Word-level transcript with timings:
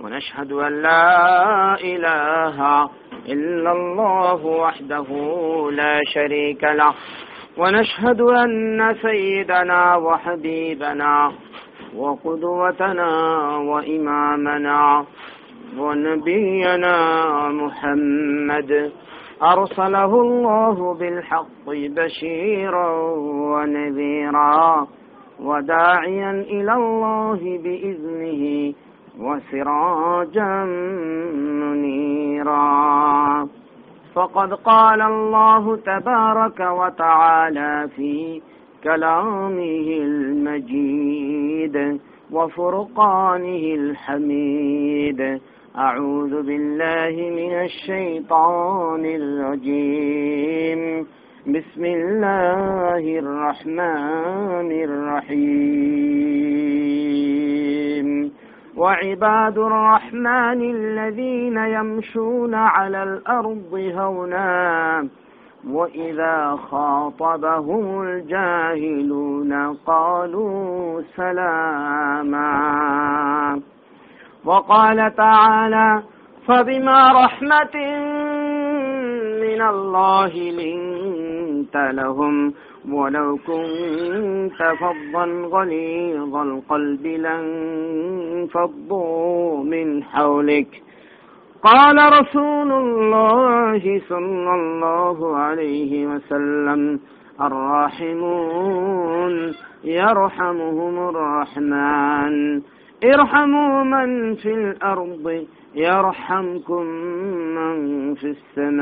ونشهد 0.00 0.52
أن 0.52 0.82
لا 0.82 1.74
إله 1.74 2.90
إلا 3.28 3.72
الله 3.72 4.46
وحده 4.46 5.06
لا 5.72 6.00
شريك 6.14 6.64
له. 6.64 6.94
ونشهد 7.58 8.20
أن 8.20 8.94
سيدنا 9.02 9.96
وحبيبنا 9.96 11.32
وقدوتنا 11.96 13.10
وإمامنا 13.56 15.04
ونبينا 15.78 16.94
محمد 17.48 18.92
أرسله 19.42 20.20
الله 20.20 20.94
بالحق 20.94 21.66
بشيرا 21.68 22.90
ونذيرا 23.52 24.86
وداعيا 25.40 26.30
إلى 26.30 26.72
الله 26.74 27.58
بإذنه 27.64 28.74
وسراجا 29.20 30.64
منيرا. 31.60 33.48
فقد 34.14 34.52
قال 34.52 35.02
الله 35.02 35.76
تبارك 35.76 36.60
وتعالى 36.60 37.88
في 37.96 38.42
كلامه 38.84 39.98
المجيد 40.02 42.00
وفرقانه 42.32 43.74
الحميد. 43.74 45.40
أعوذ 45.76 46.42
بالله 46.42 47.30
من 47.30 47.52
الشيطان 47.52 49.04
الرجيم. 49.04 51.06
بسم 51.46 51.84
الله 51.84 53.18
الرحمن 53.18 54.72
الرحيم. 54.72 56.10
وعباد 58.80 59.58
الرحمن 59.58 60.60
الذين 60.74 61.56
يمشون 61.56 62.54
على 62.54 63.02
الأرض 63.02 63.92
هونا 63.94 65.08
وإذا 65.68 66.56
خاطبهم 66.70 68.02
الجاهلون 68.02 69.76
قالوا 69.86 71.02
سلاما. 71.16 72.50
وقال 74.44 75.14
تعالى 75.14 76.02
فبما 76.46 77.24
رحمة 77.24 77.76
من 79.44 79.62
الله 79.62 80.32
لنت 80.36 81.76
لهم 81.76 82.54
ولو 82.88 83.38
كنت 83.46 84.62
فظا 84.80 85.24
غليظ 85.24 86.36
القلب 86.36 87.06
لانفضوا 88.46 89.64
من 89.64 90.02
حولك. 90.02 90.82
قال 91.62 92.12
رسول 92.20 92.72
الله 92.72 94.00
صلى 94.08 94.54
الله 94.54 95.36
عليه 95.36 96.06
وسلم 96.06 97.00
الراحمون 97.40 99.32
يرحمهم 99.84 101.08
الرحمن. 101.08 102.62
ارحموا 103.04 103.84
من 103.84 104.34
في 104.34 104.54
الأرض 104.54 105.46
يرحمكم 105.74 106.84
من 107.56 108.14
في 108.14 108.36
السماء. 108.56 108.80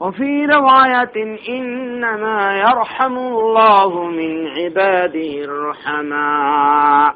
وفي 0.00 0.46
رواية 0.46 1.38
إنما 1.48 2.58
يرحم 2.58 3.18
الله 3.18 4.04
من 4.04 4.46
عباده 4.48 5.44
الرحماء. 5.44 7.14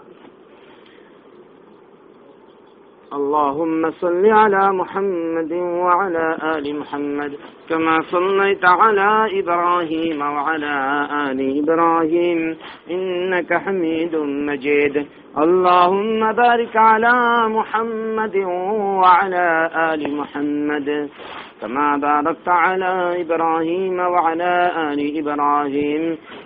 اللهم 3.13 3.91
صل 3.91 4.27
على 4.27 4.73
محمد 4.73 5.53
وعلى 5.53 6.37
آل 6.57 6.79
محمد 6.81 7.33
كما 7.69 8.01
صليت 8.11 8.65
على 8.65 9.41
إبراهيم 9.41 10.21
وعلى 10.21 11.07
آل 11.31 11.59
إبراهيم 11.63 12.57
إنك 12.91 13.55
حميد 13.55 14.17
مجيد. 14.17 15.07
اللهم 15.39 16.33
بارك 16.33 16.77
على 16.77 17.49
محمد 17.49 18.37
وعلى 19.03 19.71
آل 19.93 20.17
محمد. 20.17 21.11
كما 21.62 21.88
باركت 21.98 22.48
على 22.48 22.92
إبراهيم 23.22 23.98
وعلى 24.14 24.54
آل 24.88 25.00
إبراهيم 25.20 26.04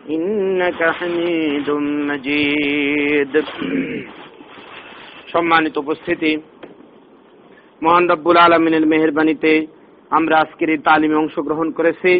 إنك 0.10 0.80
حميد 0.98 1.68
مجيد 2.10 3.34
সম্মানিত 5.34 5.76
উপস্থিতি 5.78 6.32
মহান 7.82 8.06
রব্বুল 8.10 8.38
আলমিনের 8.38 8.86
মেহরবানিতে 8.92 9.52
আমরা 10.12 10.36
আজকের 10.40 10.70
এই 10.70 10.80
তালিমে 10.88 11.22
অংশগ্রহণ 11.24 11.68
করেছি 11.78 12.12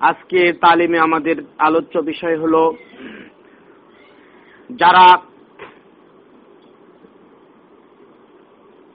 আজকে 0.00 0.40
তালিমে 0.60 0.98
আমাদের 0.98 1.36
আলোচ্য 1.58 1.94
বিষয় 2.10 2.36
হল 2.42 2.54
যারা 4.70 5.06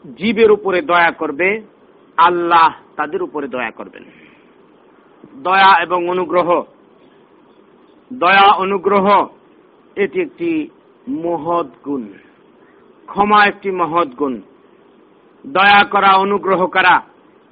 জীবের 0.06 0.50
উপরে 0.52 0.80
দয়া 0.82 1.12
করবে 1.12 1.50
আল্লাহ 2.18 2.70
তাদের 2.97 3.23
উপরে 3.23 3.49
দয়া 3.49 3.71
করবেন। 3.71 4.05
দয়া 5.35 5.83
এবং 5.83 6.09
অনুগ্রহ। 6.09 6.63
দয়া, 8.13 8.53
অনুগ্রহ, 8.53 9.27
এটি 9.97 10.21
একটি 10.21 10.69
মহৎ 11.09 11.67
গুণ। 11.85 12.13
ক্ষমা 13.07 13.47
একটি 13.47 13.71
মহৎ 13.71 14.09
গুণ। 14.09 14.41
দয়া 15.47 15.85
করা, 15.85 16.15
অনুগ্রহ 16.15 16.67
করা, 16.67 17.03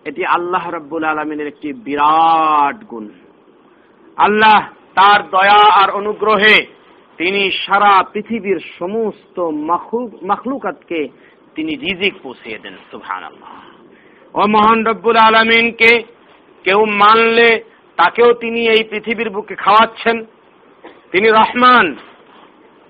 এটি 0.04 0.26
আল্লাহ 0.26 0.70
রব্বুল 0.70 1.04
আলমিনের 1.04 1.47
একটি 1.47 1.72
বিরাট 1.72 2.84
গুণ। 2.84 3.09
আল্লাহ 4.16 4.69
তার 4.94 5.30
দয়া 5.30 5.72
আর 5.74 5.91
অনুগ্রহে 5.91 6.66
তিনি 7.16 7.50
সারা 7.50 8.03
পৃথিবীর 8.03 8.60
সমস্ত 8.78 9.41
মখলুকাতকে 10.24 11.09
তিনি 11.54 11.74
রিজিক 11.74 12.14
পৌঁছিয়ে 12.22 12.59
দেন 12.59 12.76
সুহান 12.91 13.24
আল্লাহ 13.24 13.72
ও 14.34 14.47
মহান 14.47 14.87
রব্বুল 14.87 15.16
আলমিনকে 15.16 16.03
কেউ 16.65 16.84
মানলে 16.84 17.65
তাকেও 17.97 18.32
তিনি 18.32 18.69
এই 18.69 18.84
পৃথিবীর 18.91 19.31
বুকে 19.31 19.54
খাওয়াচ্ছেন। 19.54 20.25
তিনি 21.12 21.28
রহমান। 21.28 21.97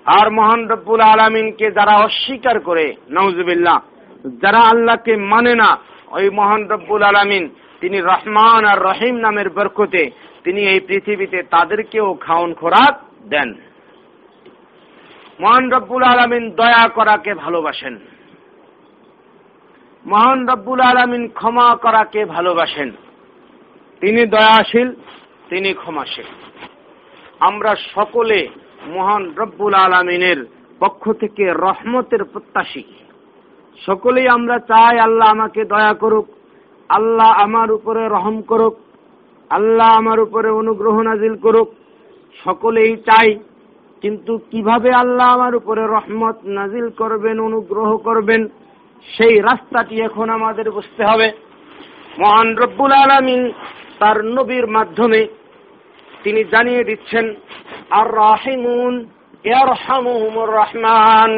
আর 0.04 0.30
মহান 0.30 0.68
রব্বুল 0.68 1.00
আলমিনকে 1.00 1.70
যারা 1.70 1.98
অস্বীকার 1.98 2.60
করে 2.60 2.96
নওজুবিল্লাহ 3.10 3.80
যারা 4.42 4.58
আল্লাহকে 4.58 5.16
মানে 5.16 5.54
না, 5.54 5.78
ওই 6.10 6.30
মহান 6.30 6.68
রব্বুল 6.68 7.02
আলমিন, 7.02 7.48
তিনি 7.80 8.00
রহমান 8.00 8.64
আর 8.64 8.78
রহিম 8.82 9.16
নামের 9.16 9.50
বরকতে 9.50 10.10
তিনি 10.44 10.60
এই 10.60 10.80
পৃথিবীতে 10.80 11.42
তাদেরকেও 11.42 12.14
খাওন 12.14 12.54
খোরাক 12.54 13.00
দেন। 13.28 13.54
মহান 15.40 15.70
রব্বুল 15.72 16.02
আলমিন 16.02 16.50
দয়া 16.50 16.88
করাকে 16.88 17.34
ভালোবাসেন। 17.34 17.98
মহান 20.06 20.48
রব্বুল 20.48 20.80
আলমিন 20.80 21.28
ক্ষমা 21.28 21.76
করাকে 21.76 22.24
ভালোবাসেন। 22.24 22.90
তিনি 24.00 24.26
দয়াশীল, 24.26 24.94
তিনি 25.48 25.74
ক্ষমাশীল। 25.74 26.24
আমরা 27.40 27.74
সকলে 27.94 28.48
মহান 28.86 29.34
রব্বুল 29.36 29.74
আলমিনের 29.74 30.46
পক্ষ 30.80 31.12
থেকে 31.12 31.44
রহমতের 31.52 32.24
প্রত্যাশী। 32.24 32.84
সকলেই 33.86 34.28
আমরা 34.28 34.58
চাই 34.58 34.98
আল্লাহ 34.98 35.28
আমাকে 35.28 35.64
দয়া 35.64 35.94
করুক, 35.94 36.26
আল্লাহ 36.88 37.26
আমার 37.26 37.72
উপরে 37.72 38.08
রহম 38.08 38.42
করুক, 38.42 38.76
আল্লাহ 39.50 39.88
আমার 39.88 40.20
উপরে 40.20 40.50
অনুগ্রহ 40.50 41.00
নাজিল 41.00 41.36
করুক। 41.36 41.68
সকলেই 42.44 42.96
চাই, 42.96 43.38
কিন্তু 44.00 44.38
কীভাবে 44.50 44.94
আল্লাহ 44.94 45.26
আমার 45.28 45.54
উপরে 45.54 45.82
রহমত 45.86 46.36
নাজিল 46.44 46.90
করবেন, 46.90 47.40
অনুগ্রহ 47.40 47.96
করবেন 47.96 48.48
সেই 49.08 49.34
রাস্তাটি 49.40 49.94
এখন 50.00 50.26
আমাদের 50.30 50.66
বুঝতে 50.70 51.02
হবে। 51.04 51.28
মহান 52.18 52.48
রব্বুল 52.56 52.92
আলমিন 52.92 53.40
তার 54.00 54.18
নবীর 54.36 54.66
মাধ্যমে 54.66 55.20
তিনি 56.22 56.42
জানিয়ে 56.44 56.82
দিচ্ছেন, 56.84 57.26
আর 57.90 58.06
রাহিমুন 58.16 58.94
রহমান। 60.58 61.32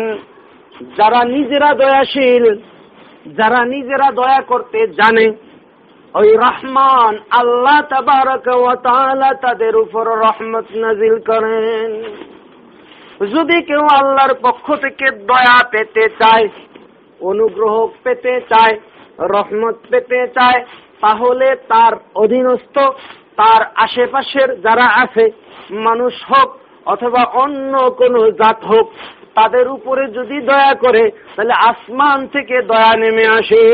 যারা 0.97 1.21
নিজেরা 1.25 1.71
দয়াশীল, 1.75 2.45
যারা 3.39 3.61
নিজেরা 3.65 4.09
দয়া 4.13 4.41
করতে 4.41 4.79
জানে, 4.99 5.27
ওই 6.15 6.29
রহমান 6.37 7.13
আল্লাহ 7.31 7.79
তাদের 9.45 9.75
উপর 9.77 10.05
রহমত 10.27 10.67
নাজিল 10.77 11.15
করেন। 11.29 11.91
যদি 13.35 13.57
কেউ 13.63 13.85
আল্লাহর 13.99 14.35
পক্ষ 14.43 14.67
থেকে 14.75 15.07
দয়া 15.31 15.59
পেতে 15.73 16.05
চায় 16.21 16.47
অনুগ্রহ 17.25 17.75
পেতে 18.05 18.35
চায়, 18.53 18.75
রহমত 19.19 19.77
পেতে 19.91 20.21
চায়, 20.37 20.61
তাহলে 21.01 21.57
তার 21.69 21.93
অধীনস্থ, 22.15 22.77
তার 23.37 23.61
আশেপাশের 23.77 24.49
যারা 24.61 24.87
আছে, 25.03 25.25
মানুষ 25.71 26.15
হোক 26.31 26.49
অথবা 26.87 27.23
অন্য 27.43 27.73
কোনো 27.91 28.21
জাত 28.31 28.61
হোক, 28.65 28.87
তাদের 29.35 29.67
উপরে 29.69 30.03
যদি 30.09 30.41
দয়া 30.41 30.75
করে, 30.75 31.05
তাহলে 31.37 31.55
আসমান 31.71 32.19
থেকে 32.27 32.57
দয়া 32.63 32.93
নেমে 32.97 33.27
আসে। 33.39 33.65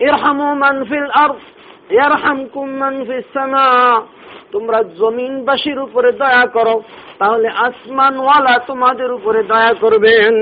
ইরহামু 0.00 0.54
মানফিল 0.54 1.08
আর 1.22 1.30
ইয়ারহামকুম 1.90 2.66
মানফিস 2.70 3.26
সামা। 3.34 3.66
তোমরা 4.52 4.78
জমিনবাসীর 4.98 5.78
উপরে 5.78 6.10
দয়া 6.12 6.44
করো, 6.46 6.76
তাহলে 7.18 7.48
আসমানওয়ালা 7.48 8.54
তোমাদের 8.66 9.10
উপরে 9.12 9.40
দয়া 9.42 9.72
করবেন। 9.80 10.34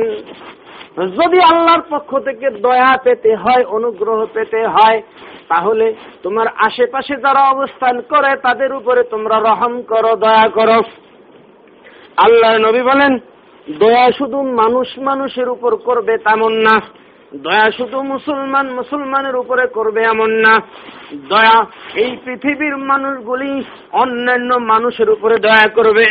যদি 0.96 1.38
আল্লাহর 1.42 1.82
পক্ষ 1.90 2.18
থেকে 2.18 2.50
দয়া 2.50 2.96
পেতে 3.04 3.36
হয়, 3.36 3.64
অনুগ্রহ 3.64 4.26
পেতে 4.32 4.66
হয়, 4.66 5.02
তাহলে 5.48 5.94
তোমার 6.22 6.46
আশেপাশে 6.56 7.16
যারা 7.16 7.50
অবস্থান 7.50 8.00
করে, 8.00 8.36
তাদের 8.36 8.74
উপরে 8.74 9.02
তোমরা 9.02 9.40
রহম 9.40 9.82
করো, 9.82 10.16
দয়া 10.16 10.48
করো। 10.48 10.82
আল্লাহ 12.16 12.56
নবী 12.58 12.82
বলেন, 12.82 13.18
দয়া 13.78 14.10
শুধু 14.18 14.42
মানুষ 14.42 14.98
মানুষের 14.98 15.48
উপর 15.48 15.76
করবে 15.76 16.18
তেমন 16.18 16.52
না। 16.52 16.80
দয়া 17.36 17.70
শুধু 17.70 18.02
মুসলমান 18.02 18.70
মুসলমানের 18.70 19.36
উপরে 19.36 19.66
করবে 19.66 20.02
এমন 20.02 20.30
না। 20.30 20.60
দয়া 21.28 21.66
এই 21.94 22.16
পৃথিবীর 22.24 22.76
মানুষগুলি 22.76 23.62
অন্যান্য 23.92 24.54
মানুষের 24.54 25.10
উপরে 25.10 25.34
দয়া 25.34 25.68
করবে। 25.68 26.06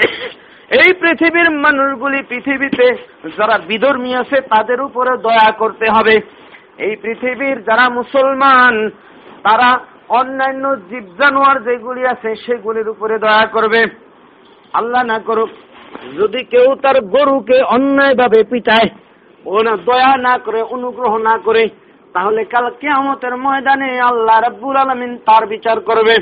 এই 0.69 0.93
পৃথিবীর 0.93 1.49
মানুষগুলি 1.51 2.23
পৃথিবীতে 2.23 2.95
যারা 3.37 3.57
বিধর্মী 3.57 4.13
আছে, 4.15 4.41
তাদের 4.41 4.81
উপরে 4.81 5.17
দয়া 5.17 5.51
করতে 5.51 5.85
হবে। 5.95 6.15
এই 6.77 6.95
পৃথিবীর 6.95 7.63
যারা 7.63 7.89
মুসলমান, 7.89 8.89
তারা 9.43 9.79
অন্যান্য 10.09 10.75
জীব 10.75 11.03
জানোয়ার 11.19 11.63
যেগুলি 11.63 12.05
আছে, 12.05 12.35
সেগুলির 12.35 12.89
উপরে 12.89 13.19
দয়া 13.19 13.45
করবে। 13.45 13.83
আল্লাহ 14.73 15.03
না 15.03 15.19
করুক, 15.19 15.49
যদি 16.17 16.43
কেউ 16.43 16.75
তার 16.75 17.01
গরুকে 17.01 17.61
অন্যায়ভাবে 17.63 18.43
পিটায়, 18.43 18.89
ও 19.45 19.61
না 19.61 19.75
দয়া 19.75 20.17
না 20.17 20.37
করে, 20.37 20.61
অনুগ্রহ 20.61 21.17
না 21.17 21.37
করে, 21.37 21.67
তাহলে 22.13 22.43
কাল 22.43 22.69
কেয়ামতের 22.81 23.37
ময়দানে 23.37 23.99
আল্লাহ 23.99 24.41
রাব্বুল 24.41 24.75
আলমিন 24.75 25.17
তার 25.17 25.47
বিচার 25.47 25.79
করবে। 25.79 26.15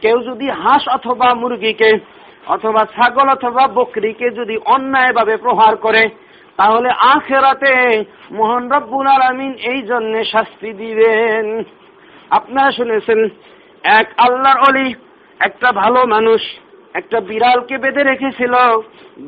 কেউ 0.00 0.18
যদি 0.22 0.50
হাঁস 0.50 0.88
অথবা 0.88 1.34
মুরগিকে 1.34 2.17
অথবা 2.48 2.82
ছাগল 2.84 3.28
অথবা 3.28 3.66
বকরিকে 3.66 4.30
যদি 4.30 4.56
অন্যায়ভাবে 4.66 5.36
প্রহার 5.36 5.76
করে, 5.76 6.02
তাহলে 6.56 6.88
আখেরাতে 6.88 8.04
মোহন 8.32 8.64
রব্বুল 8.72 9.06
আলমিন 9.06 9.52
এই 9.72 9.82
জন্য 9.82 10.24
শাস্তি 10.24 10.72
দিবেন। 10.72 11.62
আপনারা 12.30 12.70
শুনেছেন, 12.70 13.20
এক 13.84 14.06
আল্লাহর 14.16 14.58
অলি 14.68 14.94
একটা 15.40 15.72
ভালো 15.72 16.00
মানুষ 16.06 16.40
একটা 16.94 17.20
বিড়ালকে 17.20 17.78
বেঁধে 17.78 18.02
রেখেছিল। 18.02 18.54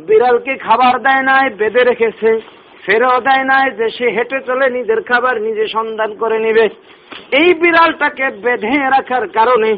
বিড়ালকে 0.06 0.52
খাবার 0.56 0.94
দেয় 1.02 1.22
নাই, 1.22 1.50
বেঁধে 1.50 1.82
রেখেছে। 1.84 2.40
ফেরেও 2.86 3.20
দেয় 3.20 3.44
নাই 3.44 3.70
যে 3.70 3.86
সে 3.90 4.06
হেঁটে 4.10 4.38
চলে 4.46 4.70
নিজের 4.70 5.00
খাবার 5.02 5.34
নিজে 5.42 5.64
সন্ধান 5.68 6.10
করে 6.14 6.38
নেবে। 6.38 6.68
এই 7.32 7.48
বিড়ালটাকে 7.54 8.26
বেঁধে 8.44 8.74
রাখার 8.90 9.28
কারণে, 9.28 9.70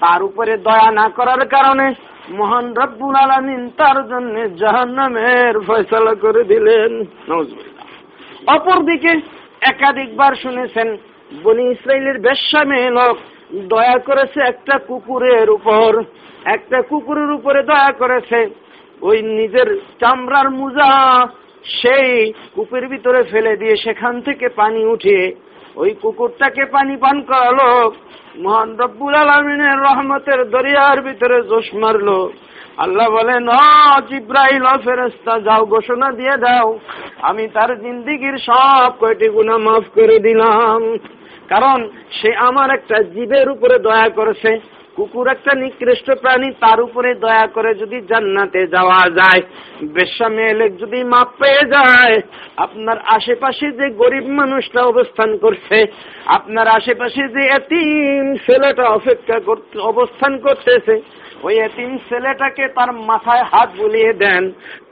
তার 0.00 0.20
উপরে 0.22 0.56
দয়া 0.56 0.90
না 0.90 1.06
করার 1.08 1.42
কারণে 1.48 1.86
মহান 2.30 2.74
রব্বুল 2.76 3.14
আলমিন 3.14 3.70
তার 3.76 4.08
জন্য 4.08 4.56
জাহান্নামের 4.56 5.60
ফয়সলা 5.66 6.14
করে 6.14 6.44
দিলেন। 6.44 7.04
অপরদিকে 8.46 9.12
একাধিকবার 9.60 10.34
শুনেছেন, 10.34 10.96
বনি 11.42 11.70
ইসরায়েলের 11.70 12.18
বেশ্যা 12.18 12.64
মেয়ে 12.64 12.90
লোক 12.90 13.16
দয়া 13.68 13.98
করেছে 13.98 14.40
একটা 14.40 14.78
কুকুরের 14.78 15.50
উপর। 15.50 16.02
একটা 16.44 16.82
কুকুরের 16.82 17.30
উপরে 17.30 17.62
দয়া 17.62 17.92
করেছে। 17.92 18.50
ওই 19.02 19.22
নিজের 19.22 19.80
চামড়ার 20.00 20.50
মুজা 20.50 20.90
সেই 21.64 22.32
কূপের 22.54 22.88
ভিতরে 22.88 23.22
ফেলে 23.22 23.56
দিয়ে 23.56 23.76
সেখান 23.76 24.20
থেকে 24.20 24.48
পানি 24.48 24.84
উঠিয়ে 24.84 25.34
ওই 25.76 25.94
কুকুরটাকে 26.02 26.64
পানি 26.64 26.96
পান 26.96 27.22
করালো। 27.22 27.92
মহান 28.38 28.76
রব্বুল 28.76 29.14
আলমিনের 29.14 29.78
রহমতের 29.78 30.50
দরিয়ার 30.50 31.02
ভিতরে 31.02 31.42
জোশ 31.42 31.74
মারলো। 31.74 32.32
আল্লাহ 32.76 33.10
বলেন 33.10 33.48
ইব্রাহিম 34.16 34.64
ফেরেস্তা 34.84 35.40
যাও, 35.40 35.66
ঘোষণা 35.66 36.12
দিয়ে 36.12 36.36
দাও। 36.36 36.78
আমি 37.22 37.48
তার 37.48 37.80
জিন্দিগির 37.80 38.38
সব 38.38 38.92
কয়টি 39.00 39.28
গুণা 39.28 39.58
মাফ 39.58 39.84
করে 39.94 40.18
দিলাম। 40.18 40.96
কারণ 41.48 41.88
সে 42.10 42.36
আমার 42.36 42.70
একটা 42.70 43.02
জীবের 43.02 43.48
উপরে 43.50 43.78
দয়া 43.78 44.08
করেছে। 44.08 44.75
কুকুর 44.96 45.26
একটা 45.34 45.52
নিকৃষ্ট 45.62 46.08
প্রাণী, 46.22 46.48
তার 46.64 46.78
উপরে 46.86 47.10
দয়া 47.24 47.46
করে 47.46 47.70
যদি 47.82 47.98
জান্নাতে 48.10 48.60
যাওয়া 48.74 49.02
যায় 49.18 49.42
বেশ্যা 49.96 50.28
মেয়েলেক 50.36 50.70
যদি 50.82 50.98
মাপ 51.12 51.28
পেয়ে 51.40 51.64
যায়, 51.74 52.16
আপনার 52.56 52.98
আশেপাশে 53.16 53.66
যে 53.80 53.86
গরিব 54.02 54.26
মানুষটা 54.40 54.80
অবস্থান 54.92 55.30
করছে, 55.44 55.78
আপনার 56.36 56.66
আশেপাশে 56.78 57.22
যে 57.34 57.42
এতিম 57.58 58.22
ছেলেটা 58.46 58.84
অপেক্ষা 58.98 59.38
করতে, 59.48 59.74
অবস্থান 59.92 60.32
করতেছে, 60.46 60.94
ওই 61.46 61.54
এতিম 61.66 61.90
ছেলেটাকে 62.08 62.64
তার 62.76 62.90
মাথায় 63.10 63.44
হাত 63.52 63.68
বুলিয়ে 63.80 64.12
দেন, 64.22 64.42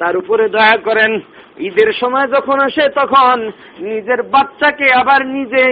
তার 0.01 0.15
উপরে 0.17 0.45
দয়া 0.49 0.77
করেন। 0.89 1.13
ঈদের 1.69 1.91
সময় 2.01 2.27
যখন 2.27 2.59
আসে 2.61 2.85
তখন 3.01 3.37
নিজের 3.91 4.21
বাচ্চাকে 4.35 4.87
আবার 5.01 5.21
নিজে 5.37 5.65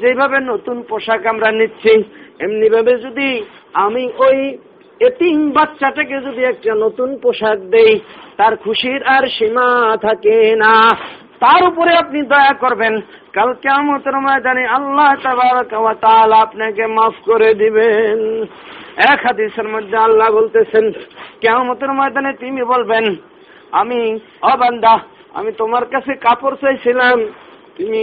যেভাবে 0.00 0.38
নতুন 0.50 0.76
পোশাক 0.88 1.22
আমরা 1.32 1.50
নিচ্ছি 1.58 1.92
এমনি 2.44 2.68
ভাবে 2.74 2.92
যদি 3.06 3.28
আমি 3.74 4.02
ওই 4.26 4.38
এতিম 5.00 5.38
বাচ্চাটাকে 5.56 6.16
যদি 6.26 6.42
একটা 6.52 6.72
নতুন 6.84 7.10
পোশাক 7.22 7.58
দেই, 7.74 7.92
তার 8.38 8.54
খুশির 8.64 9.00
আর 9.14 9.24
সীমা 9.36 9.68
থাকে 10.06 10.36
না। 10.64 10.74
তার 11.42 11.60
উপরে 11.70 11.92
আপনি 12.02 12.20
দয়া 12.32 12.54
করবেন, 12.62 12.94
কাল 13.36 13.50
কেমতের 13.64 14.16
ময়দানে 14.24 14.64
আল্লাহ 14.76 15.08
আপনাকে 16.44 16.84
মাফ 16.96 17.14
করে 17.28 17.50
দিবেন। 17.62 18.18
এক 19.12 19.18
হাদিসের 19.26 19.68
মধ্যে 19.74 19.96
আল্লাহ 20.06 20.28
বলতেছেন 20.38 20.84
কেমতের 21.42 21.90
ময়দানে 21.98 22.32
তুমি 22.42 22.62
বলবেন, 22.72 23.04
আমি 23.80 24.00
অবান্দা 24.52 24.94
আমি 25.38 25.50
তোমার 25.60 25.84
কাছে 25.92 26.12
কাপড় 26.26 26.56
চাইছিলাম, 26.62 27.18
তুমি 27.76 28.00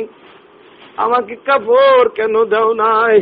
আমাকে 1.05 1.33
কাপড় 1.47 2.07
কেন 2.17 2.33
দাও 2.51 2.69
নাই? 2.83 3.17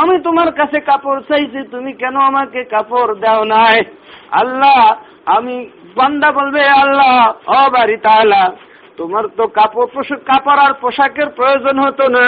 আমি 0.00 0.16
তোমার 0.26 0.50
কাছে 0.58 0.78
কাপড় 0.90 1.20
চাইছি, 1.28 1.60
তুমি 1.70 1.90
কেন 1.92 2.16
আমাকে 2.30 2.60
কাপড় 2.74 3.12
দাও 3.24 3.42
নাই? 3.44 3.78
আল্লাহ, 4.30 4.80
আমি 5.36 5.56
বান্দা 5.98 6.28
বলবে, 6.38 6.62
আল্লাহ, 6.82 7.14
ও 7.56 7.60
বাড়ি 7.70 7.96
তাহলা 8.06 8.42
তোমার 8.96 9.24
তো 9.38 9.44
কাপড় 9.58 9.88
পোশাক, 9.94 10.20
কাপড় 10.30 10.60
আর 10.66 10.72
পোশাকের 10.82 11.28
প্রয়োজন 11.38 11.76
হতো 11.86 12.04
না। 12.08 12.26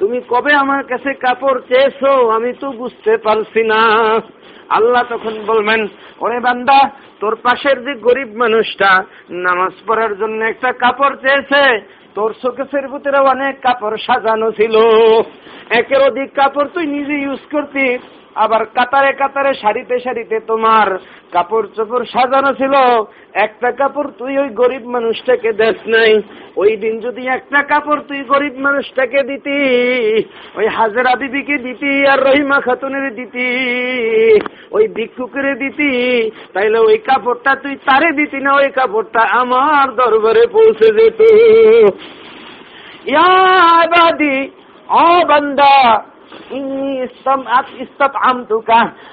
তুমি 0.00 0.18
কবে 0.32 0.52
আমার 0.54 0.82
কাছে 0.90 1.10
কাপড় 1.24 1.58
চেয়েছো, 1.68 2.12
আমি 2.36 2.50
তো 2.62 2.68
বুঝতে 2.80 3.12
পারছি 3.26 3.62
না। 3.72 3.80
আল্লাহ 4.78 5.02
তখন 5.12 5.34
বলবেন, 5.50 5.80
ওরে 6.22 6.38
বান্দা, 6.40 6.78
তোর 7.20 7.34
পাশের 7.44 7.76
যে 7.86 7.92
গরিব 8.06 8.30
মানুষটা, 8.42 8.90
নামাজ 9.46 9.74
পড়ার 9.86 10.12
জন্য 10.20 10.38
একটা 10.44 10.70
কাপড় 10.82 11.16
চেয়েছে 11.22 11.62
তোর 12.14 12.30
শোকেসের 12.42 12.86
ভিতরে 12.88 13.18
অনেক 13.28 13.54
কাপড় 13.62 13.96
সাজানো 14.06 14.48
ছিল। 14.50 14.74
একের 15.70 16.00
অধিক 16.02 16.28
কাপড় 16.34 16.68
তুই 16.74 16.86
নিজে 16.86 17.14
ইউজ 17.18 17.42
করতি 17.52 17.86
আবার 18.34 18.66
কাতারে 18.66 19.12
কাতারে 19.12 19.54
সারিতে 19.54 20.00
সারিতে 20.00 20.40
তোমার 20.40 20.98
কাপড় 21.32 21.66
চোপড় 21.76 22.04
সাজানো 22.04 22.52
ছিল। 22.52 22.74
একটা 23.32 23.72
কাপড় 23.72 24.10
তুই 24.18 24.38
ওই 24.38 24.48
গরিব 24.48 24.84
মানুষটাকে 24.86 25.52
দেখ 25.52 25.76
নাই। 25.86 26.22
ওই 26.56 26.76
দিন 26.76 27.00
যদি 27.00 27.26
একটা 27.26 27.62
কাপড় 27.62 28.00
তুই 28.08 28.20
গরিব 28.24 28.54
মানুষটাকে 28.58 29.22
দিতি, 29.22 29.58
ওই 30.56 30.66
হাজারা 30.66 31.14
বিবিকে 31.16 31.58
দিতি 31.58 32.06
আর 32.06 32.18
রহিমা 32.22 32.60
খাতুনের 32.60 33.14
দিতি, 33.14 33.48
ওই 34.70 34.88
ভিক্ষুকের 34.88 35.58
দিতি, 35.58 35.90
তাইলে 36.52 36.78
ওই 36.78 36.98
কাপড়টা 36.98 37.54
তুই 37.62 37.76
তারে 37.76 38.12
দিতি 38.12 38.40
না, 38.40 38.54
ওই 38.54 38.70
কাপড়টা 38.70 39.20
আমার 39.20 39.94
দরবারে 39.94 40.46
পৌঁছে 40.46 40.88
যেত। 40.96 41.20
ইয়াবাদি 43.06 44.50
ও 44.88 45.24
বান্দা 45.28 46.04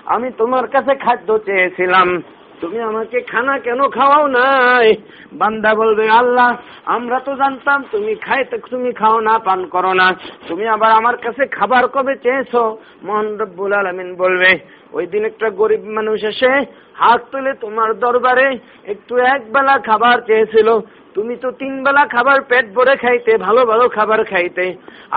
আমি 0.05 0.31
তোমার 0.37 0.67
কাছে 0.67 0.95
খাদ্য 0.95 1.39
চেয়েছিলাম। 1.45 2.23
তুমি 2.61 2.81
আমাকে 2.81 3.21
খানা 3.21 3.59
কেন 3.59 3.87
খাওয়াও 3.87 4.27
নাই? 4.27 4.93
বান্দা 5.33 5.75
বলবে, 5.75 6.09
আল্লাহ, 6.09 6.57
আমরা 6.85 7.19
তো 7.19 7.35
জানতাম 7.35 7.85
তুমি 7.91 8.15
খাইতে, 8.15 8.57
তুমি 8.57 8.91
খাও 8.91 9.19
না, 9.19 9.39
পান 9.39 9.65
করো 9.65 9.93
না। 9.93 10.15
তুমি 10.47 10.67
আবার 10.67 10.91
আমার 10.91 11.17
কাছে 11.17 11.47
খাবার 11.47 11.87
কবে 11.87 12.15
চেয়েছো? 12.15 12.77
মোহন 13.03 13.37
রব্বুল 13.37 13.73
আলমিন 13.73 14.15
বলবে, 14.15 14.59
ওই 14.93 15.07
দিন 15.07 15.25
একটা 15.25 15.49
গরিব 15.49 15.83
মানুষ 15.85 16.23
এসে 16.23 16.65
হাত 16.93 17.21
তুলে 17.31 17.53
তোমার 17.53 17.99
দরবারে 17.99 18.59
একটু 18.85 19.17
এক 19.17 19.53
বেলা 19.53 19.77
খাবার 19.77 20.21
চেয়েছিল। 20.21 20.79
তুমি 21.15 21.35
তো 21.43 21.49
তিন 21.61 21.73
বেলা 21.85 22.03
খাবার 22.15 22.39
পেট 22.49 22.65
ভরে 22.75 22.95
খাইতে, 23.03 23.31
ভালো 23.45 23.61
ভালো 23.71 23.85
খাবার 23.97 24.21
খাইতে। 24.31 24.65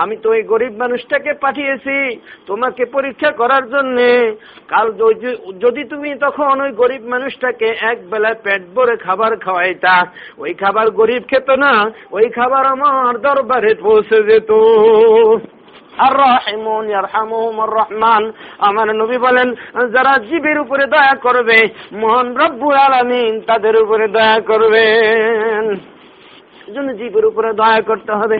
আমি 0.01 0.15
তো 0.23 0.27
ওই 0.35 0.41
গরিব 0.51 0.73
মানুষটাকে 0.83 1.31
পাঠিয়েছি 1.43 1.97
তোমাকে 2.49 2.83
পরীক্ষা 2.95 3.31
করার 3.41 3.63
জন্য। 3.73 3.97
কাল 4.71 4.87
যদি 5.63 5.81
তুমি 5.93 6.09
তখন 6.25 6.53
ওই 6.65 6.71
গরিব 6.81 7.03
মানুষটাকে 7.13 7.67
এক 7.91 7.97
বেলা 8.11 8.31
পেট 8.45 8.61
ভরে 8.75 8.95
খাবার 9.05 9.31
খাওয়াইতা, 9.45 9.95
ওই 10.43 10.51
খাবার 10.61 10.87
গরিব 10.99 11.23
খেত 11.31 11.49
না, 11.63 11.73
ওই 12.17 12.25
খাবার 12.37 12.63
আমার 12.75 13.13
দরবারে 13.25 13.71
পৌঁছে 13.85 14.17
যেত। 14.29 14.51
আর 15.97 16.13
রাহিমুন 16.13 16.89
ইয়ারহামুহুমুর 16.89 17.69
রহমান 17.69 18.31
আমার 18.59 18.95
নবী 18.95 19.17
বলেন, 19.17 19.53
যারা 19.87 20.17
জীবের 20.17 20.59
উপরে 20.59 20.87
দয়া 20.87 21.15
করবে, 21.15 21.67
মহান 21.91 22.37
রব্বুল 22.37 22.75
আলামিন 22.75 23.41
তাদের 23.41 23.83
উপরে 23.83 24.07
দয়া 24.07 24.39
করবেন। 24.39 25.75
জন্য 26.73 26.97
জীবের 26.97 27.25
উপরে 27.25 27.53
দয়া 27.53 27.81
করতে 27.81 28.11
হবে। 28.11 28.39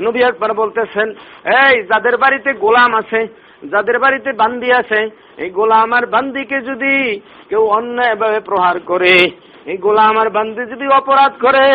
নবী 0.00 0.22
একবার 0.22 0.54
বলতেছেন, 0.54 1.10
এই, 1.44 1.82
যাদের 1.82 2.16
বাড়িতে 2.16 2.52
গোলাম 2.52 2.94
আছে, 2.94 3.26
যাদের 3.70 3.98
বাড়িতে 3.98 4.32
বান্দি 4.32 4.72
আছে, 4.72 5.08
এই 5.36 5.50
গোলাম 5.50 5.92
আর 5.92 6.06
বান্দিকে 6.06 6.60
যদি 6.60 7.20
কেউ 7.48 7.64
অন্যায়ভাবে 7.64 8.40
প্রহার 8.40 8.80
করে 8.80 9.30
এই 9.70 9.78
গোলাম 9.84 10.14
আর 10.22 10.28
বান্দি 10.36 10.62
যদি 10.72 10.86
অপরাধ 11.00 11.32
করে, 11.44 11.66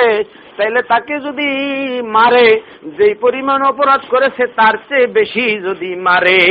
তাইলে 0.58 0.82
তাকে 0.92 1.16
যদি 1.28 1.50
মারে 2.18 2.48
যে 2.98 3.08
পরিমাণ 3.24 3.60
অপরাধ 3.72 4.02
করেছে 4.14 4.44
তার 4.60 4.76
চেয়ে 4.88 5.14
বেশি 5.18 5.46
যদি 5.68 5.90
মারে। 6.08 6.42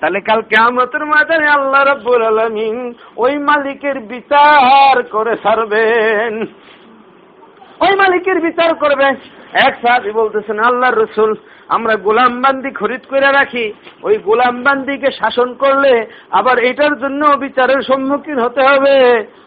তাহলে 0.00 0.20
কাল 0.28 0.40
কেমতের 0.52 1.04
মাঝে 1.12 1.36
আল্লাহ 1.56 1.82
রব্বুল 1.82 2.22
আলমিন 2.30 2.76
ওই 3.24 3.34
মালিকের 3.48 3.98
বিচার 4.12 4.94
করে 5.14 5.34
ছাড়বেন। 5.44 6.32
ওই 7.84 7.92
মালিকের 8.02 8.38
বিচার 8.46 8.70
করবে 8.82 9.06
এক 9.66 9.74
সাথে 9.84 10.10
বলতেছেন 10.20 10.58
আল্লাহ 10.68 10.90
রসুল 10.90 11.30
আমরা 11.68 11.94
গোলামবান্দি 11.96 12.70
খরিদ 12.70 13.02
করে 13.10 13.28
রাখি। 13.32 13.66
ওই 14.02 14.14
গোলামবান্দিকে 14.18 15.10
শাসন 15.10 15.48
করলে 15.54 16.06
আবার 16.30 16.56
এটার 16.58 16.94
জন্য 16.98 17.22
বিচারের 17.36 17.80
সম্মুখীন 17.82 18.38
হতে 18.38 18.62
হবে। 18.70 18.96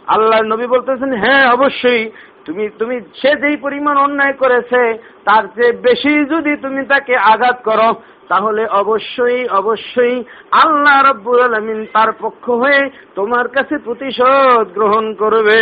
আল্লাহ 0.07 0.39
নবী 0.41 0.67
বলতেছেন 0.67 1.11
হ্যাঁ 1.13 1.45
অবশ্যই। 1.51 2.03
তুমি 2.45 2.69
তুমি 2.79 2.95
সে 3.21 3.31
যেই 3.41 3.57
পরিমাণ 3.57 3.95
অন্যায় 3.97 4.33
করেছে, 4.33 4.81
তার 5.25 5.43
চেয়ে 5.55 5.71
বেশি 5.71 6.13
যদি 6.25 6.53
তুমি 6.55 6.81
তাকে 6.85 7.13
আঘাত 7.15 7.57
করো, 7.63 7.89
তাহলে 8.29 8.67
অবশ্যই 8.81 9.47
অবশ্যই 9.47 10.15
আল্লাহ 10.63 10.95
রব্বুল 11.09 11.39
আলমিন 11.41 11.79
তার 11.93 12.11
পক্ষ 12.19 12.45
হয়ে 12.49 12.81
তোমার 13.15 13.47
কাছে 13.47 13.75
প্রতিশোধ 13.77 14.65
গ্রহণ 14.73 15.13
করবে। 15.13 15.59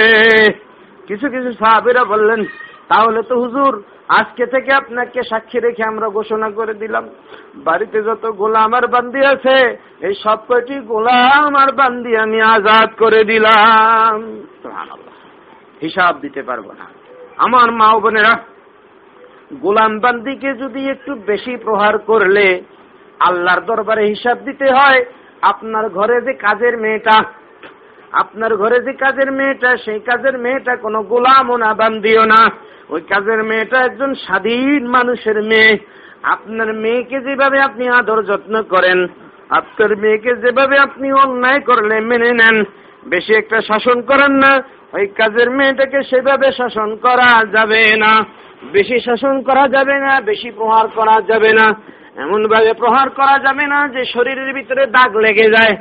কিছু 1.08 1.30
কিছু 1.30 1.50
সাহাবিরা 1.52 2.04
বললেন, 2.04 2.42
তাহলে 2.88 3.20
তো 3.24 3.36
হুজুর 3.40 3.74
আজকে 4.10 4.46
থেকে 4.46 4.72
আপনাকে 4.74 5.20
সাক্ষী 5.30 5.60
রেখে 5.60 5.84
আমরা 5.84 6.08
ঘোষণা 6.10 6.50
করে 6.50 6.74
দিলাম, 6.74 7.10
বাড়িতে 7.56 8.04
যত 8.04 8.26
গোলাম 8.26 8.74
আর 8.74 8.88
বান্দি 8.88 9.22
আছে, 9.26 9.78
এই 10.02 10.16
সব 10.24 10.40
কয়টি 10.48 10.80
গোলাম 10.80 11.56
আর 11.56 11.72
বান্দি 11.72 12.18
আমি 12.18 12.42
আজাদ 12.42 12.90
করে 13.00 13.24
দিলাম। 13.24 14.16
হিসাব 15.82 16.14
দিতে 16.22 16.42
পারব 16.42 16.68
না। 16.72 16.86
আমার 17.38 17.72
মা 17.72 17.88
বোনেরা, 18.00 18.34
গোলাম 19.62 20.00
বান্দিকে 20.00 20.54
যদি 20.54 20.90
একটু 20.90 21.16
বেশি 21.16 21.58
প্রহার 21.58 21.98
করলে, 21.98 22.62
আল্লাহর 23.20 23.62
দরবারে 23.62 24.04
হিসাব 24.06 24.38
দিতে 24.46 24.68
হয়, 24.74 25.06
আপনার 25.42 25.90
ঘরে 25.90 26.22
যে 26.22 26.34
কাজের 26.34 26.78
মেয়েটা 26.78 27.24
আপনার 28.12 28.58
ঘরে 28.58 28.80
যে 28.80 28.94
কাজের 28.94 29.32
মেয়েটা, 29.32 29.78
সেই 29.86 30.00
কাজের 30.00 30.40
মেয়েটা 30.40 30.76
কোনো 30.76 31.04
গোলামও 31.04 31.58
না, 31.58 31.74
বান্দিও 31.74 32.26
না। 32.26 32.52
ওই 32.90 33.02
কাজের 33.02 33.44
মেয়েটা 33.44 33.78
একজন 33.86 34.14
স্বাধীন 34.14 34.88
মানুষের 34.88 35.44
মেয়ে। 35.44 35.78
আপনার 36.24 36.74
মেয়েকে 36.74 37.20
যেভাবে 37.22 37.60
আপনি 37.60 37.90
আদর 37.90 38.24
যত্ন 38.24 38.64
করেন, 38.64 39.08
আপনার 39.50 39.98
মেয়েকে 39.98 40.36
যেভাবে 40.36 40.80
আপনি 40.80 41.12
অন্যায় 41.12 41.60
করলে 41.60 42.00
মেনে 42.00 42.32
নেন, 42.34 42.64
বেশি 43.08 43.34
একটা 43.34 43.62
শাসন 43.62 44.02
করেন 44.02 44.32
না, 44.32 44.64
ওই 44.94 45.08
কাজের 45.08 45.50
মেয়েটাকে 45.50 46.04
সেভাবে 46.04 46.52
শাসন 46.52 46.96
করা 46.96 47.44
যাবে 47.52 47.96
না। 47.98 48.26
বেশি 48.74 49.00
শাসন 49.00 49.42
করা 49.42 49.68
যাবে 49.68 50.00
না, 50.00 50.22
বেশি 50.22 50.52
প্রহার 50.52 50.88
করা 50.88 51.22
যাবে 51.22 51.54
না। 51.54 51.74
এমন 52.20 52.42
ভাবে 52.48 52.72
প্রহার 52.74 53.08
করা 53.10 53.36
যাবে 53.46 53.66
না 53.68 53.80
যে 53.88 54.02
শরীরের 54.14 54.50
ভিতরে 54.54 54.84
দাগ 54.86 55.12
লেগে 55.16 55.48
যায়। 55.56 55.74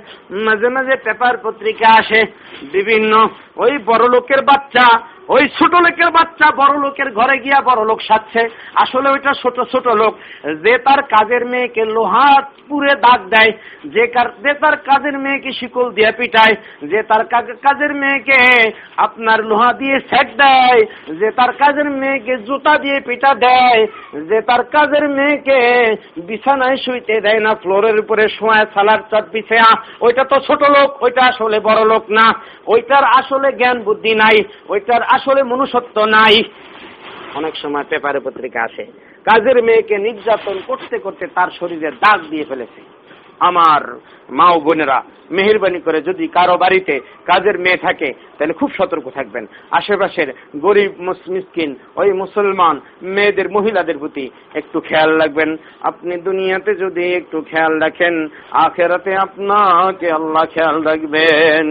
মাঝে 0.46 0.68
মাঝে 0.68 0.94
পেপার 1.04 1.34
পত্রিকা 1.42 1.88
আসে। 2.00 2.20
বিভিন্ন 2.72 3.12
ওই 3.56 3.72
বড় 3.86 4.04
লোকের 4.08 4.40
বাচ্চা 4.42 4.86
ওই 5.34 5.44
ছোট 5.58 5.72
লোকের 5.84 6.10
বাচ্চা, 6.16 6.46
বড় 6.60 6.74
লোকের 6.84 7.08
ঘরে 7.18 7.36
গিয়া 7.44 7.58
বড় 7.68 7.82
লোক 7.90 7.98
সাচ্ছে 8.08 8.42
আসলে 8.82 9.08
ওইটা 9.14 9.32
ছোট 9.42 9.56
ছোট 9.72 9.86
লোক। 10.00 10.12
যে 10.64 10.74
তার 10.86 11.00
কাজের 11.14 11.42
মেয়েকে 11.52 11.82
লোহা 11.96 12.28
পুরে 12.68 12.94
দাগ 13.04 13.20
দেয়, 13.34 13.52
যে 13.94 14.04
যে 14.44 14.52
তার 14.62 14.76
কাজের 14.88 15.16
মেয়েকে 15.24 15.50
শিকল 15.58 15.86
দিয়ে 15.96 16.10
পিটায়, 16.18 16.54
যে 16.90 17.00
তার 17.10 17.22
কাজের 17.64 17.92
মেয়েকে 18.00 18.40
আপনার 19.06 19.38
লোহা 19.50 19.70
দিয়ে 19.80 19.96
সেট 20.10 20.28
দেয়, 20.42 20.80
যে 21.20 21.28
তার 21.38 21.52
কাজের 21.60 21.88
মেয়েকে 22.00 22.34
জুতা 22.46 22.74
দিয়ে 22.84 22.98
পিটা 23.08 23.32
দেয়, 23.44 23.82
যে 24.28 24.38
তার 24.48 24.62
কাজের 24.74 25.04
মেয়েকে 25.16 25.58
বিছানায় 26.28 26.78
শুইতে 26.84 27.16
দেয় 27.26 27.40
না, 27.46 27.52
ফ্লোরের 27.62 27.96
উপরে 28.02 28.24
শোয়া 28.36 28.56
সালার 28.74 29.00
চট 29.10 29.24
বিছায়া। 29.34 29.70
ওইটা 30.04 30.24
তো 30.30 30.36
ছোট 30.48 30.62
লোক, 30.76 30.88
ওইটা 31.04 31.22
আসলে 31.30 31.58
বড় 31.68 31.82
লোক 31.92 32.04
না। 32.18 32.26
ওইটার 32.72 33.04
আসলে 33.18 33.48
জ্ঞান 33.60 33.78
বুদ্ধি 33.86 34.12
নাই, 34.22 34.36
ওইটার 34.72 35.02
আসলে 35.18 35.40
মনুষ্যত্ব 35.42 35.96
নাই। 36.16 36.36
অনেক 37.34 37.54
সময় 37.62 37.86
পেপারে 37.90 38.20
পত্রিকা 38.20 38.60
আসে 38.62 38.84
কাজের 39.26 39.58
মেয়েকে 39.62 39.96
নির্যাতন 39.98 40.56
করতে 40.66 40.96
করতে 40.98 41.24
তার 41.36 41.50
শরীরে 41.58 41.90
দাগ 42.04 42.18
দিয়ে 42.30 42.48
ফেলেছে। 42.48 42.80
আমার 43.48 43.82
মা 44.38 44.46
ও 44.50 44.58
বোনেরা, 44.60 44.98
মেহরবানি 45.30 45.80
করে 45.80 45.98
যদি 46.02 46.24
কারও 46.36 46.56
বাড়িতে 46.56 46.94
কাজের 47.26 47.56
মেয়ে 47.58 47.82
থাকে, 47.86 48.08
তাহলে 48.36 48.54
খুব 48.60 48.70
সতর্ক 48.78 49.06
থাকবেন। 49.14 49.44
আশেপাশের 49.70 50.28
গরিব 50.56 50.92
মিসকিন, 51.28 51.70
ওই 51.96 52.08
মুসলমান 52.12 52.76
মেয়েদের, 53.14 53.48
মহিলাদের 53.50 53.98
প্রতি 53.98 54.24
একটু 54.54 54.78
খেয়াল 54.80 55.10
রাখবেন। 55.20 55.50
আপনি 55.80 56.14
দুনিয়াতে 56.28 56.72
যদি 56.74 57.04
একটু 57.12 57.36
খেয়াল 57.50 57.74
রাখেন, 57.78 58.14
আখেরাতে 58.64 59.12
আপনাকে 59.16 60.06
আল্লাহ 60.10 60.44
খেয়াল 60.54 60.76
রাখবেন। 60.82 61.66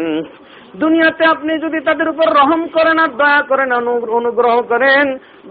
দুনিয়াতে 0.83 1.23
আপনি 1.33 1.53
যদি 1.65 1.79
তাদের 1.87 2.07
উপর 2.13 2.27
রহম 2.39 2.61
করেন 2.75 2.97
আর 3.03 3.11
দয়া 3.21 3.41
করেন 3.49 3.69
অনুগ্রহ 4.17 4.55
করেন, 4.71 5.05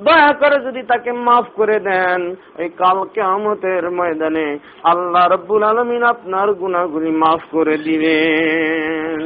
দয়া 0.06 0.30
করে 0.40 0.56
যদি 0.66 0.83
তাকে 0.90 1.11
মাফ 1.26 1.47
করে 1.59 1.76
দেন 1.88 2.21
ওই 2.59 2.68
কালকে 2.83 3.21
আমতের 3.35 3.85
ময়দানে 3.99 4.49
আল্লাহ 4.92 5.25
রব্বুল 5.26 5.62
আলমিন 5.62 6.02
আপনার 6.14 6.49
গুণাগুলি 6.54 7.11
মাফ 7.23 7.42
করে 7.50 7.75
দিবেন। 7.87 9.21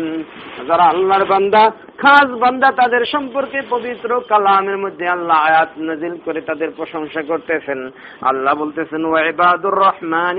যারা 0.68 0.84
আল্লাহর 0.92 1.24
বান্দা, 1.24 1.62
খাস 2.02 2.28
বান্দা, 2.42 2.68
তাদের 2.80 3.02
সম্পর্কে 3.12 3.58
পবিত্র 3.70 4.10
কালামের 4.30 4.78
মধ্যে 4.78 5.06
আল্লাহ 5.08 5.38
আয়াত 5.48 5.70
নাজিল 5.88 6.14
করে 6.24 6.40
তাদের 6.40 6.70
প্রশংসা 6.78 7.20
করতেছেন। 7.30 7.80
আল্লাহ 8.30 8.52
বলতেছেন 8.54 9.02
ওয়াইবাদুর 9.04 9.76
রহমান 9.86 10.36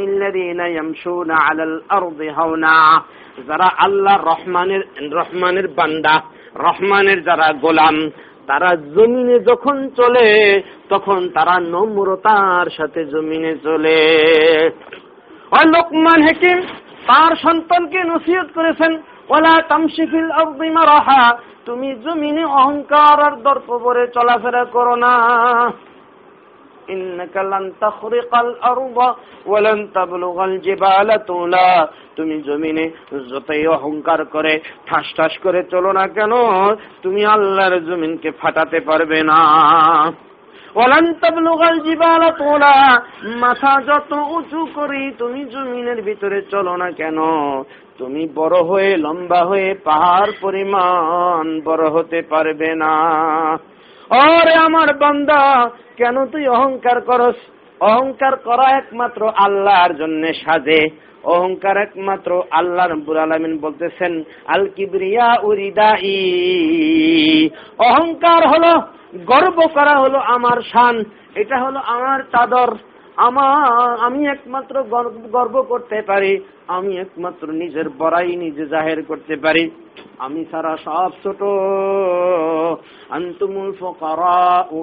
ইয়ামশুনা 0.70 1.36
আলাল 1.48 1.76
আরদি 1.98 2.30
হাওনা। 2.38 2.76
যারা 3.48 3.68
আল্লাহ 3.78 4.16
রহমানের 4.26 4.84
রহমানের 5.14 5.68
বান্দা, 5.68 6.16
রহমানের 6.56 7.24
যারা 7.24 7.48
গোলাম, 7.62 7.96
তারা 8.48 8.70
জমিনে 8.96 9.38
যখন 9.40 9.90
চলে, 9.90 10.28
তখন 10.90 11.30
তারা 11.30 11.56
নম্রতার 11.74 12.68
সাথে 12.78 13.02
জমিনে 13.06 13.54
চলে। 13.64 14.00
লোকমান 15.68 16.20
হেকিম 16.22 16.58
তার 17.08 17.32
সন্তানকে 17.36 18.00
নসিহত 18.04 18.48
করেছেন, 18.56 18.92
ওলা 19.30 19.56
তামশিফিল 19.70 20.32
আরদিমা 20.32 20.84
রাহা 20.86 21.24
তুমি 21.66 21.90
জমিনে 21.96 22.44
অহংকার 22.44 23.18
আর 23.24 23.36
দর্প 23.42 23.68
ভরে 23.78 24.08
চলাফেরা 24.08 24.64
করো 24.66 24.96
না। 24.96 25.14
তুমি 32.16 32.42
জমিনে 32.42 32.92
যতই 33.30 33.68
অহংকার 33.68 34.26
করে 34.26 34.60
ঠাস 34.86 35.06
ঠাস 35.18 35.38
করে 35.38 35.64
চলো 35.64 35.92
না 35.92 36.08
কেন? 36.08 36.32
তুমি 37.02 37.26
আল্লাহর 37.26 37.80
জমিনকে 37.80 38.32
ফাটাতে 38.32 38.80
পারবে 38.80 39.24
না। 39.24 39.62
মাথা 43.24 43.82
যত 43.82 44.12
উঁচু 44.12 44.68
করি 44.76 45.12
তুমি 45.18 45.46
জমিনের 45.46 46.02
ভিতরে 46.02 46.42
চলো 46.42 46.76
না 46.76 46.92
কেন? 46.92 47.18
তুমি 47.98 48.28
বড় 48.36 48.62
হয়ে 48.62 48.98
লম্বা 48.98 49.46
হয়ে 49.46 49.74
পাহাড় 49.84 50.32
পরিমাণ 50.42 51.62
বড় 51.64 51.90
হতে 51.90 52.22
পারবে 52.22 52.76
না। 52.76 52.94
ওরে 54.12 54.54
আমার 54.54 54.98
বান্দা, 54.98 55.70
কেন 55.98 56.26
তুই 56.26 56.48
অহংকার 56.48 57.02
করস? 57.02 57.36
অহংকার 57.80 58.36
করা 58.36 58.78
একমাত্র 58.78 59.32
আল্লাহর 59.36 59.96
জন্য 59.96 60.34
সাজে। 60.34 60.90
অহংকার 61.24 61.78
একমাত্র 61.78 62.44
আল্লাহ 62.52 62.88
রব্বুল 62.88 63.18
আলামিন 63.18 63.58
বলতেছেন, 63.58 64.24
আল 64.48 64.68
কিবরিয়া 64.68 65.38
উরিদাই। 65.44 67.50
অহংকার 67.78 68.48
হলো, 68.48 68.82
গর্ব 69.26 69.62
করা 69.74 69.98
হলো 69.98 70.20
আমার 70.20 70.62
শান। 70.62 71.04
এটা 71.36 71.58
হলো 71.58 71.80
আমার 71.80 72.20
চাদর। 72.20 72.91
আমার, 73.16 74.00
আমি 74.00 74.28
একমাত্র 74.28 74.84
গর্ব 75.32 75.62
করতে 75.62 76.02
পারি, 76.02 76.40
আমি 76.68 76.98
একমাত্র 76.98 77.52
নিজের 77.52 77.90
বড়াই 77.90 78.36
নিজে 78.36 78.66
জাহের 78.66 79.06
করতে 79.06 79.36
পারি। 79.36 79.72
আমি 80.20 80.46
সারা 80.52 80.78
সব 80.86 81.12
ছোট, 81.24 81.42
আন্তুমুল 83.10 83.74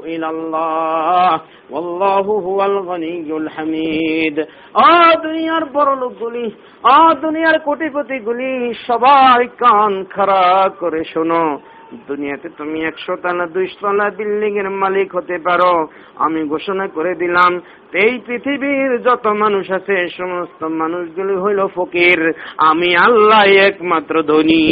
ইলাল্লাহ, 0.07 1.39
ওয়াল্লাহু 1.71 2.39
হুয়াল 2.39 3.49
হামিদ। 3.49 4.41
আ 4.75 5.15
দুনিয়ার 5.23 5.65
বড় 5.65 5.97
লোকগুলি, 5.97 6.51
আ 6.83 7.15
দুনিয়ার 7.15 7.59
কোটিপতিগুলি 7.59 8.75
সবাই 8.87 9.47
কান 9.47 10.05
খাড়া 10.05 10.69
করে 10.69 11.05
শোনো। 11.05 11.59
দুনিয়াতে 12.07 12.49
তুমি 12.49 12.85
একশো 12.85 13.17
তালা 13.17 13.47
দুইশো 13.47 13.79
তলা 13.81 14.11
বিল্ডিং 14.11 14.59
এর 14.59 14.71
মালিক 14.71 15.17
হতে 15.17 15.39
পারো। 15.39 15.89
আমি 16.17 16.49
ঘোষণা 16.49 16.89
করে 16.89 17.15
দিলাম, 17.15 17.61
এই 17.95 18.19
পৃথিবীর 18.27 19.03
যত 19.03 19.27
মানুষ 19.27 19.71
আছে 19.71 20.09
সমস্ত 20.09 20.65
মানুষগুলি 20.65 21.35
হইল 21.35 21.67
ফকির। 21.75 22.33
আমি 22.59 22.97
আল্লাহ 22.97 23.43
একমাত্র 23.43 24.23
ধনী। 24.23 24.65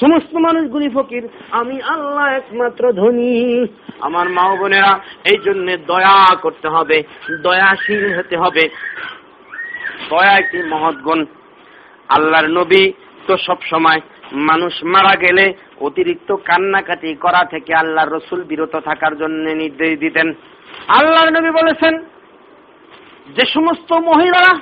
সমস্ত 0.00 0.34
মানুষগুলি 0.34 0.88
ফকির, 0.88 1.28
আমি 1.50 1.82
আল্লাহ 1.82 2.26
একমাত্র 2.26 2.92
ধনী। 2.92 3.66
আমার 4.00 4.28
মা 4.28 4.56
বোনেরা, 4.56 4.98
এই 5.32 5.38
জন্য 5.44 5.76
দয়া 5.76 6.36
করতে 6.36 6.68
হবে, 6.68 7.02
দয়াশীল 7.42 8.18
হতে 8.18 8.36
হবে। 8.36 8.68
দয়া 10.10 10.38
একটি 10.38 10.62
মহৎ 10.62 10.94
গুণ। 10.94 11.24
আল্লাহর 12.08 12.48
নবী 12.48 12.92
তো 13.26 13.36
সব 13.36 13.56
সময় 13.70 14.00
মানুষ 14.32 14.84
মারা 14.84 15.14
গেলে 15.16 15.54
অতিরিক্ত 15.80 16.32
কান্নাকাটি 16.32 17.14
করা 17.14 17.44
থেকে 17.44 17.74
আল্লাহ 17.74 18.04
রসুল 18.04 18.42
বিরত 18.42 18.76
থাকার 18.76 19.18
জন্য 19.18 19.44
নির্দেশ 19.50 19.98
দিতেন। 19.98 20.28
আল্লাহর 20.88 21.30
নবী 21.30 21.50
বলেছেন, 21.50 21.94
যে 23.36 23.44
সমস্ত 23.54 23.92
মহিলারা 23.92 24.54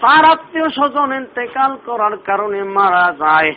তার 0.00 0.24
আত্মীয় 0.24 0.68
স্বজন 0.68 1.12
ইন্তেকাল 1.12 1.76
করার 1.86 2.16
কারণে 2.16 2.62
মারা 2.62 3.14
যায়, 3.18 3.54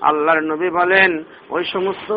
আল্লাহর 0.00 0.40
নবী 0.40 0.70
বলেন, 0.70 1.24
ওই 1.50 1.64
সমস্ত 1.64 2.12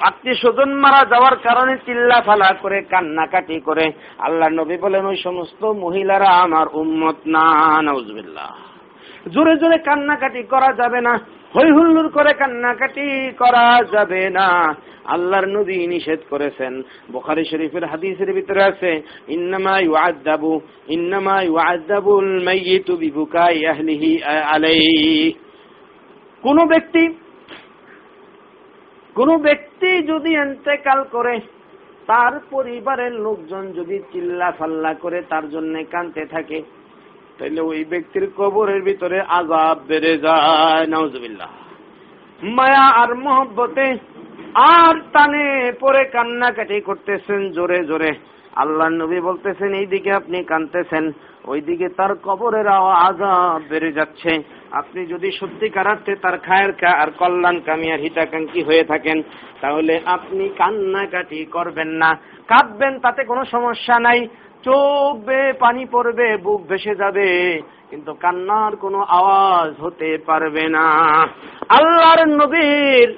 আত্মীয় 0.00 0.34
স্বজন 0.34 0.70
মারা 0.74 1.04
যাওয়ার 1.04 1.36
কারণে 1.36 1.76
চিল্লা 1.78 2.20
ফালা 2.20 2.54
করে, 2.62 2.82
কান্নাকাটি 2.82 3.60
করে। 3.60 3.92
আল্লাহর 4.18 4.52
নবী 4.52 4.76
বলেন, 4.76 5.06
ওই 5.06 5.16
সমস্ত 5.16 5.64
মহিলারা 5.64 6.26
আমার 6.26 6.66
উম্মত 6.72 7.16
না 7.26 7.46
নজবিল্লাহ 7.82 8.50
জোরে 9.28 9.56
জোরে 9.56 9.78
কান্নাকাটি 9.78 10.42
করা 10.42 10.72
যাবে 10.72 11.00
না 11.00 11.18
হই 11.56 11.70
হুল্লুর 11.70 12.08
করে 12.08 12.32
কান্নাকাটি 12.34 13.32
করা 13.38 13.82
যাবে 13.92 14.30
না। 14.30 14.76
আল্লাহর 15.04 15.46
নবী 15.46 15.86
নিষেধ 15.86 16.20
করেছেন। 16.30 16.82
বোখারি 17.12 17.44
শরীফের 17.44 17.84
হাদিসের 17.84 18.32
ভিতরে 18.32 18.62
আছে, 18.62 19.02
ইন্নামা 19.28 19.80
ইউআদাবু 19.80 20.60
ইন্নামা 20.88 21.42
ইউআদাবুল 21.42 22.44
মাইয়িতু 22.44 22.96
বিবুকাই 22.96 23.66
আহলিহি 23.66 24.22
আলাইহি। 24.22 25.32
কোন 26.42 26.66
ব্যক্তি 26.66 27.08
কোন 29.14 29.36
ব্যক্তি 29.36 30.02
যদি 30.02 30.34
এন্তেকাল 30.34 31.04
করে, 31.04 31.40
তার 32.06 32.40
পরিবারের 32.50 33.12
লোকজন 33.12 33.72
যদি 33.72 33.98
চিল্লা 34.12 34.50
ফাল্লা 34.50 34.94
করে, 34.94 35.22
তার 35.28 35.50
জন্য 35.50 35.84
কানতে 35.90 36.24
থাকে 36.24 36.62
তাইলে 37.40 37.60
ওই 37.60 37.80
ব্যক্তির 37.84 38.24
কবরের 38.36 38.80
ভিতরে 38.82 39.18
আজাব 39.38 39.76
বেড়ে 39.88 40.12
যায়, 40.18 40.86
নাউজুবিল্লাহ। 40.86 41.50
মায়া 42.56 42.86
আর 43.02 43.10
মহব্বতে 43.24 43.86
আর 44.54 44.94
টানে 45.12 45.46
পরে 45.80 46.02
কান্নাকাটি 46.14 46.78
করতেছেন 46.80 47.40
জোরে 47.56 47.78
জোরে। 47.90 48.12
আল্লাহ 48.56 48.88
নবী 48.88 49.18
বলতেছেন, 49.20 49.70
এইদিকে 49.74 50.10
আপনি 50.12 50.38
কানতেছেন 50.44 51.04
ওইদিকে 51.44 51.88
তার 51.98 52.12
কবরের 52.26 52.68
আজাব 53.06 53.60
বেড়ে 53.70 53.90
যাচ্ছে। 53.92 54.32
আপনি 54.80 55.00
যদি 55.06 55.28
সত্যিকার 55.40 55.86
অর্থে 55.92 56.12
তার 56.24 56.36
খায়ের 56.38 56.72
খা 56.72 56.90
আর 57.02 57.10
কল্যাণ 57.20 57.56
কামিয়ার 57.66 58.02
হিতাকাঙ্ক্ষী 58.04 58.60
হয়ে 58.62 58.84
থাকেন, 58.84 59.18
তাহলে 59.60 59.94
আপনি 60.16 60.44
কান্নাকাটি 60.60 61.44
করবেন 61.44 61.90
না। 62.02 62.10
কাঁদবেন, 62.50 62.92
তাতে 62.98 63.24
কোনো 63.24 63.42
সমস্যা 63.44 63.96
নাই। 64.06 64.20
চোখ 64.62 65.26
বে 65.26 65.52
পানি 65.52 65.84
পড়বে, 65.90 66.36
বুক 66.36 66.60
ভেসে 66.68 66.94
যাবে, 66.94 67.28
কিন্তু 67.90 68.12
কান্নার 68.14 68.76
কোনো 68.76 69.00
আওয়াজ 69.08 69.74
হতে 69.80 70.18
পারবে 70.26 70.68
না। 70.68 70.86
আল্লাহর 71.68 72.26
নবীর 72.26 73.08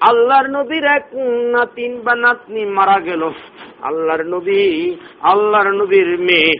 আল্লাহর 0.00 0.48
নবীর 0.50 0.84
এক 0.84 1.04
নাতিন 1.52 2.00
বা 2.00 2.14
নাতনি 2.14 2.62
মারা 2.66 3.00
গেল। 3.00 3.22
আল্লাহর 3.82 4.22
নবী, 4.24 4.96
আল্লাহর 5.22 5.70
নবীর 5.72 6.18
মেয়ে। 6.18 6.52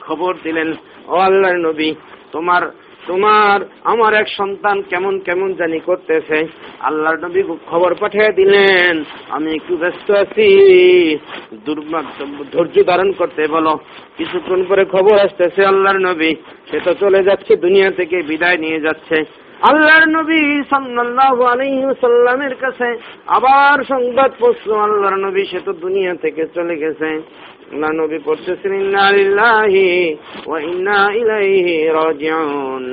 খবর 0.00 0.32
দিলেন, 0.42 0.74
ও 1.08 1.14
আল্লাহর 1.16 1.56
নবী, 1.56 1.94
তোমার 2.32 2.62
তোমার, 3.06 3.60
আমার 3.84 4.14
এক 4.14 4.28
সন্তান 4.28 4.82
কেমন 4.82 5.18
কেমন 5.18 5.54
জানি 5.54 5.78
করতেছে। 5.78 6.46
আল্লাহর 6.80 7.18
নবী 7.18 7.42
খবর 7.66 7.94
পাঠিয়ে 7.94 8.32
দিলেন, 8.32 9.04
আমি 9.28 9.54
একটু 9.54 9.76
ব্যস্ত 9.76 10.10
আছি। 10.10 10.48
ধৈর্য 12.52 12.84
ধারণ 12.86 13.12
করতে 13.12 13.46
বলো। 13.46 13.78
কিছুক্ষণ 14.16 14.64
পরে 14.64 14.84
খবর 14.84 15.18
আসতেছে 15.18 15.64
আল্লাহর 15.64 15.98
নবী। 15.98 16.34
সে 16.70 16.80
তো 16.80 16.94
চলে 16.94 17.22
যাচ্ছে, 17.22 17.56
দুনিয়া 17.56 17.90
থেকে 17.90 18.22
বিদায় 18.22 18.56
নিয়ে 18.56 18.80
যাচ্ছে। 18.80 19.24
আল্লাহর 19.62 20.08
নবী 20.08 20.62
সাল্লাল্লাহু 20.70 21.42
আলাইহি 21.42 21.82
সাল্লামের 22.00 22.54
কাছে 22.54 22.96
আবার 23.26 23.84
সংবাদ 23.84 24.32
পৌঁছল। 24.38 24.72
আল্লাহর 24.72 25.16
নবী 25.16 25.44
সে 25.44 25.60
তো 25.64 25.72
দুনিয়া 25.72 26.14
থেকে 26.14 26.46
চলে 26.54 26.76
গেছে। 26.76 27.22
আল্লাহ 27.72 27.90
নবী 27.92 28.18
পড়তেছেন 28.24 28.72
ইন্না 28.74 29.04
লিল্লাহি 29.10 29.88
ওয়া 30.46 30.58
ইন্না 30.60 31.00
ইলাইহি 31.14 31.74
রাজিউন। 31.98 32.84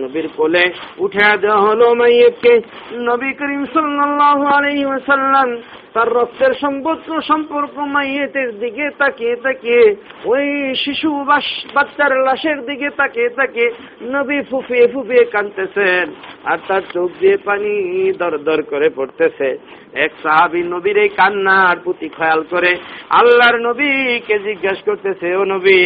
নবীর 0.00 0.26
কোলে 0.36 0.64
উঠে 1.04 1.24
দেওয়া 1.42 1.60
হলো 1.66 1.86
মাইয়তকে। 2.00 2.54
নবী 3.08 3.30
করিম 3.38 3.62
সাল্লাল্লাহু 3.74 4.44
আলাইহি 4.56 4.86
ওয়াসাল্লাম 4.88 5.48
তার 5.94 6.08
রক্তের 6.18 6.52
সম্পর্ক 6.62 7.06
সম্পর্ক 7.30 7.74
মাইয়েতের 7.94 8.50
দিকে 8.62 8.84
তাকিয়ে 9.00 9.34
তাকিয়ে, 9.44 9.84
ওই 10.32 10.46
শিশু 10.84 11.08
বাচ্চার 11.74 12.12
লাশের 12.26 12.58
দিকে 12.68 12.88
তাকিয়ে 13.00 13.28
তাকিয়ে 13.38 13.68
নবী 14.14 14.38
ফুফিয়ে 14.50 14.86
ফুফিয়ে 14.92 15.24
কানতেছেন 15.34 16.06
আর 16.50 16.58
তার 16.68 16.82
চোখ 16.94 17.08
দিয়ে 17.20 17.36
পানি 17.48 17.72
দর 18.20 18.34
দর 18.48 18.60
করে 18.70 18.88
পড়তেছে। 18.96 19.48
এক 20.04 20.12
সাহাবি 20.22 20.62
নবীর 20.72 20.96
এই 21.04 21.10
কান্নার 21.18 21.76
প্রতি 21.84 22.08
খেয়াল 22.16 22.40
করে 22.52 22.72
আল্লাহর 23.20 23.56
নবীকে 23.66 24.36
জিজ্ঞাসা 24.46 24.86
করতেছে, 24.88 25.28
ও 25.40 25.42
নবী 25.54 25.78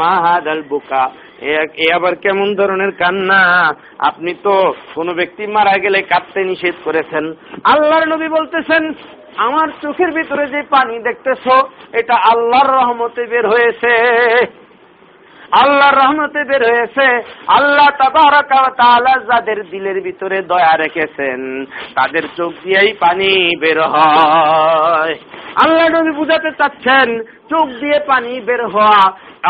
মাহাদ 0.00 0.44
আল 0.52 0.62
বুকা 0.70 1.04
এ 1.40 1.92
আবার 1.94 2.14
কেমন 2.16 2.54
ধরনের 2.54 2.92
কান্না? 2.92 3.74
আপনি 3.98 4.34
তো 4.42 4.74
কোনো 4.94 5.14
ব্যক্তি 5.14 5.46
মারা 5.46 5.78
গেলে 5.78 6.02
কাঁদতে 6.02 6.44
নিষেধ 6.44 6.74
করেছেন। 6.84 7.34
আল্লাহর 7.64 8.08
নবী 8.08 8.28
বলতেছেন, 8.28 8.92
আমার 9.36 9.68
চোখের 9.82 10.12
ভিতরে 10.12 10.46
যে 10.46 10.62
পানি 10.62 10.98
দেখতেছ, 10.98 11.48
এটা 11.92 12.14
আল্লাহর 12.14 12.74
রহমতে 12.74 13.26
বের 13.26 13.48
হয়েছে। 13.48 13.92
আল্লাহর 15.52 15.98
রহমতে 16.02 16.40
বের 16.44 16.62
হয়েছে। 16.70 17.06
আল্লাহ 17.46 17.88
তাআলা 18.78 19.12
যাদের 19.30 19.58
দিলের 19.70 19.98
ভিতরে 20.00 20.42
দয়া 20.42 20.74
রেখেছেন, 20.76 21.40
তাদের 21.94 22.24
চোখ 22.36 22.52
দিয়েই 22.64 22.92
পানি 23.00 23.30
বের 23.60 23.78
হয়। 23.82 25.14
আল্লাহ 25.64 25.86
নবী 25.88 26.10
বুঝাতে 26.10 26.50
চাচ্ছেন, 26.58 27.08
চোখ 27.50 27.66
দিয়ে 27.80 27.98
পানি 28.06 28.40
বের 28.40 28.62
হওয়া, 28.66 29.00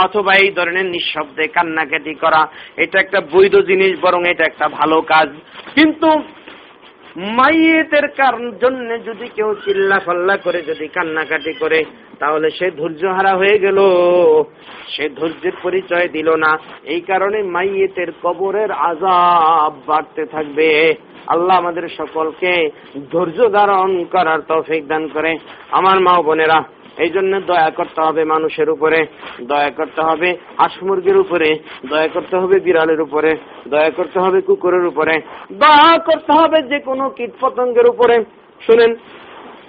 অথবা 0.04 0.32
এই 0.42 0.50
ধরনের 0.50 0.86
নিঃশব্দে 0.94 1.44
কান্নাকাটি 1.46 2.14
করা, 2.14 2.42
এটা 2.76 2.96
একটা 3.00 3.20
বৈধ 3.32 3.54
জিনিস, 3.56 3.92
বরং 4.00 4.20
এটা 4.28 4.44
একটা 4.44 4.68
ভালো 4.68 5.00
কাজ। 5.00 5.28
কিন্তু 5.74 6.08
মাইয়েতের 7.16 8.08
কারণ 8.08 8.52
জন্য 8.60 9.04
যদি 9.04 9.28
কেউ 9.28 9.54
চিল্লা 9.54 9.98
ফাল্লা 9.98 10.36
করে, 10.36 10.62
যদি 10.62 10.88
কান্নাকাটি 10.88 11.52
করে, 11.52 11.84
তাহলে 12.18 12.50
সে 12.50 12.70
ধৈর্য 12.70 13.06
হারা 13.06 13.36
হয়ে 13.36 13.58
গেল। 13.58 13.78
সে 14.88 15.08
ধৈর্যের 15.08 15.52
পরিচয় 15.62 16.08
দিল 16.08 16.34
না। 16.36 16.58
এই 16.84 17.00
কারণে 17.00 17.42
মাইয়েতের 17.42 18.12
কবরের 18.22 18.70
আজাব 18.70 19.72
বাড়তে 19.86 20.26
থাকবে। 20.26 20.94
আল্লাহ 21.26 21.56
আমাদের 21.56 21.88
সকলকে 21.88 22.70
ধৈর্য 23.10 23.52
ধারণ 23.52 24.04
করার 24.04 24.40
তৌফিক 24.40 24.88
দান 24.88 25.08
করে। 25.08 25.36
আমার 25.70 26.00
মা 26.00 26.22
বোনেরা 26.22 26.62
এই 26.98 27.10
জন্য 27.10 27.40
দয়া 27.40 27.70
করতে 27.70 28.00
হবে 28.00 28.24
মানুষের 28.24 28.70
উপরে, 28.70 29.06
দয়া 29.42 29.70
করতে 29.70 30.00
হবে 30.02 30.28
হাঁস 30.58 30.82
মুরগির 30.82 31.16
উপরে, 31.16 31.48
দয়া 31.88 32.08
করতে 32.08 32.36
হবে 32.36 32.60
বিড়ালের 32.60 33.00
উপরে, 33.00 33.30
দয়া 33.68 33.90
করতে 33.90 34.18
হবে 34.20 34.40
কুকুরের 34.40 34.86
উপরে, 34.86 35.14
দয়া 35.52 35.98
করতে 35.98 36.32
হবে 36.32 36.62
যে 36.62 36.78
কোনো 36.78 37.10
কীট 37.10 37.30
পতঙ্গের 37.40 37.86
উপরে। 37.88 38.16
শুনেন, 38.66 38.96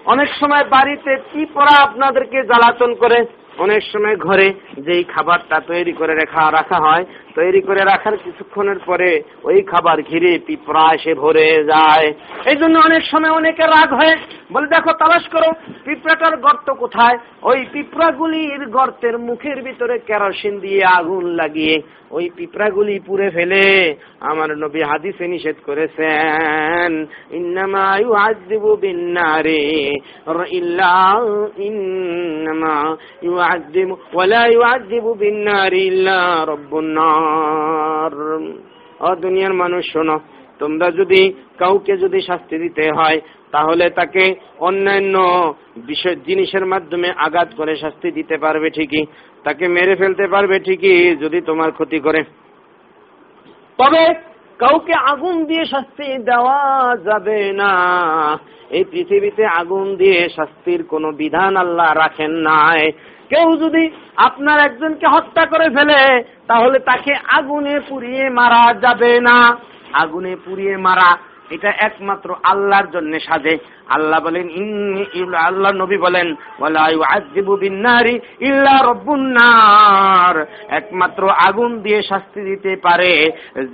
অনেক 0.05 0.29
সময় 0.39 0.63
বাড়িতে 0.63 1.11
কি 1.33 1.45
পড়া 1.53 1.75
আপনাদেরকে 1.87 2.37
জ্বালাতন 2.43 2.93
করে? 2.93 3.25
অনেক 3.59 3.81
সময় 3.93 4.15
ঘরে 4.15 4.53
যেই 4.77 5.03
খাবারটা 5.03 5.59
তৈরি 5.67 5.93
করে 5.93 6.13
রেখা 6.15 6.51
রাখা 6.51 6.77
হয় 6.87 7.05
তৈরি 7.35 7.61
করে 7.61 7.79
রাখার 7.79 8.17
কিছুক্ষণের 8.17 8.79
পরে 8.85 9.23
ওই 9.43 9.61
খাবার 9.61 9.97
ঘিরে 10.01 10.39
পিঁপড়া 10.47 10.95
এসে 10.95 11.13
ভরে 11.13 11.63
যায়। 11.63 12.13
এই 12.45 12.55
জন্য 12.55 12.79
অনেক 12.79 13.03
সময় 13.05 13.31
অনেকে 13.31 13.63
রাগ 13.63 13.93
হয়। 13.93 14.15
বলে, 14.53 14.67
দেখো, 14.67 14.91
তালাশ 14.93 15.27
করো, 15.29 15.49
পিঁপড়াটার 15.85 16.37
গর্ত 16.37 16.71
কোথায়? 16.71 17.17
ওই 17.41 17.65
পিঁপড়াগুলির 17.73 18.65
গর্তের 18.65 19.19
মুখের 19.19 19.63
ভিতরে 19.63 19.99
কেরোসিন 19.99 20.59
দিয়ে 20.59 20.81
আগুন 20.85 21.25
লাগিয়ে 21.25 21.81
ওই 22.11 22.29
পিঁপড়াগুলি 22.35 22.99
পুড়ে 22.99 23.29
ফেলে। 23.29 23.95
আমার 24.19 24.57
নবী 24.57 24.81
হাদিসে 24.81 25.27
নিষেধ 25.27 25.55
করেছেন, 25.65 27.05
ইন্নামা 27.31 27.97
ইউআযযিবু 27.99 28.75
বিন্নারে, 28.75 29.91
ইল্লা 30.49 31.21
ইন্নামা 31.57 32.95
ইউআযযিবু, 33.21 33.97
ওয়ালা 34.13 34.47
ইউআযযিবু 34.47 35.13
বিন্নারি 35.13 35.83
ইল্লা 35.87 36.45
রাব্বুন 36.47 37.18
দুনিয়ার 39.21 39.53
মানুষ, 39.53 39.83
শোনো, 39.93 40.19
তোমরা 40.59 40.91
যদি 40.91 41.33
কাউকে 41.57 41.97
যদি 41.97 42.21
শাস্তি 42.21 42.57
দিতে 42.57 42.91
হয়, 42.97 43.19
তাহলে 43.51 43.89
তাকে 43.89 44.35
অন্যান্য 44.59 45.15
বিষয়, 45.77 46.15
জিনিসের 46.15 46.65
মাধ্যমে 46.65 47.09
আঘাত 47.17 47.49
করে 47.57 47.75
শাস্তি 47.75 48.11
দিতে 48.11 48.37
পারবে 48.37 48.69
ঠিকই। 48.69 49.05
তাকে 49.43 49.67
মেরে 49.67 49.95
ফেলতে 49.95 50.27
পারবে 50.27 50.59
ঠিকই, 50.59 51.15
যদি 51.15 51.41
তোমার 51.41 51.71
ক্ষতি 51.71 51.99
করে। 51.99 52.23
তবে 53.77 54.03
কাউকে 54.59 54.93
আগুন 54.93 55.45
দিয়ে 55.45 55.65
শাস্তি 55.65 56.17
দেওয়া 56.23 56.59
যাবে 57.03 57.53
না। 57.53 57.73
এই 58.69 58.83
পৃথিবীতে 58.83 59.45
আগুন 59.45 59.95
দিয়ে 59.95 60.29
শাস্তির 60.29 60.83
কোনো 60.83 61.11
বিধান 61.11 61.57
আল্লাহ 61.57 61.93
রাখেন 61.93 62.31
নাই। 62.31 62.91
কেউ 63.31 63.47
যদি 63.63 63.83
আপনার 64.27 64.57
একজনকে 64.67 65.07
হত্যা 65.15 65.43
করে 65.51 65.67
ফেলে, 65.75 65.99
তাহলে 66.47 66.77
তাকে 66.89 67.13
আগুনে 67.37 67.75
পুড়িয়ে 67.89 68.25
মারা 68.29 68.63
যাবে 68.83 69.11
না। 69.27 69.37
আগুনে 69.93 70.33
পুড়িয়ে 70.45 70.75
মারা, 70.77 71.09
এটা 71.55 71.69
একমাত্র 71.87 72.29
আল্লাহর 72.43 72.87
জন্য 72.93 73.11
সাজে। 73.19 73.55
আল্লাহ 73.95 74.19
বলেন 74.25 74.45
আল্লাহ 75.47 75.71
নবী 75.81 75.97
বলেন 75.97 76.27
একমাত্র 80.79 81.21
আগুন 81.47 81.71
দিয়ে 81.85 81.99
শাস্তি 82.09 82.41
দিতে 82.49 82.71
পারে 82.83 83.11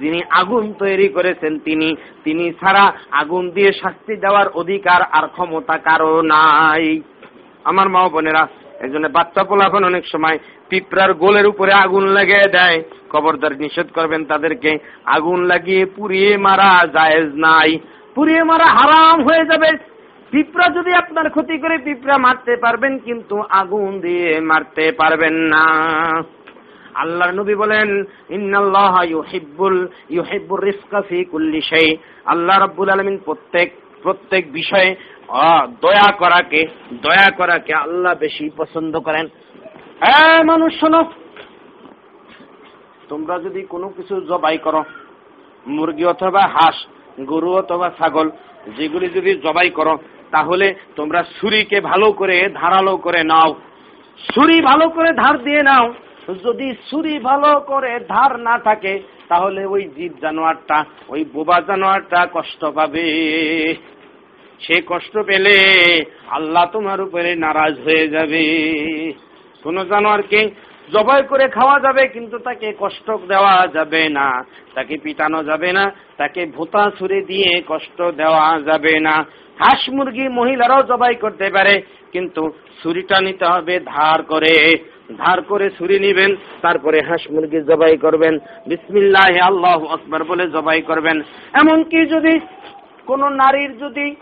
যিনি 0.02 0.20
আগুন 0.40 0.64
তৈরি 0.82 1.08
করেছেন 1.16 1.54
তিনি। 1.66 1.90
তিনি 2.24 2.46
ছাড়া 2.60 2.86
আগুন 3.22 3.44
দিয়ে 3.56 3.72
শাস্তি 3.82 4.14
দেওয়ার 4.24 4.48
অধিকার 4.62 5.02
আর 5.18 5.26
ক্ষমতা 5.36 5.76
কারও 5.88 6.14
নাই। 6.34 6.86
আমার 7.70 7.88
মা 7.90 8.02
বোনেরা 8.16 8.44
একজনে 8.80 9.08
বাচ্চা 9.08 9.44
পোলাপন 9.44 9.84
অনেক 9.84 10.04
সময় 10.12 10.38
পিঁপড়ার 10.70 11.14
গোলের 11.14 11.48
উপরে 11.48 11.74
আগুন 11.74 12.08
লাগিয়ে 12.08 12.50
দেয়। 12.52 12.84
খবরদার 13.10 13.52
নিষেধ 13.52 13.88
করবেন 13.96 14.26
তাদেরকে, 14.26 14.78
আগুন 15.06 15.44
লাগিয়ে 15.44 15.86
পুড়িয়ে 15.86 16.38
মারা 16.38 16.88
জায়েজ 16.88 17.32
নাই। 17.36 17.80
পুড়িয়ে 18.16 18.44
মারা 18.44 18.66
হারাম 18.66 19.24
হয়ে 19.24 19.46
যাবে। 19.46 19.78
পিঁপড়া 20.32 20.74
যদি 20.74 20.94
আপনার 20.94 21.30
ক্ষতি 21.30 21.58
করে, 21.58 21.78
পিঁপড়া 21.78 22.18
মারতে 22.18 22.56
পারবেন, 22.56 23.00
কিন্তু 23.00 23.44
আগুন 23.50 24.02
দিয়ে 24.02 24.40
মারতে 24.40 24.92
পারবেন 24.98 25.34
না। 25.34 25.66
আল্লাহর 26.96 27.34
নবী 27.34 27.56
বলেন, 27.56 28.04
ইন্নাল্লাহ 28.30 29.04
ইউহিব্বুল, 29.04 29.88
ইউহিব্বুর 30.10 30.64
রিজকা 30.64 31.02
ফি 31.02 31.26
কুল্লি 31.26 31.62
শাই 31.62 31.98
আল্লাহ 32.26 32.60
রাব্বুল 32.60 32.90
আলামিন 32.90 33.18
প্রত্যেক 33.26 33.74
প্রত্যেক 34.04 34.52
বিষয়ে 34.52 34.96
দয়া 35.82 36.12
করাকে 36.12 36.68
দয়া 36.94 37.32
করাকে 37.32 37.74
আল্লাহ 37.74 38.14
বেশি 38.14 38.50
পছন্দ 38.58 39.00
করেন। 39.00 39.28
হ্যাঁ 40.00 40.44
মানুষ, 40.44 40.80
শোনো। 40.80 41.04
তোমরা 43.10 43.40
যদি 43.40 43.62
কোনো 43.62 43.90
কিছু 43.90 44.22
জবাই 44.22 44.58
করো, 44.58 44.84
মুরগি 45.68 46.06
অথবা 46.06 46.48
হাঁস, 46.48 46.86
গরু 47.20 47.58
অথবা 47.58 47.90
ছাগল, 47.90 48.30
যেগুলি 48.78 49.10
যদি 49.10 49.36
জবাই 49.36 49.70
করো, 49.70 49.98
তাহলে 50.32 50.76
তোমরা 50.96 51.24
ছুরিকে 51.24 51.82
ভালো 51.82 52.12
করে 52.12 52.50
ধারালো 52.54 52.98
করে 52.98 53.24
নাও। 53.24 53.54
ছুরি 54.34 54.62
ভালো 54.62 54.90
করে 54.90 55.14
ধার 55.14 55.44
দিয়ে 55.44 55.64
নাও। 55.64 55.94
যদি 56.44 56.74
ছুরি 56.90 57.20
ভালো 57.20 57.60
করে 57.60 58.00
ধার 58.00 58.40
না 58.40 58.60
থাকে, 58.60 59.00
তাহলে 59.28 59.66
ওই 59.66 59.90
জীব 59.96 60.14
জানোয়ারটা, 60.22 60.86
ওই 61.10 61.26
বোবা 61.34 61.62
জানোয়ারটা 61.68 62.28
কষ্ট 62.34 62.66
পাবে। 62.66 63.76
সে 64.60 64.76
কষ্ট 64.88 65.18
পেলে 65.18 65.56
আল্লাহ 66.28 66.66
তোমার 66.72 67.02
উপরে 67.02 67.36
নারাজ 67.36 67.74
হয়ে 67.80 68.08
যাবে। 68.08 68.44
কোন 69.64 69.78
জানোয়ারকে 69.84 70.42
জবাই 70.94 71.22
করে 71.24 71.46
খাওয়া 71.48 71.78
যাবে, 71.80 72.08
কিন্তু 72.08 72.38
তাকে 72.38 72.68
কষ্ট 72.80 73.08
দেওয়া 73.28 73.68
যাবে 73.74 74.10
না, 74.10 74.28
তাকে 74.76 74.96
পিটানো 75.04 75.44
যাবে 75.44 75.72
না, 75.72 75.92
তাকে 76.18 76.46
ভোতা 76.46 76.92
ছুরে 77.00 77.22
দিয়ে 77.22 77.52
কষ্ট 77.68 78.00
দেওয়া 78.02 78.60
যাবে 78.60 79.00
না। 79.00 79.16
হাঁস 79.60 79.90
মুরগি 79.90 80.26
মহিলারাও 80.30 80.82
জবাই 80.84 81.16
করতে 81.16 81.50
পারে, 81.50 81.82
কিন্তু 82.12 82.42
ছুরিটা 82.84 83.18
নিতে 83.22 83.46
হবে 83.46 83.80
ধার 83.80 84.24
করে। 84.24 84.56
ধার 85.18 85.42
করে 85.42 85.70
ছুরি 85.70 86.00
নিবেন, 86.00 86.32
তারপরে 86.62 86.98
হাঁস 87.02 87.24
মুরগি 87.32 87.60
জবাই 87.62 87.98
করবেন। 87.98 88.34
বিসমিল্লাহ, 88.68 89.34
আল্লাহ 89.50 89.80
আকবর 89.86 90.24
বলে 90.24 90.46
জবাই 90.50 90.82
করবেন। 90.82 91.18
এমনকি 91.62 92.00
যদি 92.06 92.34
কোন 93.06 93.22
নারীর 93.34 93.72
যদি 93.78 94.16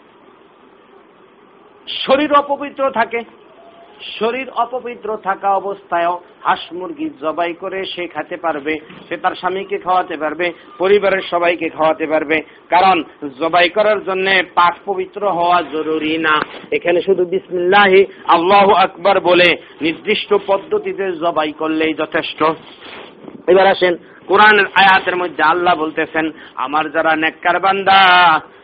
শরীর 1.88 2.34
অপবিত্র 2.34 2.89
থাকে। 2.89 3.24
শরীর 4.19 4.50
অপবিত্র 4.50 5.17
থাকা 5.17 5.56
অবস্থায়ও 5.56 6.22
হাঁস 6.43 6.74
মুরগি 6.74 7.10
জবাই 7.22 7.54
করে 7.54 7.86
সে 7.86 8.08
খেতে 8.08 8.38
পারবে, 8.38 8.80
সে 9.10 9.17
তার 9.17 9.36
স্বামীকে 9.36 9.78
খাওয়াতে 9.78 10.17
পারবে, 10.17 10.52
পরিবারের 10.78 11.22
সবাইকে 11.22 11.69
খাওয়াতে 11.69 12.08
পারবে। 12.08 12.41
কারণ 12.69 13.04
জবাই 13.39 13.69
করার 13.69 14.04
জন্য 14.04 14.43
পাক 14.56 14.76
পবিত্র 14.86 15.32
হওয়া 15.32 15.62
জরুরি 15.62 16.17
না। 16.17 16.41
এখানে 16.72 17.02
শুধু 17.02 17.26
বিসমিল্লাহি, 17.26 18.06
আল্লাহ 18.28 18.72
আকবার 18.72 19.19
বলে 19.19 19.56
নির্দিষ্ট 19.82 20.34
পদ্ধতিতে 20.48 21.12
জবাই 21.12 21.52
করলেই 21.52 21.93
যথেষ্ট। 21.93 22.43
এবার 23.48 23.67
আসেন, 23.67 23.96
কোরআনের 24.28 24.65
আয়াতের 24.65 25.15
মধ্যে 25.15 25.43
আল্লাহ 25.43 25.76
বলতেছেন, 25.76 26.32
আমার 26.56 26.91
যারা 26.91 27.15
নেককার 27.15 27.60
বান্দা 27.60 28.00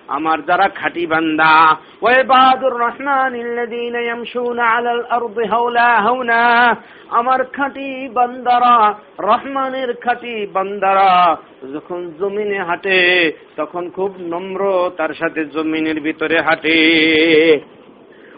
আমার 0.09 0.37
যারা 0.45 0.67
খাটি 0.69 1.05
বান্দা 1.07 1.53
ওয়াইবাদুর 2.01 2.75
রহমান 2.85 3.35
ইল্লাযীনা 3.35 3.99
ইয়ামশুনা 3.99 4.63
আলাল 4.75 5.03
আরদি 5.09 5.45
হাওলা 5.47 5.89
হাওনা, 6.05 6.41
আমার 7.09 7.43
খাঁটি 7.45 8.09
বান্দারা, 8.09 8.75
রহমানের 9.19 9.93
খাঁটি 9.93 10.45
বান্দারা 10.45 11.37
যখন 11.73 11.99
জমিনে 12.19 12.59
হাঁটে, 12.63 12.99
তখন 13.57 13.89
খুব 13.89 14.11
নম্র 14.19 14.61
তার 14.97 15.11
সাথে 15.13 15.45
জমিনের 15.45 16.01
ভিতরে 16.01 16.37
হাঁটে। 16.41 16.77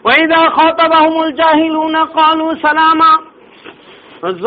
ওয়াইদা 0.04 0.40
খাতাবাহুমুল 0.56 1.32
জাহিলুনা 1.32 2.02
ক্বালু 2.06 2.46
সালামা, 2.62 3.12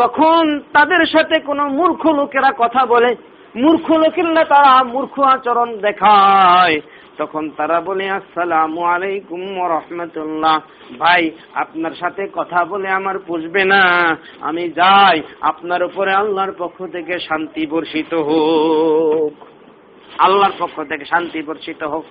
যখন 0.00 0.60
তাদের 0.72 1.02
সাথে 1.06 1.36
কোনো 1.40 1.64
মূর্খ 1.68 2.06
লোকেরা 2.06 2.50
কথা 2.58 2.86
বলে, 2.86 3.10
মূর্খ 3.56 3.86
লোকেরা 3.90 4.44
তারা 4.44 4.72
মূর্খ 4.84 5.20
আচরণ 5.20 5.76
দেখায়। 5.76 6.76
তখন 7.18 7.50
তারা 7.56 7.80
বলে, 7.80 8.10
আসসালামু 8.10 8.82
আলাইকুম 8.82 9.40
রহমতুল্লাহ। 9.40 10.60
ভাই, 10.98 11.30
আপনার 11.54 11.90
সাথে 11.90 12.28
কথা 12.32 12.64
বলে 12.64 12.88
আমার 12.88 13.18
পুষবে 13.18 13.64
না। 13.64 14.16
আমি 14.40 14.68
যাই, 14.68 15.22
আপনার 15.40 15.84
উপরে 15.84 16.12
আল্লাহর 16.12 16.52
পক্ষ 16.58 16.86
থেকে 16.92 17.18
শান্তি 17.18 17.66
বর্ষিত 17.66 18.14
হোক। 18.14 19.44
আল্লাহর 20.18 20.52
পক্ষ 20.58 20.82
থেকে 20.88 21.04
শান্তি 21.04 21.42
বর্ষিত 21.42 21.82
হোক। 21.82 22.04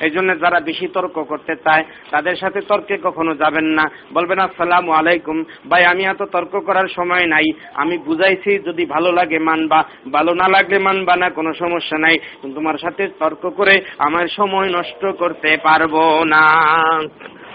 এই 0.00 0.10
জন্য 0.10 0.40
যারা 0.40 0.60
বেশি 0.60 0.88
তর্ক 0.88 1.24
করতে 1.28 1.56
চায়, 1.56 1.84
তাদের 2.10 2.36
সাথে 2.36 2.60
তর্কে 2.60 2.98
কখনো 3.02 3.34
যাবেন 3.34 3.64
না। 3.64 3.90
বলবেন, 4.12 4.38
আসসালাম 4.38 4.90
আলাইকুম। 4.90 5.44
ভাই, 5.68 5.84
আমি 5.84 6.04
এত 6.04 6.22
তর্ক 6.22 6.60
করার 6.66 6.88
সময় 6.88 7.26
নাই। 7.26 7.44
আমি 7.74 7.98
বুঝাইছি, 7.98 8.58
যদি 8.58 8.86
ভালো 8.86 9.12
লাগে 9.12 9.38
মানবা, 9.38 9.84
ভালো 10.12 10.34
না 10.34 10.48
লাগলে 10.48 10.78
মানবা 10.78 11.16
না, 11.16 11.30
কোনো 11.30 11.54
সমস্যা 11.54 11.98
নাই। 11.98 12.16
তোমার 12.54 12.78
সাথে 12.78 13.08
তর্ক 13.08 13.50
করে 13.56 13.80
আমার 13.98 14.26
সময় 14.28 14.68
নষ্ট 14.68 15.06
করতে 15.18 15.56
পারব 15.62 16.22
না। 16.24 16.44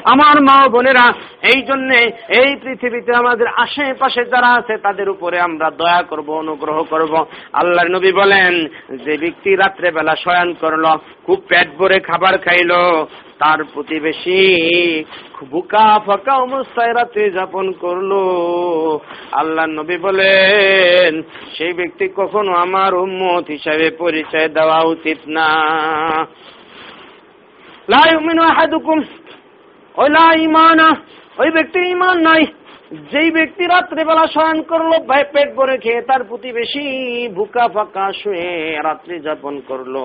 আমার 0.06 0.42
মা 0.42 0.68
বোনেরা, 0.68 1.14
এই 1.54 1.62
জন্যে 1.62 2.00
এই 2.30 2.56
পৃথিবীতে 2.56 3.16
আমাদের 3.16 3.48
আশেপাশে 3.48 4.26
যারা 4.26 4.50
আছে, 4.54 4.78
তাদের 4.78 5.10
উপরে 5.10 5.40
আমরা 5.40 5.70
দয়া 5.70 6.02
করব, 6.02 6.30
অনুগ্রহ 6.30 6.84
করব। 6.84 7.26
আল্লাহর 7.54 7.92
নবী 7.92 8.12
বলেন, 8.12 8.68
যে 9.06 9.18
ব্যক্তি 9.18 9.56
রাত্রে 9.56 9.92
বেলা 9.92 10.16
শয়ন 10.16 10.54
করল, 10.54 10.86
খুব 11.26 11.42
পেট 11.50 11.68
ভরে 11.78 12.00
খাবার 12.00 12.38
খাইলো, 12.38 13.08
তার 13.40 13.64
প্রতিবেশী 13.64 15.06
বুকা 15.52 16.00
ফাঁকা 16.06 16.34
অবস্থায় 16.36 16.94
রাত্রি 16.94 17.32
যাপন 17.32 17.72
করল। 17.72 18.12
আল্লাহ 19.32 19.66
নবী 19.66 19.98
বলেন, 19.98 21.24
সেই 21.58 21.74
ব্যক্তি 21.74 22.08
কখনো 22.16 22.52
আমার 22.54 22.94
উম্মত 22.94 23.44
হিসাবে 23.48 23.92
পরিচয় 23.92 24.50
দেওয়া 24.50 24.84
উচিত 24.84 25.18
না। 25.28 25.50
লা 27.90 28.02
ইউমিনু 28.12 28.42
আহাদুকুম 28.44 29.02
ওলা 29.98 30.28
ইমানা 30.40 30.90
ওই 31.38 31.50
ব্যক্তি 31.52 31.80
ইমান 31.90 32.18
নাই। 32.20 32.44
যেই 33.12 33.30
ব্যক্তি 33.32 33.64
রাত্রিবেলা 33.66 34.26
শয়ন 34.34 34.62
করল, 34.62 34.92
ভাই 35.10 35.24
পেট 35.34 35.50
ভরে 35.56 35.78
খেয়ে 35.78 36.02
তার 36.02 36.24
প্রতিবেশী 36.24 36.86
ভুকা 37.36 37.68
ফাঁকা 37.68 38.06
শুয়ে 38.24 38.78
রাত্রি 38.84 39.20
যাপন 39.20 39.62
করল। 39.68 39.96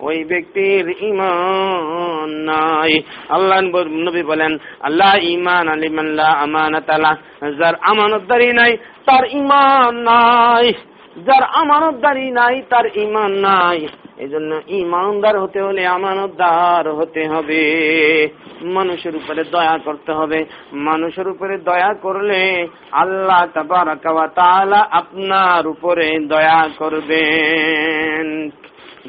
ওই 0.00 0.24
ব্যক্তির 0.24 0.86
ইমান 1.02 2.30
নাই। 2.50 2.92
আল্লাহ 3.28 3.60
নবী 4.06 4.22
বলেন 4.22 4.52
আল্লাহ 4.80 5.12
ইমান 5.16 5.68
আলিমাল্লাহ 5.68 6.30
আমানত 6.42 6.90
আল্লাহ 6.90 7.14
যার 7.58 7.74
আমানতদারি 7.80 8.52
নাই, 8.52 8.72
তার 9.06 9.24
ইমান 9.30 9.94
নাই। 9.94 10.72
যার 11.16 11.44
আমানতদারি 11.54 12.30
নাই, 12.30 12.62
তার 12.70 12.86
ইমান 12.96 13.32
নাই। 13.32 13.88
এই 14.18 14.28
জন্য 14.28 14.60
ইমানদার 14.68 15.40
হতে 15.40 15.60
হলে 15.60 15.86
আমানতদার 15.86 16.92
হতে 16.94 17.28
হবে। 17.28 17.62
মানুষের 18.62 19.16
উপরে 19.16 19.44
দয়া 19.44 19.78
করতে 19.84 20.12
হবে। 20.12 20.44
মানুষের 20.72 21.28
উপরে 21.28 21.58
দয়া 21.58 21.94
করলে 21.94 22.68
আল্লাহ 22.92 23.46
তালা 24.34 24.86
আপনার 24.90 25.66
উপরে 25.66 26.18
দয়া 26.18 26.68
করবেন 26.78 28.13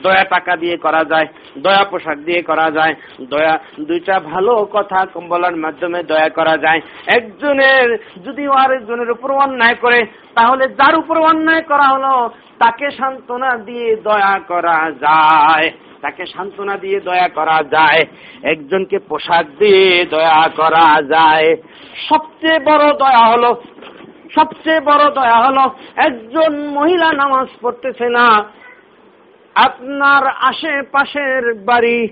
দয়া 0.05 0.23
টাকা 0.23 0.53
দিয়ে 0.63 0.77
করা 0.77 1.03
যায়, 1.11 1.27
দয়া 1.57 1.83
পোশাক 1.91 2.17
দিয়ে 2.27 2.41
করা 2.41 2.67
যায়, 2.77 2.93
দয়া, 3.29 3.53
দুইটা 3.79 4.15
ভালো 4.31 4.53
কথা 4.73 4.99
বলার 5.27 5.55
মাধ্যমে 5.55 5.99
দয়া 6.03 6.29
করা 6.29 6.55
যায়। 6.57 6.81
একজনের, 7.15 7.87
যদি 8.25 8.43
আরেকজনের 8.61 9.09
উপর 9.11 9.29
অন্যায় 9.45 9.77
করে, 9.81 9.99
তাহলে 10.35 10.63
যার 10.79 10.95
উপর 11.01 11.15
অন্যায় 11.31 11.65
করা 11.71 11.87
হলো, 11.95 12.15
তাকে 12.59 12.87
সান্ত্বনা 12.97 13.51
দিয়ে 13.67 13.89
দয়া 14.07 14.35
করা 14.47 14.79
যায়। 15.03 15.67
তাকে 16.01 16.23
সান্ত্বনা 16.33 16.75
দিয়ে 16.77 16.99
দয়া 16.99 17.27
করা 17.35 17.57
যায়। 17.71 18.01
একজনকে 18.43 18.97
পোশাক 19.09 19.45
দিয়ে 19.59 20.05
দয়া 20.05 20.41
করা 20.57 20.87
যায়। 21.13 21.47
সবচেয়ে 22.09 22.59
বড় 22.59 22.85
দয়া 23.03 23.23
হলো, 23.31 23.51
সবচেয়ে 24.35 24.81
বড় 24.81 25.03
দয়া 25.11 25.37
হলো, 25.45 25.65
একজন 26.07 26.51
মহিলা 26.69 27.09
নামাজ 27.13 27.47
পড়তেছে 27.61 28.07
না 28.17 28.27
আপনার 29.55 30.23
আশেপাশের 30.27 31.53
বাড়ি 31.53 32.07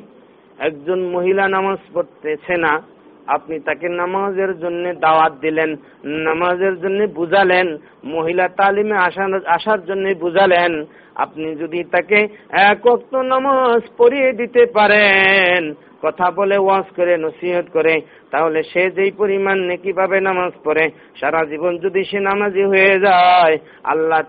একজন 0.60 0.99
মহিলা 1.12 1.47
নামাজ 1.47 1.79
পড়তেছে 1.93 2.56
না, 2.58 2.82
আপনি 3.27 3.60
তাকে 3.60 3.89
নামাজের 3.89 4.60
জন্য 4.60 4.93
দাওয়াত 4.93 5.34
দিলেন, 5.41 5.75
নামাজের 6.03 6.75
জন্য 6.82 7.08
বুঝালেন, 7.08 7.77
মহিলা 8.06 8.47
তালিমে 8.47 8.95
আসার 8.97 9.47
আসার 9.47 9.86
জন্য 9.86 10.06
বুঝালেন, 10.19 10.86
আপনি 11.15 11.56
যদি 11.56 11.84
তাকে 11.84 12.27
এক 12.51 12.86
নামাজ 13.13 13.82
পড়িয়ে 13.97 14.34
দিতে 14.34 14.65
পারেন 14.65 15.73
কথা 16.06 16.28
বলে 16.38 16.58
ওয়াজ 16.58 16.88
করে, 16.98 17.13
নসিহত 17.26 17.68
করে, 17.76 17.96
তাহলে 18.32 18.60
সে 18.72 18.84
যেই 18.96 19.12
পরিমাণ 19.22 19.58
নেকি 19.70 19.92
পাবে 20.00 20.18
নামাজ 20.28 20.54
পড়ে, 20.66 20.86
সারা 21.20 21.42
জীবন 21.52 21.74
যদি 21.84 22.02
সে 22.10 22.20
নামাজি 22.30 22.63
হয়ে 22.72 22.96
যায়, 23.08 23.56
আল্লাহ 23.84 24.22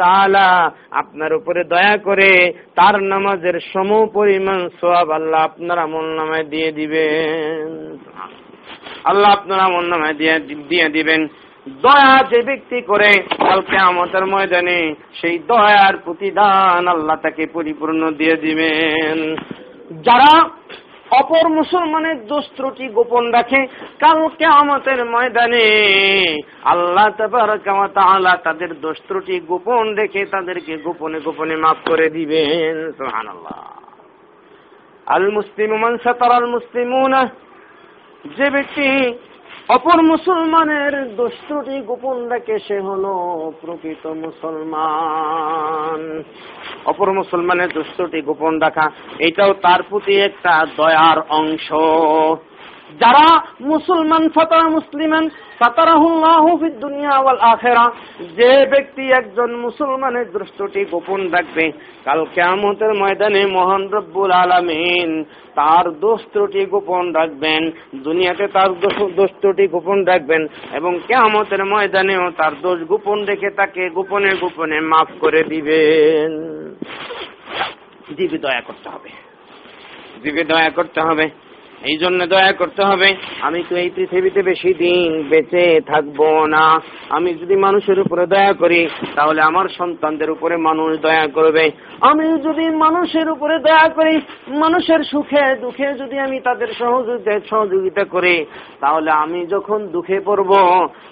তালা 0.00 0.48
আপনার 1.00 1.32
উপরে 1.38 1.62
দয়া 1.72 1.96
করে 2.08 2.30
তার 2.78 2.96
নামাজের 3.12 3.56
সম 3.72 3.90
পরিমাণ 4.18 4.60
সোয়াব 4.78 5.08
আল্লাহ 5.18 5.40
আপনার 5.48 5.78
আমল 5.86 6.06
নামায় 6.18 6.46
দিয়ে 6.52 6.70
দিবেন। 6.72 7.66
আল্লাহ 9.04 9.30
আপনার 9.38 9.60
আমল 9.60 9.84
নামায় 9.92 10.16
দিয়ে 10.20 10.34
দিয়ে 10.70 10.88
দিবেন। 10.96 11.20
দয়া 11.82 12.12
যে 12.30 12.38
ব্যক্তি 12.48 12.78
করে 12.90 13.10
কালকে 13.46 13.76
আমাদের 13.90 14.22
ময়দানে, 14.26 14.78
সেই 15.18 15.36
দয়ার 15.50 15.94
প্রতিদান 16.04 16.82
আল্লাহ 16.94 17.16
তাকে 17.22 17.44
পরিপূর্ণ 17.56 18.02
দিয়ে 18.10 18.36
দিবেন। 18.44 19.18
যারা 20.06 20.32
অপর 21.10 21.48
মুসলমানের 21.48 22.26
দোষ 22.26 22.44
ত্রুটি 22.56 22.88
গোপন 22.88 23.30
রাখে। 23.30 23.66
কালকে 23.98 24.44
আমাদের 24.44 25.04
ময়দানে 25.04 25.66
আল্লাহ 26.64 27.08
তাআলা 27.94 28.36
তাদের 28.36 28.80
দোষ 28.80 28.98
ত্রুটি 29.08 29.40
গোপন 29.40 29.94
রেখে 29.94 30.24
তাদেরকে 30.24 30.76
গোপনে 30.76 31.20
গোপনে 31.20 31.56
মাফ 31.56 31.88
করে 31.88 32.10
দিবেন। 32.10 32.92
সুবহানাল্লাহ। 32.92 33.70
আল 35.06 35.30
মুসলিম 35.30 35.76
মান 35.76 35.98
সাতার 35.98 36.32
আল 36.32 36.46
মুসলিমুনা। 36.46 37.28
যে 38.36 38.50
ব্যক্তি 38.50 39.14
অপর 39.68 39.98
মুসলমানের 40.02 41.16
দুষ্টুটি 41.16 41.76
গোপন 41.80 42.16
রাখে 42.26 42.56
সে 42.58 42.76
হলো 42.80 43.12
প্রকৃত 43.60 44.04
মুসলমান। 44.06 46.00
অপর 46.84 47.08
মুসলমানের 47.12 47.68
দুষ্টুটি 47.68 48.20
গোপন 48.22 48.58
রাখা, 48.58 48.86
এটাও 49.18 49.52
তার 49.54 49.80
প্রতি 49.82 50.14
একটা 50.18 50.66
দয়ার 50.76 51.18
অংশ। 51.28 51.68
যারা 53.00 53.42
মুসলমান, 53.60 54.28
ফাতারা 54.28 54.68
মুসলিমান, 54.68 55.28
ফাতারাহুল্লাহু 55.58 56.56
ফিদ 56.56 56.80
দুনিয়া 56.80 57.18
ওয়াল 57.18 57.38
আখিরা, 57.40 57.90
যে 58.36 58.66
ব্যক্তি 58.70 59.02
একজন 59.02 59.56
মুসলমানের 59.56 60.32
দৃষ্টটি 60.32 60.84
গোপন 60.84 61.28
রাখবে, 61.28 61.72
কাল 62.04 62.26
কিয়ামতের 62.34 62.94
ময়দানে 62.94 63.46
মহান 63.46 63.88
রব্বুল 63.88 64.30
আলামিন 64.30 65.24
তার 65.54 65.90
দোষ 65.90 66.20
ত্রুটি 66.32 66.66
গোপন 66.66 67.12
রাখবেন, 67.12 67.70
দুনিয়াতে 67.94 68.46
তার 68.46 68.68
দোষ 69.16 69.30
ত্রুটি 69.40 69.66
গোপন 69.68 70.04
রাখবেন 70.04 70.46
এবং 70.72 70.98
কেয়ামতের 71.06 71.64
ময়দানেও 71.64 72.30
তার 72.30 72.52
দোষ 72.62 72.78
গোপন 72.88 73.24
রেখে 73.24 73.50
তাকে 73.50 73.90
গোপনে 73.90 74.30
গোপনে 74.40 74.80
মাফ 74.80 75.08
করে 75.20 75.42
দিবেন। 75.42 76.30
দিবি 78.16 78.38
দয়া 78.38 78.60
করতে 78.60 78.88
হবে। 78.90 79.10
দিবি 80.22 80.44
দয়া 80.44 80.70
করতে 80.70 81.00
হবে। 81.00 81.47
এই 81.82 81.96
জন্য 81.98 82.26
দয়া 82.26 82.52
করতে 82.52 82.82
হবে। 82.84 83.14
আমি 83.40 83.62
তো 83.68 83.76
এই 83.76 83.90
পৃথিবীতে 83.90 84.42
বেশি 84.42 84.74
দিন 84.74 85.28
বেঁচে 85.28 85.80
থাকব 85.86 86.46
না। 86.46 86.80
আমি 87.10 87.34
যদি 87.34 87.56
মানুষের 87.56 88.00
উপরে 88.00 88.26
দয়া 88.26 88.52
করি, 88.52 88.88
তাহলে 89.14 89.40
আমার 89.40 89.66
সন্তানদের 89.68 90.30
উপরে 90.30 90.56
মানুষ 90.56 90.98
দয়া 91.00 91.26
করবে। 91.26 91.70
আমি 92.00 92.42
যদি 92.42 92.70
মানুষের 92.70 93.30
উপরে 93.30 93.58
দয়া 93.58 93.88
করি, 93.88 94.20
মানুষের 94.48 95.04
সুখে 95.04 95.54
দুঃখে 95.54 95.94
যদি 95.94 96.18
আমি 96.18 96.40
তাদের 96.40 96.68
সহযোগিতা 96.78 97.40
সহযোগিতা 97.50 98.04
করি, 98.04 98.46
তাহলে 98.80 99.10
আমি 99.10 99.46
যখন 99.46 99.86
দুঃখে 99.86 100.20
পড়ব, 100.20 100.52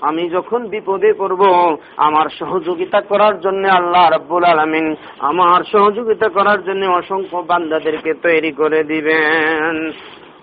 আমি 0.01 0.31
যখন 0.31 0.69
বিপদে 0.69 1.13
পড়ব, 1.13 1.43
আমার 1.97 2.27
সহযোগিতা 2.39 3.01
করার 3.01 3.41
জন্য 3.41 3.69
আল্লাহ 3.69 4.11
রাব্বুল 4.11 4.45
আলমিন 4.45 4.97
আমার 5.19 5.65
সহযোগিতা 5.65 6.29
করার 6.29 6.65
জন্য 6.65 6.87
অসংখ্য 6.87 7.37
বান্দাদেরকে 7.37 8.15
তৈরি 8.23 8.53
করে 8.53 8.85
দিবেন। 8.85 9.93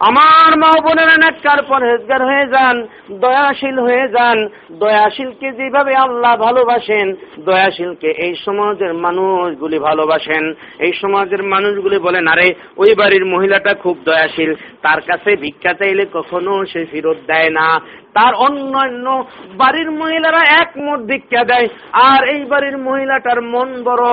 আমার 0.07 0.51
মা 0.57 0.71
বোনেরা 0.85 1.15
নেককার 1.17 1.59
পরহেজগার 1.63 2.21
হয়ে 2.25 2.45
যান, 2.47 2.75
দয়াশীল 3.11 3.77
হয়ে 3.79 4.07
যান। 4.07 4.37
দয়াশীলকে 4.71 5.47
যেভাবে 5.51 5.93
আল্লাহ 5.95 6.33
ভালোবাসেন, 6.37 7.07
দয়াশীলকে 7.45 8.09
এই 8.25 8.33
সমাজের 8.45 8.93
মানুষগুলি 8.93 9.77
ভালোবাসেন। 9.79 10.43
এই 10.79 10.93
সমাজের 11.01 11.43
মানুষগুলি 11.43 11.97
বলেন 11.97 12.27
আরে 12.27 12.47
ওই 12.77 12.91
বাড়ির 12.95 13.25
মহিলাটা 13.25 13.73
খুব 13.73 13.95
দয়াশীল। 14.05 14.51
তার 14.81 14.99
কাছে 15.01 15.35
ভিক্ষা 15.35 15.73
চাইলে 15.73 16.05
কখনো 16.13 16.65
সে 16.65 16.81
ফেরত 16.91 17.17
দেয় 17.27 17.49
না। 17.49 17.67
তার 18.13 18.33
অন্যান্য 18.45 19.07
বাড়ির 19.61 19.89
মহিলারা 19.91 20.41
এক 20.61 20.69
মত 20.85 20.99
ভিক্ষা 21.11 21.43
দেয়, 21.51 21.67
আর 21.91 22.21
এই 22.33 22.41
বাড়ির 22.45 22.77
মহিলাটার 22.77 23.39
মন 23.53 23.69
বড়, 23.83 24.05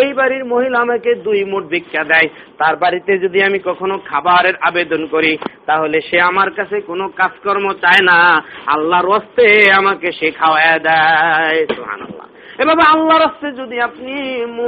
এই 0.00 0.08
বাড়ির 0.12 0.44
মহিলা 0.44 0.78
আমাকে 0.80 1.10
দুই 1.26 1.44
মুঠ 1.44 1.64
ভিক্ষা 1.64 2.02
দেয়। 2.04 2.28
তার 2.58 2.74
বাড়িতে 2.76 3.12
যদি 3.18 3.38
আমি 3.42 3.58
কখনো 3.58 3.94
খাবারের 4.10 4.56
আবেদন 4.68 5.02
করি, 5.06 5.32
তাহলে 5.66 6.00
সে 6.08 6.20
আমার 6.20 6.50
কাছে 6.50 6.76
কোনো 6.80 7.04
কাজকর্ম 7.20 7.66
চায় 7.72 8.02
না। 8.10 8.18
আল্লাহর 8.66 9.06
হস্তে 9.12 9.46
আমাকে 9.72 10.08
সে 10.18 10.28
খাওয়ায় 10.30 10.78
দেয়। 10.78 11.58
এভাবে 12.58 12.82
আল্লাহর 12.88 13.20
রাস্তে 13.20 13.48
যদি 13.52 13.80
আপনি 13.80 14.12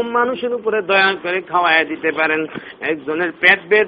মানুষের 0.02 0.52
উপরে 0.54 0.82
দয়া 0.82 1.14
করে 1.22 1.40
খাওয়ায় 1.40 1.84
দিতে 1.84 2.10
পারেন, 2.12 2.46
একজনের 2.80 3.30
পেট 3.40 3.60
পেট 3.70 3.86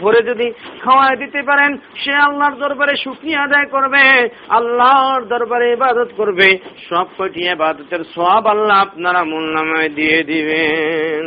ভরে 0.00 0.20
যদি 0.22 0.52
খাওয়ায় 0.84 1.16
দিতে 1.16 1.42
পারেন, 1.42 1.76
সে 2.04 2.12
আল্লাহর 2.12 2.54
দরবারে 2.54 2.94
সুখী 3.04 3.34
আদায় 3.34 3.66
করবে, 3.66 4.28
আল্লাহর 4.48 5.22
দরবারে 5.24 5.72
ইবাদত 5.72 6.10
করবে, 6.16 6.58
সব 6.88 7.06
কটি 7.18 7.42
ইবাদতের 7.50 8.02
সব 8.14 8.42
আল্লাহ 8.46 8.76
আপনারা 8.82 9.24
মূল 9.24 9.46
দিয়ে 9.94 10.22
দিবেন। 10.22 11.24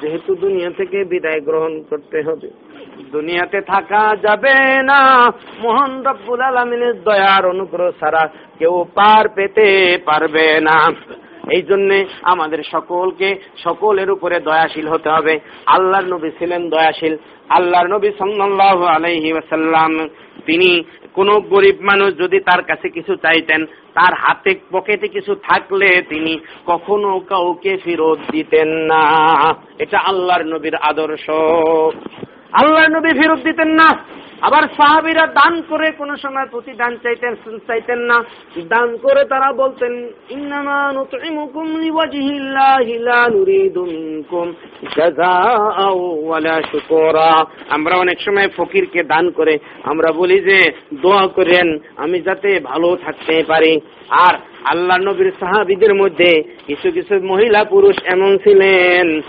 যেহেতু 0.00 0.34
দুনিয়া 0.34 0.70
থেকে 0.70 1.04
বিদায় 1.04 1.40
গ্রহণ 1.40 1.82
করতে 1.82 2.22
হবে। 2.22 2.50
দুনিয়াতে 3.12 3.60
থাকা 3.60 4.16
যাবে 4.22 4.82
না। 4.82 5.30
মোহন 5.60 6.02
রব্বুল 6.02 6.40
আলমিনের 6.40 7.02
দয়ার 7.02 7.46
অনুগ্রহ 7.46 7.90
ছাড়া 7.90 8.28
কেউ 8.58 8.84
পার 8.94 9.28
পেতে 9.28 9.98
পারবে 10.04 10.60
না। 10.60 10.92
এই 11.50 11.62
জন্য 11.62 12.04
আমাদের 12.22 12.58
সকলকে, 12.72 13.34
সকলের 13.64 14.10
উপরে 14.10 14.40
দয়াশীল 14.40 14.88
হতে 14.88 15.10
হবে। 15.10 15.40
আল্লাহর 15.66 16.04
নবী 16.04 16.30
ছিলেন 16.30 16.70
দয়াশীল। 16.70 17.16
আল্লাহর 17.48 17.86
নবী 17.86 18.08
সাল্লাল্লাহু 18.18 18.84
আলাইহি 18.84 19.32
ওয়াসাল্লাম, 19.32 20.08
তিনি 20.46 20.82
কোন 21.18 21.40
গরিব 21.40 21.78
মানুষ 21.80 22.18
যদি 22.18 22.40
তার 22.40 22.62
কাছে 22.62 22.88
কিছু 22.88 23.16
চাইতেন, 23.16 23.66
তার 23.66 24.14
হাতে 24.14 24.54
পকেটে 24.70 25.08
কিছু 25.08 25.34
থাকলে 25.34 26.02
তিনি 26.08 26.38
কখনো 26.66 27.20
কাউকে 27.20 27.76
ফেরত 27.76 28.18
দিতেন 28.30 28.68
না। 28.68 29.02
এটা 29.78 29.98
আল্লাহর 29.98 30.42
নবীর 30.42 30.74
আদর্শ। 30.74 31.30
আল্লাহর 32.52 32.90
নবী 32.90 33.22
ফেরত 33.22 33.38
দিতেন 33.38 33.68
না। 33.68 34.17
আবার 34.40 34.62
সাহাবিরা 34.62 35.26
দান 35.26 35.62
করে 35.68 35.90
কোন 35.90 36.16
সময় 36.16 36.46
প্রতি 36.46 36.72
দান 36.72 36.96
চাইতেন 37.02 37.34
চাইতেন 37.66 37.98
না। 37.98 38.24
দান 38.68 38.96
করে 38.96 39.24
তারা 39.24 39.52
বলতেন 39.52 40.08
আমরা 47.70 47.96
অনেক 47.96 48.20
সময় 48.20 48.48
ফকিরকে 48.56 49.02
দান 49.02 49.30
করে 49.30 49.58
আমরা 49.82 50.12
বলি 50.12 50.40
যে, 50.40 50.72
দোয়া 50.94 51.26
করেন, 51.26 51.78
আমি 51.96 52.20
যাতে 52.20 52.60
ভালো 52.60 52.96
থাকতে 52.96 53.44
পারি। 53.46 53.80
আর 54.10 54.34
আল্লাহ 54.64 54.96
নবীর 54.96 55.32
সাহাবিদের 55.40 55.94
মধ্যে 55.94 56.42
কিছু 56.66 56.90
কিছু 56.90 57.14
মহিলা 57.26 57.64
পুরুষ 57.64 57.96
এমন 58.04 58.38
ছিলেন, 58.38 59.20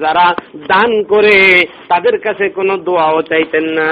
যারা 0.00 0.34
দান 0.56 1.02
করে 1.02 1.66
তাদের 1.88 2.18
কাছে 2.18 2.48
কোনো 2.48 2.76
দোয়াও 2.76 3.22
চাইতেন 3.22 3.64
না। 3.64 3.88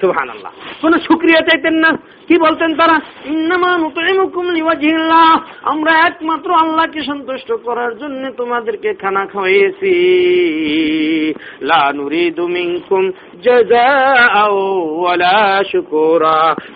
সুহান 0.00 0.30
আল্লাহ 0.30 0.52
কোন 0.80 0.98
শুক্রিয়া 0.98 1.40
চাইতেন 1.40 1.74
না। 1.74 1.98
কি 2.28 2.38
বলতেন 2.38 2.74
তারা? 2.74 3.00
আমরা 5.62 5.92
একমাত্র 6.06 6.54
আল্লাহকে 6.54 7.02
সন্তুষ্ট 7.02 7.52
করার 7.52 7.98
জন্য 7.98 8.30
তোমাদেরকে 8.36 8.94
খানা 8.94 9.26
খাওয়াইছি 9.26 9.94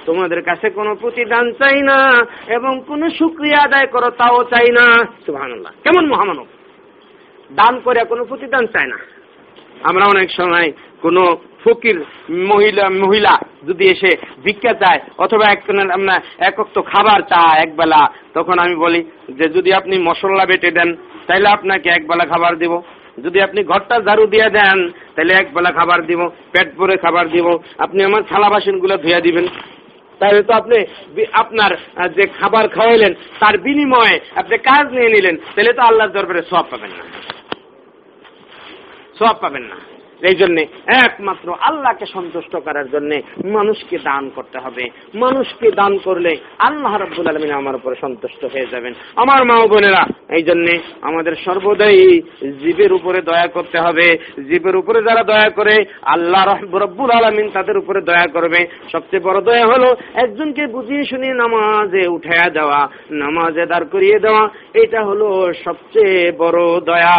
তোমাদের 0.07 0.43
কাছে 0.43 0.71
কোনো 0.71 0.95
প্রতিদান 0.95 1.53
চাই 1.53 1.83
না 1.83 2.27
এবং 2.47 2.83
কোনো 2.87 3.02
শুকরিয়া 3.11 3.63
আদায় 3.63 3.87
করো, 3.87 4.11
তাও 4.11 4.45
চাই 4.45 4.73
না। 4.73 5.05
সুবহানাল্লাহ। 5.27 5.73
কেমন 5.83 6.09
মহামানব? 6.09 6.47
দান 7.53 7.81
করে 7.81 8.05
কোনো 8.05 8.25
প্রতিদান 8.25 8.67
চায় 8.67 8.87
না। 8.87 8.99
আমরা 9.83 10.05
অনেক 10.05 10.31
সময় 10.31 10.73
কোন 11.03 11.37
ফকির 11.65 12.05
মহিলা 12.31 12.89
মহিলা 12.89 13.39
যদি 13.69 13.85
এসে 13.91 14.11
ভিক্ষা 14.45 14.73
চায়, 14.73 15.01
অথবা 15.19 15.53
এক 15.53 15.63
আমরা 15.71 16.21
একক 16.39 16.67
তো 16.75 16.83
খাবার 16.83 17.21
চায় 17.21 17.61
একবেলা, 17.61 18.13
তখন 18.35 18.59
আমি 18.59 18.75
বলি 18.75 19.05
যে, 19.29 19.49
যদি 19.49 19.73
আপনি 19.73 19.99
মশলা 19.99 20.47
বেটে 20.47 20.71
দেন 20.71 20.97
তাহলে 21.27 21.49
আপনাকে 21.49 21.91
একবেলা 21.91 22.25
খাবার 22.25 22.57
দিব। 22.57 22.83
যদি 23.25 23.41
আপনি 23.41 23.65
ঘরটা 23.65 24.01
ঝাড়ু 24.01 24.27
দিয়ে 24.27 24.51
দেন 24.51 24.91
তাহলে 25.17 25.35
একবেলা 25.35 25.71
খাবার 25.71 26.07
দিব, 26.07 26.29
পেট 26.29 26.77
ভরে 26.77 26.97
খাবার 26.97 27.29
দিব। 27.29 27.59
আপনি 27.79 28.05
আমার 28.05 28.23
থালা 28.23 28.49
বাসনগুলো 28.49 28.97
ধুয়ে 28.97 29.21
দিবেন। 29.21 29.47
তাহলে 30.23 30.43
তো 30.43 30.53
আপনি 30.55 30.77
আপনার 31.33 31.71
যে 32.17 32.25
খাবার 32.41 32.65
খাওয়াইলেন, 32.69 33.15
তার 33.41 33.59
বিনিময়ে 33.59 34.21
আপনি 34.37 34.59
কাজ 34.59 34.85
নিয়ে 34.93 35.15
নিলেন, 35.15 35.37
তাহলে 35.55 35.73
তো 35.73 35.83
আল্লাহর 35.83 36.15
দরবারে 36.17 36.43
সব 36.51 36.65
পাবেন 36.71 36.93
না। 36.99 37.05
সব 39.19 39.35
পাবেন 39.41 39.63
না। 39.63 39.92
এই 40.23 40.35
জন্য 40.35 40.61
একমাত্র 41.05 41.47
আল্লাহকে 41.61 42.07
সন্তুষ্ট 42.07 42.57
করার 42.57 42.91
জন্য 42.91 43.11
মানুষকে 43.45 43.99
দান 43.99 44.31
করতে 44.35 44.59
হবে। 44.59 44.85
মানুষকে 45.15 45.71
দান 45.71 45.99
করলে 46.05 46.37
আল্লাহ 46.59 46.93
রব্বুল 46.97 47.27
আলমিন 47.29 47.53
আমার 47.53 47.75
উপরে 47.75 47.97
সন্তুষ্ট 48.01 48.45
হয়ে 48.45 48.71
যাবেন। 48.71 48.93
আমার 49.17 49.45
মা 49.45 49.57
বোনেরা, 49.67 50.07
এই 50.37 50.43
জন্য 50.43 50.67
আমাদের 51.03 51.35
সর্বদাই 51.45 52.21
জীবের 52.61 52.93
উপরে 52.93 53.21
দয়া 53.23 53.47
করতে 53.47 53.79
হবে। 53.79 54.19
জীবের 54.49 54.77
উপরে 54.77 55.03
যারা 55.03 55.23
দয়া 55.23 55.49
করে, 55.49 55.85
আল্লাহ 56.03 56.43
রব্বুল 56.75 57.11
আলমিন 57.11 57.49
তাদের 57.51 57.77
উপরে 57.79 58.01
দয়া 58.01 58.27
করবে। 58.33 58.67
সবচেয়ে 58.93 59.25
বড় 59.25 59.41
দয়া 59.41 59.67
হলো 59.67 59.89
একজনকে 60.15 60.67
বুঝিয়ে 60.67 61.05
শুনিয়ে 61.05 61.35
নামাজে 61.35 62.09
উঠাইয়া 62.09 62.51
দেওয়া, 62.51 62.89
নামাজে 63.11 63.67
দাঁড় 63.67 63.85
করিয়ে 63.85 64.19
দেওয়া। 64.19 64.49
এটা 64.75 65.05
হলো 65.05 65.53
সবচেয়ে 65.65 66.33
বড় 66.39 66.81
দয়া। 66.81 67.17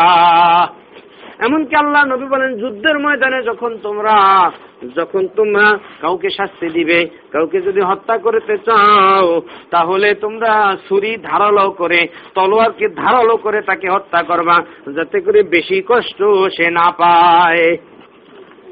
এমনকি 1.39 1.75
আল্লাহ 1.75 2.05
নবী 2.05 2.25
বলেন, 2.25 2.57
যুদ্ধের 2.57 2.99
ময়দানে 2.99 3.43
যখন 3.43 3.77
তোমরা 3.83 4.51
যখন 4.95 5.27
তোমরা 5.27 5.79
কাউকে 6.01 6.29
শাস্তি 6.29 6.69
দিবে, 6.69 7.09
কাউকে 7.31 7.61
যদি 7.61 7.81
হত্যা 7.81 8.17
করতে 8.17 8.57
চাও, 8.57 9.41
তাহলে 9.71 10.15
তোমরা 10.15 10.75
ছুরি 10.89 11.17
ধারালো 11.17 11.71
করে, 11.71 12.07
তলোয়ারকে 12.35 12.89
ধারালো 12.89 13.37
করে 13.37 13.61
তাকে 13.61 13.89
হত্যা 13.89 14.23
করবা, 14.23 14.63
যাতে 14.95 15.19
করে 15.21 15.43
বেশি 15.43 15.83
কষ্ট 15.87 16.23
সে 16.57 16.71
না 16.71 16.91
পায়। 16.91 17.77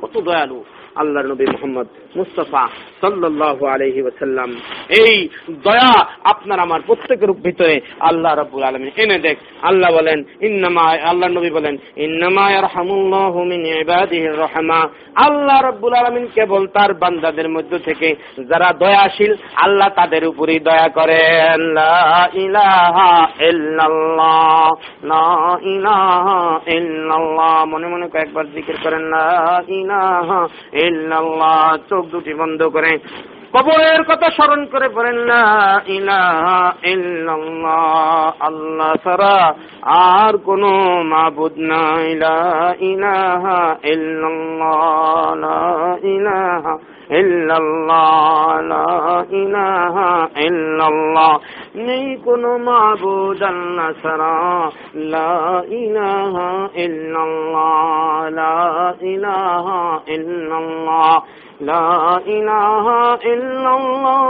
কত 0.02 0.18
দয়ালু 0.18 0.64
আল্লাহ 0.96 1.24
নবী 1.24 1.46
মোহাম্মদ। 1.46 1.88
মুস্তফা 2.16 2.68
সাল্লাহ 3.02 3.66
আলহি 3.66 4.02
ওসাল্লাম 4.02 4.50
এই 4.90 5.30
দয়া 5.50 6.06
আপনার 6.24 6.60
আমার 6.60 6.82
প্রত্যেকের 6.88 7.32
ভিতরে 7.32 7.82
আল্লাহ 8.00 8.36
রব্বুল 8.36 8.64
আলমিন 8.64 8.92
এনে 8.98 9.20
দেখ। 9.20 9.38
আল্লাহ 9.62 9.92
বলেন, 9.94 10.24
ইন্নামা 10.42 10.82
আল্লাহ 10.82 11.30
নবী 11.30 11.50
বলেন, 11.50 11.78
ইন্নামা 11.96 12.52
ইয়ারহামুল্লাহু 12.52 13.44
মিন 13.44 13.66
ইবাদিহির 13.66 14.38
রহমা। 14.40 14.82
আল্লাহ 15.16 15.62
রব্বুল 15.62 15.94
আলমিন 15.94 16.28
কেবল 16.36 16.68
তার 16.68 16.94
বান্দাদের 16.94 17.50
মধ্য 17.50 17.78
থেকে 17.78 18.16
যারা 18.50 18.74
দয়াশীল, 18.80 19.36
আল্লাহ 19.56 19.90
তাদের 19.96 20.28
উপরই 20.28 20.60
দয়া 20.60 20.88
করেন। 20.88 21.62
লা 21.62 22.30
ইলাহা 22.34 23.28
ইল্লাল্লাহ, 23.40 24.70
লা 25.04 25.58
ইলাহা 25.64 26.40
ইল্লাল্লাহ। 26.68 27.66
মনে 27.66 27.88
মনে 27.88 28.08
কয়েকবার 28.08 28.46
জিকির 28.46 28.76
করেন, 28.84 29.02
লা 29.02 29.64
ইলাহা 29.68 30.48
ইল্লাল্লাহ। 30.74 31.78
চোখ 32.02 32.12
দুটি 32.12 32.34
বন্ধ 32.34 32.64
করে 32.64 32.98
কবরের 33.54 34.04
কথা 34.04 34.30
স্মরণ 34.30 34.66
করে 34.66 34.90
বলেন 34.90 35.30
না 35.30 35.42
আল্লাহ 38.42 38.94
সারা 39.04 39.56
আর 39.84 40.38
কোন 40.38 40.64
মাবুদ 41.04 41.54
নাই। 41.72 42.16
লা 42.16 42.76
ইলাহা 42.92 43.76
ইল্লাল্লাহ, 43.92 45.36
লা 48.72 48.88
ইলাহা 49.44 50.28
ইল্লাল্লাহ 50.48 51.32
লা 51.72 51.80
ইলাহা 51.80 51.80
ইল্লাল্লাহ 51.80 51.80
নেই 51.88 52.16
কোন 52.16 52.44
মাবুদ 52.58 53.44
আল্লাহ 53.44 53.92
ছাড়া 54.04 54.72
লা 54.94 55.64
ইলাহা 55.66 56.50
ইল্লাল্লাহ 56.76 58.30
লা 58.32 58.96
ইলাহা 59.02 59.80
ইল্লাল্লাহ 60.08 61.22
লা 61.62 62.20
ইলাহা 62.28 63.00
ইল্লাল্লাহ 63.26 64.26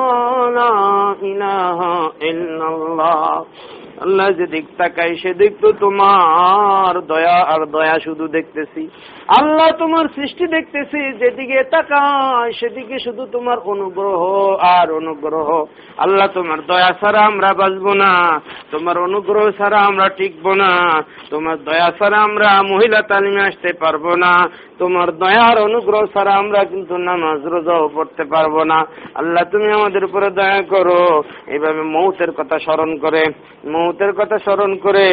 লা 0.49 0.73
ইলাহা 1.21 1.93
ইল্লাল্লাহ 2.21 3.45
আল্লাহ 4.04 4.28
যেদিক 4.40 4.66
তাকাই 4.80 5.12
সেদিক 5.22 5.54
তো 5.64 5.70
তোমার 5.84 6.94
দয়া, 7.12 7.38
আর 7.54 7.62
দয়া 7.76 7.96
শুধু 8.06 8.26
দেখতেছি। 8.38 8.82
আল্লাহ 9.40 9.70
তোমার 9.82 10.06
সৃষ্টি 10.16 10.46
দেখতেছি, 10.56 11.00
যেদিকে 11.22 11.60
তাকায়, 11.76 12.52
সেদিকে 12.60 12.98
শুধু 13.06 13.24
তোমার 13.36 13.58
অনুগ্রহ 13.74 14.22
আর 14.78 14.88
অনুগ্রহ। 15.00 15.48
আল্লাহ 16.04 16.28
তোমার 16.38 16.60
দয়া 16.72 16.92
ছাড়া 17.02 17.22
আমরা 17.32 17.50
বাঁচবো 17.62 17.92
না, 18.04 18.12
তোমার 18.74 18.98
অনুগ্রহ 19.08 19.46
ছাড়া 19.60 19.80
আমরা 19.90 20.08
টিকবো 20.18 20.52
না, 20.64 20.72
তোমার 21.32 21.58
দয়া 21.68 21.90
ছাড়া 22.00 22.18
আমরা 22.28 22.50
মহিলা 22.72 23.00
তালিমে 23.12 23.48
আসতে 23.50 23.70
পারব 23.84 24.06
না, 24.24 24.34
তোমার 24.82 25.08
দয়ার 25.24 25.58
অনুগ্রহ 25.68 26.02
ছাড়া 26.14 26.34
আমরা 26.42 26.62
কিন্তু 26.72 26.94
নামাজ 27.10 27.40
রোজাও 27.54 27.86
পড়তে 27.96 28.24
পারব 28.34 28.56
না। 28.72 28.80
আল্লাহ 29.20 29.44
তুমি 29.54 29.68
আমাদের 29.78 30.04
উপরে 30.08 30.28
দয়া 30.40 30.62
করো। 30.74 31.02
এইভাবে 31.54 31.82
মৌতের 31.96 32.32
কথা 32.38 32.56
স্মরণ 32.66 32.92
করে, 33.04 33.24
মৌত 33.74 33.90
মৌতের 33.91 34.13
কথা 34.13 34.38
স্মরণ 34.38 34.71
করে 34.75 35.08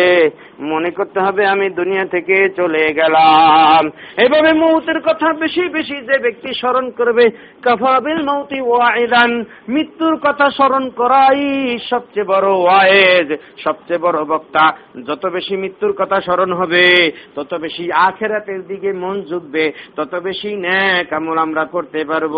মনে 0.72 0.90
করতে 0.90 1.18
হবে 1.20 1.42
আমি 1.46 1.66
দুনিয়া 1.70 2.04
থেকে 2.04 2.36
চলে 2.56 2.84
গেলাম। 2.94 3.82
এভাবে 4.24 4.50
মৌতের 4.52 4.98
কথা 5.00 5.28
বেশি 5.32 5.64
বেশি 5.68 5.96
যে 6.08 6.16
ব্যক্তি 6.18 6.50
স্মরণ 6.60 6.86
করবে, 6.90 7.24
কাফাবিল 7.62 8.20
মৌতি 8.24 8.60
ওয়াইদান 8.60 9.30
মৃত্যুর 9.68 10.14
কথা 10.16 10.46
স্মরণ 10.50 10.84
করাই 10.90 11.42
সবচেয়ে 11.90 12.30
বড় 12.32 12.48
ওয়াইজ 12.54 13.28
সবচেয়ে 13.64 14.02
বড় 14.02 14.18
বক্তা। 14.24 14.64
যত 15.08 15.22
বেশি 15.26 15.54
মৃত্যুর 15.56 15.92
কথা 15.92 16.16
স্মরণ 16.20 16.50
হবে, 16.52 16.86
তত 17.34 17.50
বেশি 17.54 17.84
আখেরাতের 18.06 18.60
দিকে 18.66 18.90
মন 18.92 19.16
ঝুঁকবে 19.28 19.64
তত 19.96 20.12
বেশি 20.22 20.50
ন্যাক 20.56 21.08
আমল 21.12 21.36
আমরা 21.38 21.64
করতে 21.64 22.00
পারব। 22.04 22.34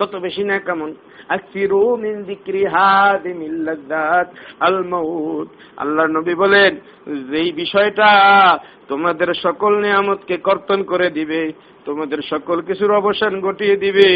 তত 0.00 0.16
বেশি 0.16 0.42
না 0.44 0.58
কেমন? 0.58 0.90
আল্লাহ 5.76 6.06
নবী 6.06 6.34
বলেন 6.34 6.72
যেই 7.30 7.52
বিষয়টা 7.52 8.08
তোমাদের 8.90 9.30
সকল 9.42 9.72
নিয়ামতকে 9.78 10.36
কর্তন 10.36 10.82
করে 10.82 11.08
দিবে, 11.10 11.40
তোমাদের 11.84 12.18
সকল 12.30 12.60
কিছুর 12.60 12.90
অবসান 12.92 13.40
ঘটিয়ে 13.40 13.76
দিবে। 13.76 14.08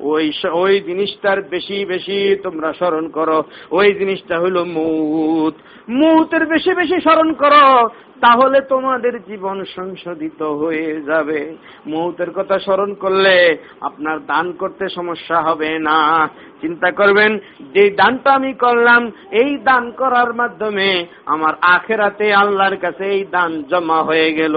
ওই 0.00 0.32
ওই 0.52 0.80
জিনিসটার 0.80 1.42
বেশি 1.42 1.84
বেশি 1.84 2.36
তোমরা 2.42 2.72
স্মরণ 2.72 3.08
করো। 3.08 3.38
ওই 3.70 3.88
জিনিসটা 3.94 4.38
হলো 4.38 4.64
মৌত। 4.64 5.54
মৌতের 5.88 6.46
বেশি 6.46 6.72
বেশি 6.74 7.00
স্মরণ 7.00 7.32
করো, 7.32 7.88
তাহলে 8.20 8.60
তোমাদের 8.60 9.14
জীবন 9.26 9.64
সংশোধিত 9.64 10.42
হয়ে 10.42 11.02
যাবে। 11.02 11.40
মৌতের 11.86 12.30
কথা 12.30 12.58
স্মরণ 12.58 12.94
করলে 12.94 13.36
আপনার 13.80 14.18
দান 14.26 14.52
করতে 14.52 14.84
সমস্যা 14.88 15.40
হবে 15.40 15.78
না। 15.78 16.28
চিন্তা 16.60 16.90
করবেন, 16.90 17.32
যে 17.74 17.82
দানটা 17.90 18.30
আমি 18.34 18.52
করলাম, 18.54 19.02
এই 19.32 19.50
দান 19.64 19.84
করার 19.90 20.30
মাধ্যমে 20.34 20.88
আমার 21.26 21.54
আখেরাতে 21.74 22.26
আল্লাহর 22.34 22.76
কাছে 22.76 23.04
এই 23.04 23.24
দান 23.30 23.50
জমা 23.70 23.98
হয়ে 24.02 24.32
গেল। 24.32 24.54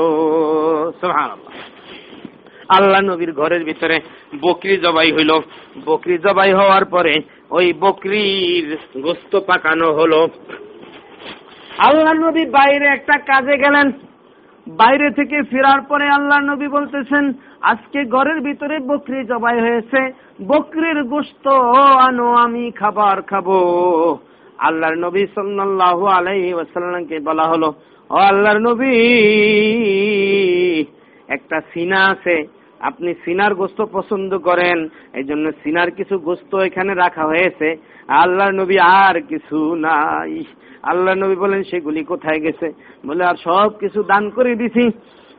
আল্লাহ 2.77 3.01
নবীর 3.01 3.31
ঘরের 3.33 3.63
ভিতরে 3.63 3.97
বকরি 4.41 4.75
জবাই 4.77 5.11
হইল। 5.11 5.31
বকরি 5.85 6.17
জবাই 6.17 6.51
হওয়ার 6.53 6.85
পরে 6.85 7.13
ওই 7.57 7.67
বকরির 7.79 8.67
গোস্ত 9.01 9.33
পাকানো 9.47 9.87
হলো। 9.93 10.21
আল্লাহ 11.87 12.13
নবী 12.13 12.43
বাইরে 12.45 12.85
একটা 12.87 13.15
কাজে 13.29 13.55
গেলেন। 13.57 13.87
বাইরে 14.67 15.07
থেকে 15.11 15.37
ফেরার 15.51 15.81
পরে 15.81 16.07
আল্লাহ 16.09 16.39
নবী 16.39 16.67
বলতেছেন, 16.67 17.33
আজকে 17.61 17.99
ঘরের 18.05 18.39
ভিতরে 18.41 18.75
বকরি 18.79 19.19
জবাই 19.25 19.57
হয়েছে। 19.59 20.01
বকরির 20.47 21.03
গোস্ত 21.03 21.47
আনো 22.01 22.33
আমি 22.33 22.71
খাবার 22.71 23.21
খাব। 23.21 23.47
আল্লাহর 24.57 24.95
নবী 24.95 25.25
সাল্লাল্লাহু 25.35 26.05
আলাইহি 26.05 26.53
ওয়াসাল্লামকে 26.53 27.19
বলা 27.19 27.43
হলো, 27.43 27.73
ও 28.09 28.13
আল্লাহর 28.13 28.59
নবী, 28.59 28.95
একটা 31.27 31.61
সিনা 31.73 32.05
আছে, 32.05 32.47
আপনি 32.79 33.13
সিনার 33.25 33.55
গোস্ত 33.55 33.81
পছন্দ 33.91 34.37
করেন 34.37 34.89
এই 35.13 35.23
জন্য 35.23 35.51
সিনার 35.63 35.91
কিছু 35.91 36.17
গোস্ত 36.17 36.55
এখানে 36.55 36.93
রাখা 36.93 37.25
হয়েছে। 37.25 37.75
আল্লাহর 38.07 38.51
নবী 38.51 38.77
আর 38.77 39.21
কিছু 39.21 39.75
নাই। 39.75 40.43
আল্লাহ 40.83 41.15
নবী 41.15 41.35
বলেন, 41.35 41.63
সেগুলি 41.63 42.03
কোথায় 42.03 42.39
গেছে? 42.39 42.73
বলে, 43.05 43.23
আর 43.25 43.35
সব 43.43 43.69
কিছু 43.79 44.03
দান 44.03 44.29
করে 44.29 44.55
দিছি। 44.55 44.91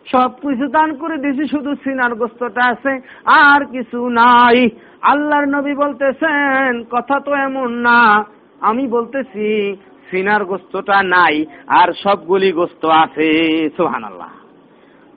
সব 0.07 0.31
কিছু 0.31 0.67
দান 0.69 0.97
করে 0.97 1.19
দিছি 1.19 1.49
শুধু 1.49 1.75
সিনার 1.75 2.15
গোস্তটা 2.15 2.67
আছে, 2.67 3.01
আর 3.27 3.65
কিছু 3.65 4.09
নাই। 4.09 4.69
আল্লাহর 5.03 5.47
নবী 5.47 5.75
বলতেছেন, 5.75 6.85
কথা 6.91 7.21
তো 7.21 7.35
এমন 7.35 7.73
না, 7.73 8.25
আমি 8.61 8.89
বলতেছি, 8.89 9.77
সিনার 10.11 10.45
গোস্তটা 10.45 11.03
নাই, 11.03 11.47
আর 11.69 11.93
সবগুলি 11.93 12.53
গোস্ত 12.53 12.85
আছে। 12.87 13.31
সোহান 13.77 14.05
আল্লাহ 14.05 14.29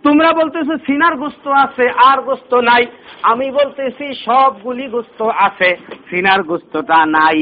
তোমরা 0.04 0.32
বলতেছো, 0.32 0.78
সিনার 0.78 1.16
গোস্ত 1.16 1.48
আছে, 1.48 1.90
আর 1.90 2.22
গোস্ত 2.22 2.54
নাই। 2.54 2.86
আমি 3.24 3.52
বলতেছি, 3.52 4.14
সবগুলি 4.26 4.88
গোস্ত 4.88 5.22
আছে, 5.22 5.78
সিনার 6.10 6.44
গোস্তটা 6.44 7.06
নাই। 7.06 7.42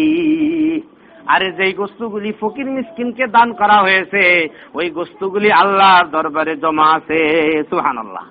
আরে 1.33 1.47
যেই 1.59 1.73
গোস্তগুলি 1.73 2.31
ফকির 2.41 2.67
মিসকিনকে 2.75 3.25
দান 3.37 3.49
করা 3.61 3.77
হয়েছে, 3.85 4.23
ওই 4.77 4.87
গোস্তগুলি 4.97 5.49
আল্লাহর 5.61 6.07
দরবারে 6.15 6.53
জমা 6.63 6.87
আছে 6.97 7.19
সুহান 7.69 7.97
আল্লাহ 8.05 8.25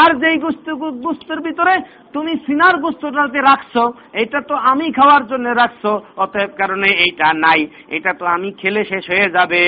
আর 0.00 0.10
যেই 0.22 0.38
গোস্ত 0.44 0.66
গোস্তের 1.04 1.40
ভিতরে 1.46 1.74
তুমি 2.14 2.32
সিনার 2.46 2.76
গোস্তটাতে 2.84 3.40
রাখছো, 3.50 3.82
এটা 4.22 4.40
তো 4.48 4.54
আমি 4.70 4.86
খাওয়ার 4.98 5.24
জন্য 5.30 5.46
রাখছো, 5.62 5.90
অতএব 6.16 6.50
কারণে 6.60 6.88
এইটা 7.04 7.28
নাই, 7.44 7.60
এটা 7.96 8.12
তো 8.20 8.24
আমি 8.36 8.48
খেলে 8.60 8.82
শেষ 8.90 9.04
হয়ে 9.12 9.28
যাবে। 9.36 9.62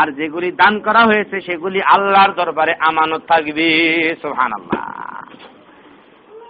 আর 0.00 0.08
যেগুলি 0.18 0.50
দান 0.62 0.74
করা 0.86 1.02
হয়েছে, 1.10 1.36
সেগুলি 1.46 1.80
আল্লাহর 1.94 2.32
দরবারে 2.40 2.72
আমানত 2.88 3.22
থাকবে 3.32 3.68
সোহান 4.22 4.52
আল্লাহ 4.58 4.82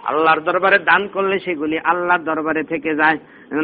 আল্লাহর 0.09 0.41
দরবারে 0.47 0.77
দান 0.89 1.01
করলে 1.07 1.35
সেগুলি 1.45 1.77
আল্লাহর 1.91 2.23
দরবারে 2.29 2.63
থেকে 2.63 2.91
যায়। 3.01 3.19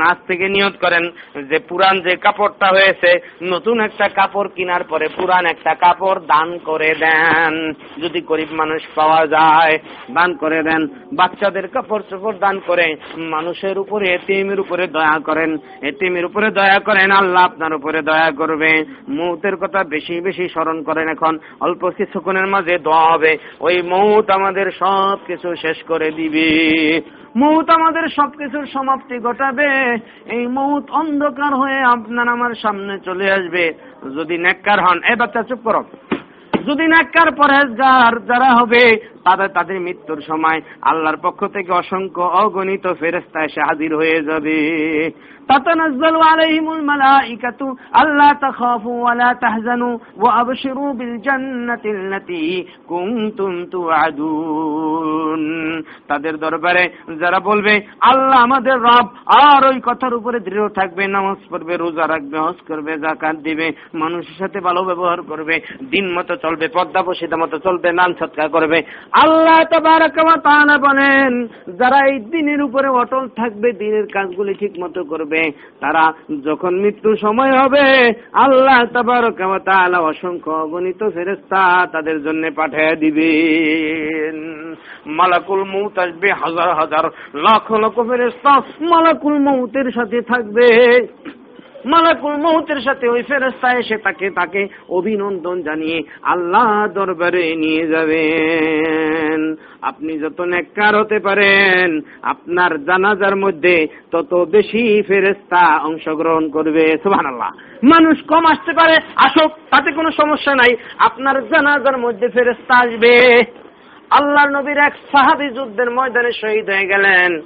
আজ 0.09 0.17
থেকে 0.27 0.49
নিয়ত 0.49 0.73
করেন 0.81 1.11
যে 1.43 1.59
পুরান 1.59 2.01
যে 2.01 2.15
কাপড়টা 2.15 2.67
হয়েছে, 2.67 3.27
নতুন 3.43 3.79
একটা 3.79 4.07
কাপড় 4.07 4.49
কেনার 4.55 4.83
পরে 4.83 5.07
পুরান 5.07 5.45
একটা 5.45 5.75
কাপড় 5.75 6.19
দান 6.19 6.57
করে 6.57 6.95
দেন। 6.99 7.73
যদি 8.03 8.21
গরিব 8.21 8.47
মানুষ 8.51 8.81
পাওয়া 8.95 9.27
যায়, 9.27 9.79
দান 10.11 10.35
করে 10.35 10.63
দেন। 10.63 10.87
বাচ্চাদের 11.13 11.67
কাপড় 11.67 12.03
চোপড় 12.09 12.37
দান 12.39 12.59
করে 12.59 12.95
মানুষের 13.17 13.77
উপরে, 13.77 14.13
এতিমের 14.13 14.59
উপরে 14.59 14.87
দয়া 14.87 15.19
করেন। 15.19 15.57
এতিমের 15.81 16.25
উপরে 16.25 16.51
দয়া 16.51 16.79
করেন, 16.79 17.11
আল্লাহ 17.11 17.43
আপনার 17.43 17.73
উপরে 17.73 18.01
দয়া 18.01 18.31
করবে। 18.31 18.85
মৌতের 19.09 19.55
কথা 19.55 19.83
বেশি 19.83 20.21
বেশি 20.21 20.47
স্মরণ 20.47 20.83
করেন 20.83 21.09
এখন। 21.09 21.39
অল্প 21.59 21.89
কিছুক্ষণের 21.89 22.47
মাঝে 22.47 22.77
দোয়া 22.77 23.13
হবে। 23.13 23.37
ওই 23.59 23.81
মৌত 23.81 24.29
আমাদের 24.29 24.71
সব 24.71 25.17
কিছু 25.27 25.55
শেষ 25.55 25.83
করে 25.83 26.11
দিবে। 26.11 27.01
মৌত 27.35 27.69
আমাদের 27.69 28.09
সবকিছুর 28.09 28.65
সমাপ্তি 28.65 29.19
ঘটাবে। 29.19 29.97
এই 30.25 30.47
মৌত 30.47 30.89
অন্ধকার 30.91 31.55
হয়ে 31.55 31.81
আপনার 31.81 32.27
আমার 32.27 32.55
সামনে 32.61 32.99
চলে 32.99 33.31
আসবে। 33.31 33.73
যদি 34.15 34.37
নেককার 34.37 34.79
হন, 34.79 35.03
এ 35.03 35.15
বাচ্চা, 35.15 35.43
চুপ 35.43 35.59
করো। 35.63 35.83
যদি 36.67 36.87
নাক্কার 36.87 37.31
পরহেজগার 37.31 38.25
যারা 38.25 38.53
হবে 38.53 39.11
তাদের 39.23 39.47
তাদের 39.47 39.81
মৃত্যুর 39.81 40.21
সময় 40.27 40.61
আল্লাহর 40.81 41.17
পক্ষ 41.17 41.45
থেকে 41.45 41.71
অসংখ্য 41.71 42.21
অগণিত 42.21 42.87
ফেরেস্তায় 42.99 43.45
এসে 43.45 43.61
হাজির 43.61 43.95
হয়ে 43.95 44.23
যাবে। 44.23 45.11
তাদের 56.07 56.37
দরবারে 56.37 56.89
যারা 57.19 57.39
বলবে, 57.39 57.81
আল্লাহ 58.01 58.39
আমাদের 58.39 58.73
রব, 58.73 59.07
আর 59.25 59.67
ওই 59.67 59.79
কথার 59.83 60.13
উপরে 60.13 60.39
দৃঢ় 60.39 60.69
থাকবে, 60.69 61.07
নামাজ 61.07 61.37
পড়বে, 61.49 61.77
রোজা 61.77 62.07
রাখবে, 62.07 62.39
হজ 62.39 62.55
করবে 62.67 62.97
জাকাত 62.97 63.35
দিবে, 63.35 63.71
মানুষের 63.93 64.35
সাথে 64.37 64.59
ভালো 64.59 64.83
ব্যবহার 64.83 65.21
করবে 65.21 65.59
দিন 65.89 66.19
মতো 66.19 66.35
চলবে, 66.35 66.67
পদ্মা 66.67 67.01
পশিতা 67.01 67.37
মতো 67.37 67.59
চলবে 67.59 67.91
নান 67.91 68.13
সৎকার 68.13 68.49
করবে 68.49 68.81
আল্লাহ 69.11 69.59
বলেন, 70.77 71.47
যারা 71.77 72.05
এই 72.07 72.19
দিনের 72.19 72.61
উপরে 72.61 72.87
অটল 72.87 73.27
থাকবে, 73.27 73.71
দিনের 73.71 74.07
কাজগুলি 74.13 74.53
ঠিক 74.53 74.71
মতো 74.79 75.03
করবে, 75.03 75.51
তারা 75.79 76.13
যখন 76.45 76.79
মৃত্যুর 76.79 77.17
সময় 77.17 77.51
হবে, 77.51 78.13
আল্লাহ 78.33 78.85
তাআলা 79.65 79.99
অসংখ্য 79.99 80.51
অগণিত 80.51 81.09
ফেরেস্তা 81.13 81.87
তাদের 81.91 82.23
জন্য 82.23 82.51
পাঠিয়ে 82.55 82.95
দিবেন। 82.95 84.35
মালাকুল 85.05 85.63
মৌত 85.63 85.99
আসবে 85.99 86.31
হাজার 86.31 86.73
হাজার 86.73 87.05
লাখ 87.33 87.71
লক্ষ 87.71 87.99
ফেরেস্তা 87.99 88.59
মালাকুল 88.81 89.39
মৌতের 89.39 89.91
সাথে 89.91 90.21
থাকবে। 90.21 90.67
মালাকুল 91.85 92.35
মৌতের 92.35 92.81
সাথে 92.81 93.09
ওই 93.09 93.21
ফেরেস্তা 93.21 93.77
এসে 93.77 93.97
তাকে 93.97 94.29
তাকে 94.29 94.67
অভিনন্দন 94.89 95.61
জানিয়ে 95.61 96.03
আল্লাহ 96.21 96.87
দরবারে 96.87 97.55
নিয়ে 97.55 97.87
যাবেন। 97.87 99.55
আপনি 99.81 100.19
যত 100.19 100.41
নেককার 100.41 100.95
হতে 100.95 101.19
পারেন, 101.19 102.01
আপনার 102.21 102.85
জানাজার 102.85 103.35
মধ্যে 103.35 103.87
তত 104.11 104.33
বেশি 104.33 105.01
ফেরেস্তা 105.01 105.83
অংশগ্রহণ 105.83 106.49
করবে। 106.49 106.97
সুহান 107.03 107.25
আল্লাহ 107.25 107.49
মানুষ 107.83 108.23
কম 108.27 108.45
আসতে 108.45 108.73
পারে, 108.73 108.95
আসুক, 109.15 109.51
তাতে 109.51 109.91
কোনো 109.91 110.11
সমস্যা 110.11 110.55
নাই। 110.55 110.75
আপনার 110.97 111.47
জানাজার 111.47 111.97
মধ্যে 111.97 112.27
ফেরেস্তা 112.27 112.75
আসবে। 112.77 113.41
আল্লাহ 114.09 114.45
নবীর 114.45 114.77
এক 114.77 114.93
সাহাবি 115.11 115.49
যুদ্ধের 115.49 115.91
ময়দানে 115.91 116.31
শহীদ 116.31 116.69
হয়ে 116.69 116.87
গেলেন। 116.87 117.41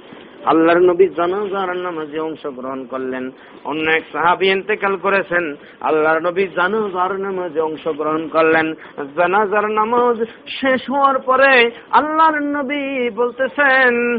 আল্লাহর 0.46 0.80
নবী 0.80 1.06
জানাজার 1.08 1.76
নামাজে 1.76 2.18
অংশগ্রহণ 2.18 2.84
করলেন। 2.84 3.30
অন্য 3.64 3.90
এক 3.90 4.04
সাহাবি 4.12 4.46
ইন্তেকাল 4.46 4.96
করেছেন। 4.96 5.54
আল্লাহর 5.80 6.20
নবী 6.20 6.46
জানাজার 6.46 7.20
নামাজে 7.20 7.60
অংশগ্রহণ 7.60 8.28
করলেন। 8.28 8.74
জানাজার 9.16 9.70
নামাজ 9.70 10.16
শেষ 10.48 10.90
হওয়ার 10.90 11.18
পরে 11.18 11.70
আল্লাহর 11.90 12.38
নবী 12.40 13.10
বলতেছেন, 13.10 14.18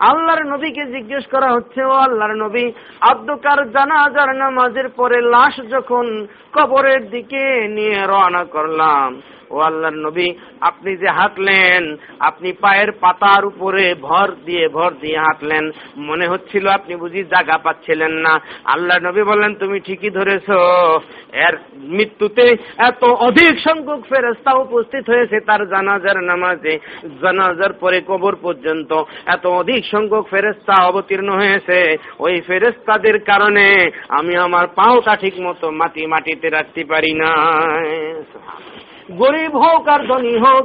আল্লাহর 0.00 0.42
নবীকে 0.42 0.86
জিজ্ঞেস 0.86 1.26
করা 1.26 1.52
হচ্ছে, 1.52 1.84
ও 1.84 1.90
আল্লাহর 1.90 2.34
নবী, 2.34 2.72
আব্দুকার 3.00 3.70
জানাজার 3.70 4.36
নামাজের 4.36 4.88
পরে 4.88 5.20
লাশ 5.20 5.60
যখন 5.70 6.26
কবরের 6.52 7.10
দিকে 7.10 7.68
নিয়ে 7.68 8.06
রওনা 8.06 8.44
করলাম 8.44 9.22
ও 9.50 9.56
আল্লাহর 9.60 9.96
নবী, 9.96 10.28
আপনি 10.60 10.96
যে 10.96 11.08
হাঁটলেন, 11.18 11.96
আপনি 12.20 12.52
পায়ের 12.52 12.92
পাতার 12.92 13.42
উপরে 13.44 13.94
ভর 13.94 14.28
দিয়ে 14.46 14.68
ভর 14.68 14.90
দিয়ে 15.00 15.18
হাঁটলেন। 15.18 15.64
মনে 15.96 16.26
হচ্ছিল 16.26 16.68
আপনি 16.68 16.94
বুঝি 16.96 17.22
জায়গা 17.24 17.58
পাচ্ছিলেন 17.58 18.12
না। 18.12 18.40
আল্লাহ 18.64 18.96
নবী 18.98 19.22
বললেন, 19.22 19.54
তুমি 19.54 19.80
ঠিকই 19.80 20.10
ধরেছ। 20.10 20.48
এর 21.46 21.54
মৃত্যুতে 21.74 22.44
এত 22.78 23.04
অধিক 23.04 23.58
সংখ্যক 23.58 24.00
ফেরেস্তা 24.08 24.52
উপস্থিত 24.54 25.04
হয়েছে 25.10 25.36
তার 25.40 25.62
জানাজার 25.68 26.18
নামাজে। 26.22 26.74
জানাজার 27.22 27.72
পরে 27.72 27.98
কবর 28.00 28.34
পর্যন্ত 28.36 28.90
এত 29.26 29.46
অধিক 29.46 29.82
সংখ্যক 29.90 30.24
ফেরেস্তা 30.30 30.74
অবতীর্ণ 30.84 31.28
হয়েছে। 31.30 31.78
ওই 32.18 32.40
ফেরেস্তাদের 32.40 33.16
কারণে 33.20 33.66
আমি 34.08 34.36
আমার 34.36 34.66
পাওটা 34.66 35.16
ঠিক 35.16 35.34
মতো 35.40 35.70
মাটি 35.70 36.06
মাটিতে 36.06 36.48
রাখতে 36.48 36.84
পারি 36.84 37.12
না 37.14 37.30
গরিব 39.14 39.52
হোক 39.56 39.88
আর 39.88 40.00
ধনী 40.06 40.34
হোক 40.38 40.64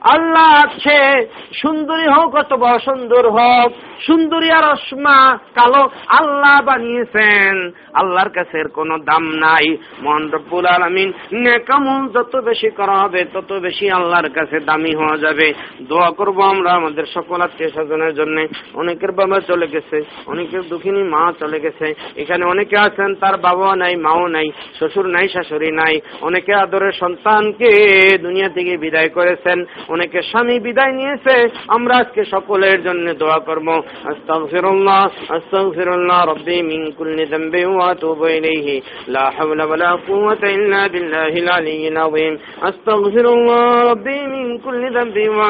আল্লাহ 0.00 0.48
আছে 0.64 1.26
সুন্দরী 1.62 2.08
হোক 2.08 2.34
অথবা 2.34 2.78
সুন্দর 2.78 3.30
হোক, 3.30 3.72
সুন্দরী 4.06 4.50
আর 4.50 4.64
অসমা 4.64 5.36
কালো 5.36 5.90
আল্লাহ 6.06 6.62
বানিয়েছেন। 6.64 7.70
আল্লাহর 7.94 8.28
কাছে 8.28 8.68
কোনো 8.68 8.98
দাম 8.98 9.22
নাই। 9.22 9.76
মহান 10.02 10.30
আলমিন 10.66 11.12
নেকামুল 11.32 12.08
যত 12.08 12.36
বেশি 12.36 12.70
করা 12.70 12.92
হবে, 12.92 13.24
তত 13.24 13.52
বেশি 13.52 13.90
আল্লাহর 13.90 14.28
কাছে 14.28 14.60
দামি 14.60 14.94
হওয়া 14.96 15.16
যাবে। 15.16 15.52
দোয়া 15.82 16.10
করব 16.10 16.40
আমরা 16.40 16.72
আমাদের 16.72 17.04
সকল 17.14 17.40
আত্মীয় 17.40 17.70
স্বজনের 17.70 18.14
জন্য। 18.14 18.46
অনেকের 18.74 19.12
বাবা 19.12 19.40
চলে 19.40 19.66
গেছে, 19.66 20.02
অনেকের 20.26 20.62
দুঃখিনী 20.62 21.02
মা 21.02 21.32
চলে 21.40 21.60
গেছে। 21.60 21.94
এখানে 22.16 22.44
অনেকে 22.44 22.76
আছেন, 22.78 23.14
তার 23.14 23.36
বাবা 23.36 23.76
নাই, 23.76 23.96
মাও 23.96 24.26
নাই, 24.26 24.50
শ্বশুর 24.78 25.06
নাই, 25.06 25.28
শাশুড়ি 25.28 25.72
নাই। 25.72 26.00
অনেকে 26.20 26.54
আদরের 26.54 26.92
সন্তানকে 26.92 27.70
দুনিয়া 28.18 28.48
থেকে 28.48 28.76
বিদায় 28.76 29.08
করেছেন। 29.08 29.64
অনেকে 29.90 30.20
স্বামী 30.30 30.56
বিদায় 30.66 30.92
নিয়েছে, 30.92 31.34
আমরা 31.68 31.94
আজকে 32.02 32.22
সকলের 32.24 32.78
জন্য 32.82 33.06
দোয়া 33.14 33.38
করব। 33.48 33.68
আস্তাগফিরুল্লাহ 34.10 35.02
আস্তাগফিরুল্লাহ, 35.36 36.18
রব্বি 36.32 36.58
মিন 36.70 36.82
কুল্লি 36.98 37.24
যামবি 37.26 37.62
ওয়া 37.64 37.90
ইলাইহি। 38.38 38.76
লা 39.08 39.24
হাওলা 39.36 39.64
ওয়ালা 39.64 39.90
কুওয়াতা 40.06 40.48
ইল্লা 40.56 40.80
বিল্লাহিল 40.94 41.48
আলিয়্যিল 41.48 41.98
আযীম। 42.06 42.34
আস্তাগফিরুল্লাহ, 42.68 43.64
রব্বি 43.92 44.18
মিন 44.32 44.46
কুল্লি 44.64 44.88
যামবি 44.96 45.24
ওয়া 45.28 45.48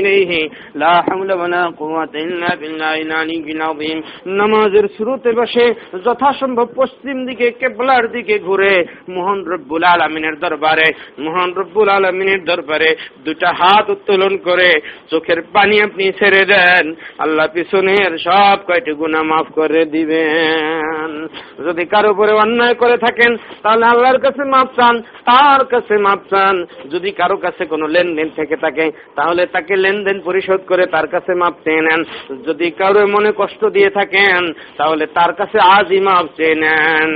ইলাইহি। 0.00 0.40
লা 0.82 0.94
হাওলা 1.06 1.34
ওয়ালা 1.34 1.62
কুওয়াতা 1.78 2.18
ইল্লা 2.26 2.50
বিল্লাহিল 2.60 3.12
আলিয়্যিল 3.20 3.62
আযীম। 3.70 3.98
নামাজের 4.38 4.86
শুরুতে 4.96 5.30
বসে 5.32 5.64
যথাসম্ভব 6.04 6.68
পশ্চিম 6.76 7.16
দিকে, 7.26 7.46
কেবলার 7.60 8.04
দিকে 8.12 8.34
ঘুরে 8.38 8.74
মোহন 9.08 9.38
রব্বুল 9.52 9.84
আলমিনের 9.84 10.36
দরবারে, 10.42 10.88
মোহন 11.18 11.50
রব্বুল 11.60 11.88
আলমিনের 11.88 12.40
দরবারে 12.44 12.90
দুটা 13.24 13.50
হাত 13.60 13.75
উত্তোলন 13.88 14.36
করে 14.36 14.80
চোখের 15.10 15.42
পানি 15.42 15.80
আপনি 15.82 16.12
ছেড়ে 16.12 16.44
দেন। 16.44 16.94
আল্লাহ 17.18 17.46
পিছনের 17.52 18.18
সব 18.18 18.58
কয়টি 18.66 18.92
গুণা 18.92 19.22
মাফ 19.22 19.46
করে 19.52 19.84
দিবেন। 19.84 21.26
যদি 21.66 21.84
কারও 21.84 22.10
উপরে 22.10 22.32
অন্যায় 22.32 22.74
করে 22.74 22.96
থাকেন, 22.96 23.36
তাহলে 23.62 23.86
আল্লাহর 23.86 24.18
কাছে 24.18 24.44
মাপ 24.44 24.68
চান, 24.76 25.00
তার 25.00 25.64
কাছে 25.64 25.98
মাপ 25.98 26.18
চান। 26.30 26.66
যদি 26.90 27.10
কারও 27.10 27.36
কাছে 27.36 27.64
কোনো 27.64 27.86
লেনদেন 27.86 28.28
থেকে 28.36 28.56
থাকে, 28.56 28.90
তাহলে 29.16 29.46
তাকে 29.46 29.76
লেনদেন 29.76 30.20
পরিশোধ 30.20 30.60
করে 30.68 30.86
তার 30.86 31.06
কাছে 31.06 31.34
মাপ 31.34 31.54
চেয়ে 31.64 31.80
নেন। 31.80 32.04
যদি 32.46 32.70
কারও 32.70 33.06
মনে 33.06 33.32
কষ্ট 33.36 33.64
দিয়ে 33.64 33.90
থাকেন, 33.90 34.52
তাহলে 34.78 35.06
তার 35.06 35.32
কাছে 35.32 35.58
আজই 35.58 36.00
মাপ 36.00 36.26
চেয়ে 36.36 36.54
নেন। 36.54 37.10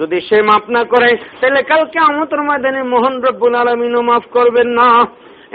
যদি 0.00 0.20
সে 0.20 0.42
মাপ 0.42 0.70
না 0.70 0.84
করে, 0.84 1.16
তাহলে 1.40 1.62
কালকে 1.62 1.98
আমতর 1.98 2.42
ময়দানে 2.42 2.82
মোহন 2.82 3.22
রব্বুল 3.22 3.54
আলমিনও 3.54 4.02
মাফ 4.02 4.22
করবেন 4.30 4.66
না। 4.66 5.06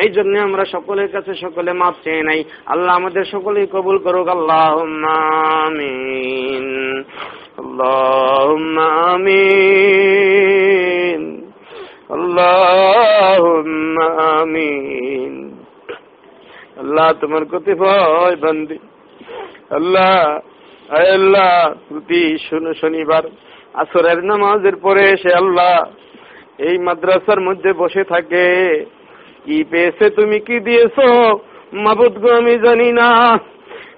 এই 0.03 0.09
জন্য 0.09 0.39
আমরা 0.39 0.65
সকলের 0.65 1.07
কাছে 1.07 1.33
সকলে 1.33 1.73
মাপ 1.73 1.93
চেয়ে 2.03 2.23
নাই। 2.23 2.43
আল্লাহ 2.65 2.95
আমাদের 2.95 3.25
সকলেই 3.25 3.67
কবুল 3.71 3.97
করুক। 3.97 4.27
আল্লাহ 4.27 4.83
আল্লাহ 7.59 9.15
আমিন। 9.15 11.49
আল্লাহ 12.09 13.61
আমিন। 14.41 15.59
আল্লাহ 16.79 17.13
তোমার 17.13 17.45
আল্লাহ 19.69 20.39
আল্লাহ, 20.89 21.73
প্রতি 21.89 22.37
শনিবার 22.81 23.23
আসরের 23.73 24.23
নামাজের 24.23 24.75
পরে 24.75 25.09
এসে 25.09 25.33
আল্লাহ 25.33 25.85
এই 26.57 26.77
মাদ্রাসার 26.77 27.41
মধ্যে 27.41 27.73
বসে 27.73 28.03
থাকে। 28.03 28.85
কি 29.45 29.63
পেয়েছে 29.63 30.09
তুমি 30.09 30.39
কি 30.39 30.59
দিয়েছ? 30.59 30.99
মাবুদ 31.73 32.19
গো, 32.19 32.33
আমি 32.35 32.59
জানি 32.59 32.91
না। 32.91 33.39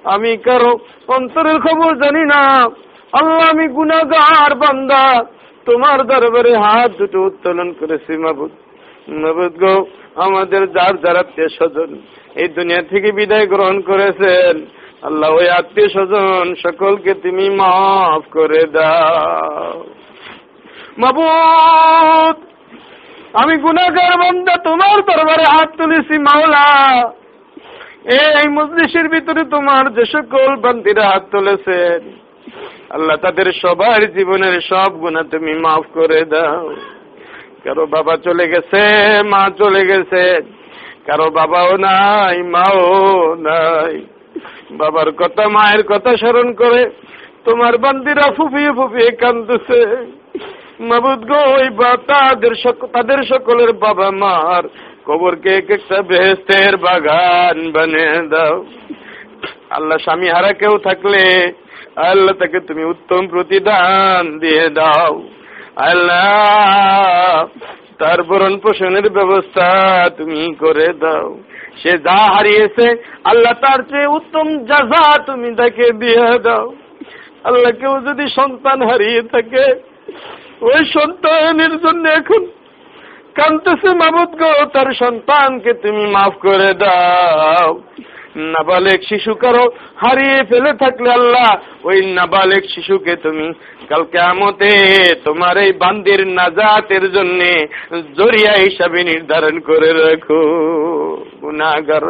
আমি 0.03 0.37
কারও 0.37 0.79
অন্তরের 1.07 1.59
খবর 1.59 1.95
জানি 1.95 2.25
না। 2.25 2.63
আল্লাহ, 3.13 3.49
আমি 3.49 3.67
গুনাগার 3.67 4.55
বান্দা। 4.55 5.23
তোমার 5.65 6.03
দরবারে 6.03 6.55
হাত 6.55 6.91
দুটো 6.91 7.19
উত্তোলন 7.19 7.71
করেছি, 7.71 8.17
মাবুদ। 8.17 8.51
মাবুদ 9.09 9.63
গো, 9.63 9.85
আমাদের 10.15 10.71
যার 10.71 11.01
যার 11.01 11.17
আত্মীয় 11.17 11.47
স্বজন 11.49 11.97
এই 12.35 12.47
দুনিয়া 12.47 12.81
থেকে 12.81 13.11
বিদায় 13.11 13.47
গ্রহণ 13.47 13.81
করেছেন। 13.81 14.65
আল্লাহ, 15.01 15.31
ওই 15.31 15.49
আত্মীয় 15.49 15.89
স্বজন 15.89 16.53
সকলকে 16.63 17.13
তুমি 17.13 17.49
মাফ 17.49 18.31
করে 18.31 18.63
দাও। 18.63 19.83
মাবুদ! 20.97 22.50
আমি 23.33 23.57
গুনাগার 23.57 24.13
বন্ধা 24.17 24.55
তোমার 24.63 24.97
দরবারে 25.01 25.43
হাত 25.43 25.69
তুলেছি, 25.77 26.15
মাওলা। 26.17 26.65
এই 28.41 28.47
মজলিসের 28.49 29.07
ভিতরে 29.09 29.43
তোমার 29.49 29.93
যে 29.93 30.05
সকল 30.05 30.55
বান্দিরা 30.55 31.03
হাত 31.07 31.23
তুলেছেন, 31.31 31.99
আল্লাহ 32.89 33.17
তাদের 33.17 33.47
সবার 33.61 34.01
জীবনের 34.13 34.61
সব 34.61 34.91
গুণা 34.99 35.23
তুমি 35.23 35.53
মাফ 35.53 35.83
করে 35.93 36.25
দাও। 36.25 36.75
কারও 37.63 37.85
বাবা 37.85 38.17
চলে 38.17 38.47
গেছে, 38.47 38.81
মা 39.23 39.49
চলে 39.57 39.81
গেছে। 39.85 40.23
কারও 41.07 41.29
বাবাও 41.29 41.77
নাই, 41.77 42.37
মাও 42.43 42.79
নাই। 43.35 44.05
বাবার 44.71 45.11
কথা, 45.11 45.43
মায়ের 45.49 45.83
কথা 45.83 46.17
স্মরণ 46.17 46.53
করে 46.53 46.81
তোমার 47.45 47.77
বান্দিরা 47.77 48.25
ফুফিয়ে 48.31 48.71
ফুফিয়ে 48.71 49.11
কান্দছে। 49.11 49.81
মাবুদ 50.89 51.21
গো, 51.29 51.39
ওই 51.55 51.67
বা 51.69 51.91
তাদের 52.07 52.53
তাদের 52.93 53.19
সকলের 53.23 53.71
বাবা 53.73 54.07
মার 54.11 54.63
কবরকে 55.05 55.49
এক 55.55 55.69
একটা 55.69 55.97
বেহেস্তের 56.01 56.73
বাগান 56.77 57.57
বানিয়ে 57.71 58.15
দাও। 58.27 58.55
আল্লাহ 59.69 59.97
স্বামী 59.97 60.27
হারা 60.27 60.51
কেউ 60.53 60.73
থাকলে 60.77 61.23
আল্লাহ 61.95 62.35
তাকে 62.39 62.59
তুমি 62.59 62.83
উত্তম 62.83 63.21
প্রতিদান 63.27 64.23
দিয়ে 64.39 64.65
দাও। 64.69 65.13
আল্লাহ, 65.75 67.47
তার 67.97 68.19
ভরণ 68.23 68.53
পোষণের 68.57 69.07
ব্যবস্থা 69.09 69.67
তুমি 70.17 70.41
করে 70.59 70.89
দাও। 70.99 71.27
সে 71.81 71.91
যা 71.97 72.19
হারিয়েছে, 72.33 72.87
আল্লাহ 73.23 73.53
তার 73.61 73.79
চেয়ে 73.83 74.13
উত্তম 74.17 74.45
যা 74.65 74.79
যা 74.93 75.05
তুমি 75.25 75.49
তাকে 75.55 75.85
দিয়ে 75.93 76.25
দাও। 76.39 76.65
আল্লাহ 77.43 77.71
কেউ 77.79 77.93
যদি 78.09 78.25
সন্তান 78.35 78.79
হারিয়ে 78.89 79.21
থাকে 79.21 79.65
ওই 80.69 80.81
সন্তানের 80.95 81.73
জন্য 81.83 82.03
এখন 82.19 82.41
কানতেছে 83.37 83.89
মাবুদ 84.01 84.31
গো, 84.41 84.51
তার 84.73 84.89
সন্তানকে 85.01 85.71
তুমি 85.83 86.03
মাফ 86.15 86.33
করে 86.45 86.71
দাও। 86.83 87.69
নাবালেক 88.55 88.99
শিশু 89.09 89.31
কারও 89.41 89.65
হারিয়ে 90.01 90.39
ফেলে 90.49 90.71
থাকলে 90.81 91.09
আল্লাহ, 91.19 91.49
ওই 91.89 91.97
নাবালেক 92.19 92.63
শিশুকে 92.73 93.13
তুমি 93.15 93.45
কালকে 93.89 94.19
আমতে 94.31 94.71
তোমার 95.25 95.55
এই 95.65 95.71
বান্দির 95.81 96.21
নাজাতের 96.37 97.05
জন্য 97.15 97.39
জরিয়া 98.19 98.53
হিসাবে 98.65 98.99
নির্ধারণ 99.03 99.55
করে 99.69 99.89
রাখো। 100.01 100.41
গুনাগার 101.41 102.05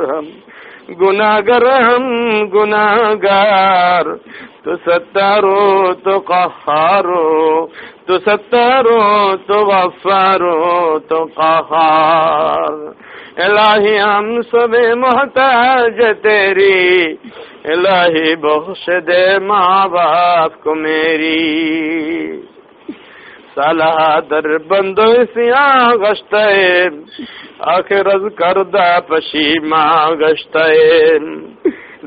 گناگر 1.00 1.66
ہم 1.82 2.06
گناگار 2.46 4.06
تو 4.64 4.76
ستارو 4.76 5.94
تو 5.94 6.20
قہارو 6.20 7.68
تو 8.06 8.18
ستارو 8.18 9.36
تو 9.48 9.54
غفارو 9.54 11.00
تو 11.00 11.26
قہار۔ 11.36 12.74
الہی 13.38 14.00
ہم 14.00 14.42
سب 14.42 14.76
محتاج 14.98 16.02
تیری، 16.24 17.16
الہی 17.64 18.36
بخش 18.36 18.90
دے 19.08 19.40
ماں 19.40 19.88
باپ 19.88 20.64
کو 20.64 20.76
میری۔ 20.76 22.42
صلاح 23.56 24.20
در 24.30 24.58
بندو 24.68 25.12
سیاں 25.34 25.96
گشتے 26.02 26.48
آخر 27.76 28.08
از 28.14 28.28
کردہ 28.38 28.90
پشیما 29.08 29.86
گشتے 30.22 30.70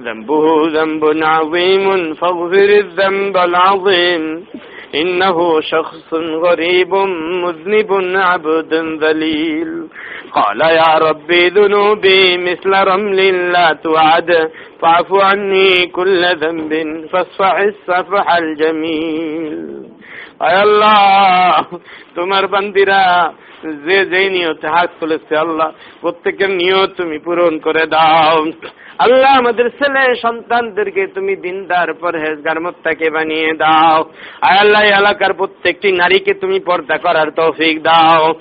ذنبه 0.04 0.68
ذنب 0.74 1.04
عظيم 1.24 2.14
فاغفر 2.14 2.70
الذنب 2.76 3.36
العظيم 3.36 4.46
إنه 4.94 5.60
شخص 5.60 6.14
غريب 6.44 6.94
مذنب 7.44 7.92
عبد 8.16 8.74
ذليل 9.02 9.70
قال 10.32 10.60
يا 10.60 10.98
ربي 10.98 11.48
ذنوبي 11.48 12.38
مثل 12.38 12.70
رمل 12.88 13.52
لا 13.52 13.78
توعد 13.82 14.50
فاعف 14.80 15.12
عني 15.12 15.86
كل 15.86 16.24
ذنب 16.26 17.06
فاصفح 17.12 17.56
الصفح 17.60 18.36
الجميل 18.36 19.93
আল্লাহ, 20.44 21.76
তোমার 22.14 22.46
বান্দিরা 22.48 23.32
যে 23.86 24.06
যেই 24.06 24.30
নিয়তে 24.30 24.68
হাত 24.68 24.90
খুলেছে 25.00 25.36
আল্লাহ, 25.36 25.72
প্রত্যেকের 26.00 26.50
নিয়ত 26.50 26.90
তুমি 26.96 27.18
পূরণ 27.18 27.58
করে 27.58 27.86
দাও। 27.86 28.44
আল্লাহ, 28.98 29.38
আমাদের 29.38 29.70
ছেলে 29.70 30.14
সন্তানদেরকে 30.22 31.06
তুমি 31.06 31.36
দিনদার, 31.36 31.94
পরহেজগার, 31.94 32.60
মোত্তাকে 32.60 33.10
বানিয়ে 33.10 33.52
দাও। 33.52 34.04
আয় 34.42 34.58
আল্লাহ 34.58 34.82
এলাকার 34.82 35.34
প্রত্যেকটি 35.34 35.92
নারীকে 35.92 36.34
তুমি 36.34 36.60
পর্দা 36.60 36.98
করার 36.98 37.30
তৌফিক 37.30 37.82
দাও। 37.82 38.34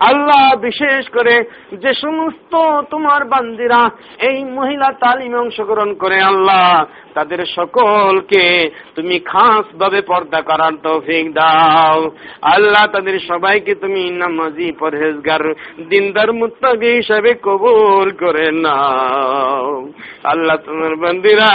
আল্লাহ 0.00 0.60
বিশেষ 0.60 1.08
করে 1.08 1.44
যে 1.72 1.94
সমস্ত 1.94 2.80
তোমার 2.90 3.24
বান্দিরা 3.24 3.90
এই 4.20 4.44
মহিলা 4.44 4.92
তালিমে 4.92 5.38
অংশগ্রহণ 5.38 5.94
করে 5.94 6.20
আল্লাহ, 6.20 6.84
তাদের 7.14 7.38
সকলকে 7.56 8.70
তুমি 8.94 9.18
খাস 9.18 9.76
ভাবে 9.78 10.00
পর্দা 10.00 10.40
করার 10.40 10.72
তৌফিক 10.82 11.32
দাও। 11.32 12.10
আল্লাহ 12.42 12.86
তাদের 12.86 13.18
সবাইকে 13.28 13.74
তুমি 13.74 14.10
নামাজি 14.10 14.72
পরহেজগার, 14.72 15.54
দিনদার 15.88 16.32
মুত্তাকি 16.32 16.86
হিসাবে 16.86 17.34
কবুল 17.42 18.10
করে 18.10 18.52
নাও। 18.52 19.88
আল্লাহ 20.24 20.56
তোমার 20.56 20.96
বান্দিরা 20.96 21.50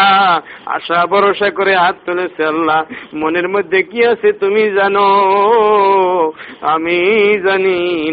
আশা, 0.66 1.06
ভরসা 1.06 1.50
করে 1.50 1.76
হাত 1.76 1.96
তুলেছে 2.06 2.46
আল্লাহ। 2.46 2.84
মনের 3.14 3.50
মধ্যে 3.50 3.84
কি 3.84 4.06
আছে 4.06 4.34
তুমি 4.34 4.72
জানো? 4.72 5.08
আমি 6.62 7.00
জানি 7.44 8.12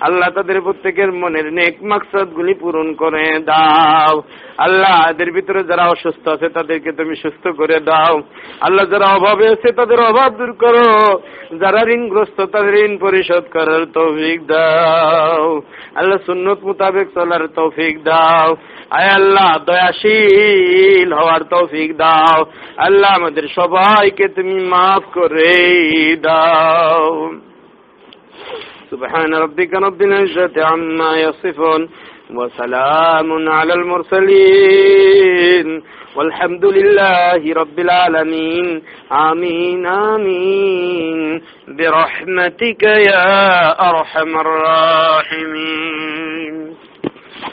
আল্লাহ 0.00 0.30
তাদের 0.30 0.60
প্রত্যেকের 0.60 1.12
মনের 1.12 1.52
নেক 1.52 1.82
মাকসাদ 1.82 2.28
গুলি 2.28 2.54
পূরণ 2.54 2.92
করে 2.94 3.38
দাও। 3.38 4.22
আল্লাহ, 4.58 5.10
এদের 5.10 5.32
ভিতরে 5.32 5.64
যারা 5.64 5.84
অসুস্থ 5.84 6.28
আছে 6.28 6.48
তাদেরকে 6.48 6.92
তুমি 6.92 7.16
সুস্থ 7.16 7.48
করে 7.48 7.80
দাও। 7.80 8.22
আল্লাহ, 8.60 8.86
যারা 8.86 9.06
অভাবে 9.06 9.48
আছে 9.48 9.72
তাদের 9.72 10.00
অভাব 10.00 10.36
দূর 10.36 10.52
করো। 10.52 11.18
যারা 11.58 11.82
ঋণগ্রস্ত 11.88 12.44
তাদের 12.44 12.74
ঋণ 12.74 12.98
পরিশোধ 12.98 13.44
করার 13.52 13.84
তৌফিক 13.84 14.46
দাও। 14.46 15.60
আল্লাহ, 15.94 16.18
সুন্নত 16.26 16.64
মোতাবেক 16.64 17.08
চলার 17.14 17.48
তৌফিক 17.48 18.04
দাও। 18.04 18.56
আয় 18.90 19.08
আল্লাহ, 19.08 19.58
দয়াশীল 19.64 21.12
হওয়ার 21.12 21.42
তৌফিক 21.42 21.96
দাও। 21.96 22.44
আল্লাহ, 22.76 23.14
আমাদের 23.14 23.42
সবাইকে 23.54 24.28
তুমি 24.28 24.54
মাফ 24.54 25.02
করে 25.18 26.16
দাও। 26.16 27.30
سبحان 28.90 29.34
ربك 29.34 29.74
رب 29.74 30.02
العزة 30.02 30.64
عما 30.64 31.20
يصفون 31.20 31.88
وسلام 32.30 33.48
على 33.48 33.74
المرسلين 33.74 35.22
والحمد 36.16 36.64
لله 36.64 37.54
رب 37.54 37.78
العالمين. 37.78 38.82
آمين 39.12 39.86
آمين. 39.86 41.42
برحمتك 41.68 42.82
يا 42.82 43.70
أرحم 43.90 44.40
الراحمين. 44.40 46.12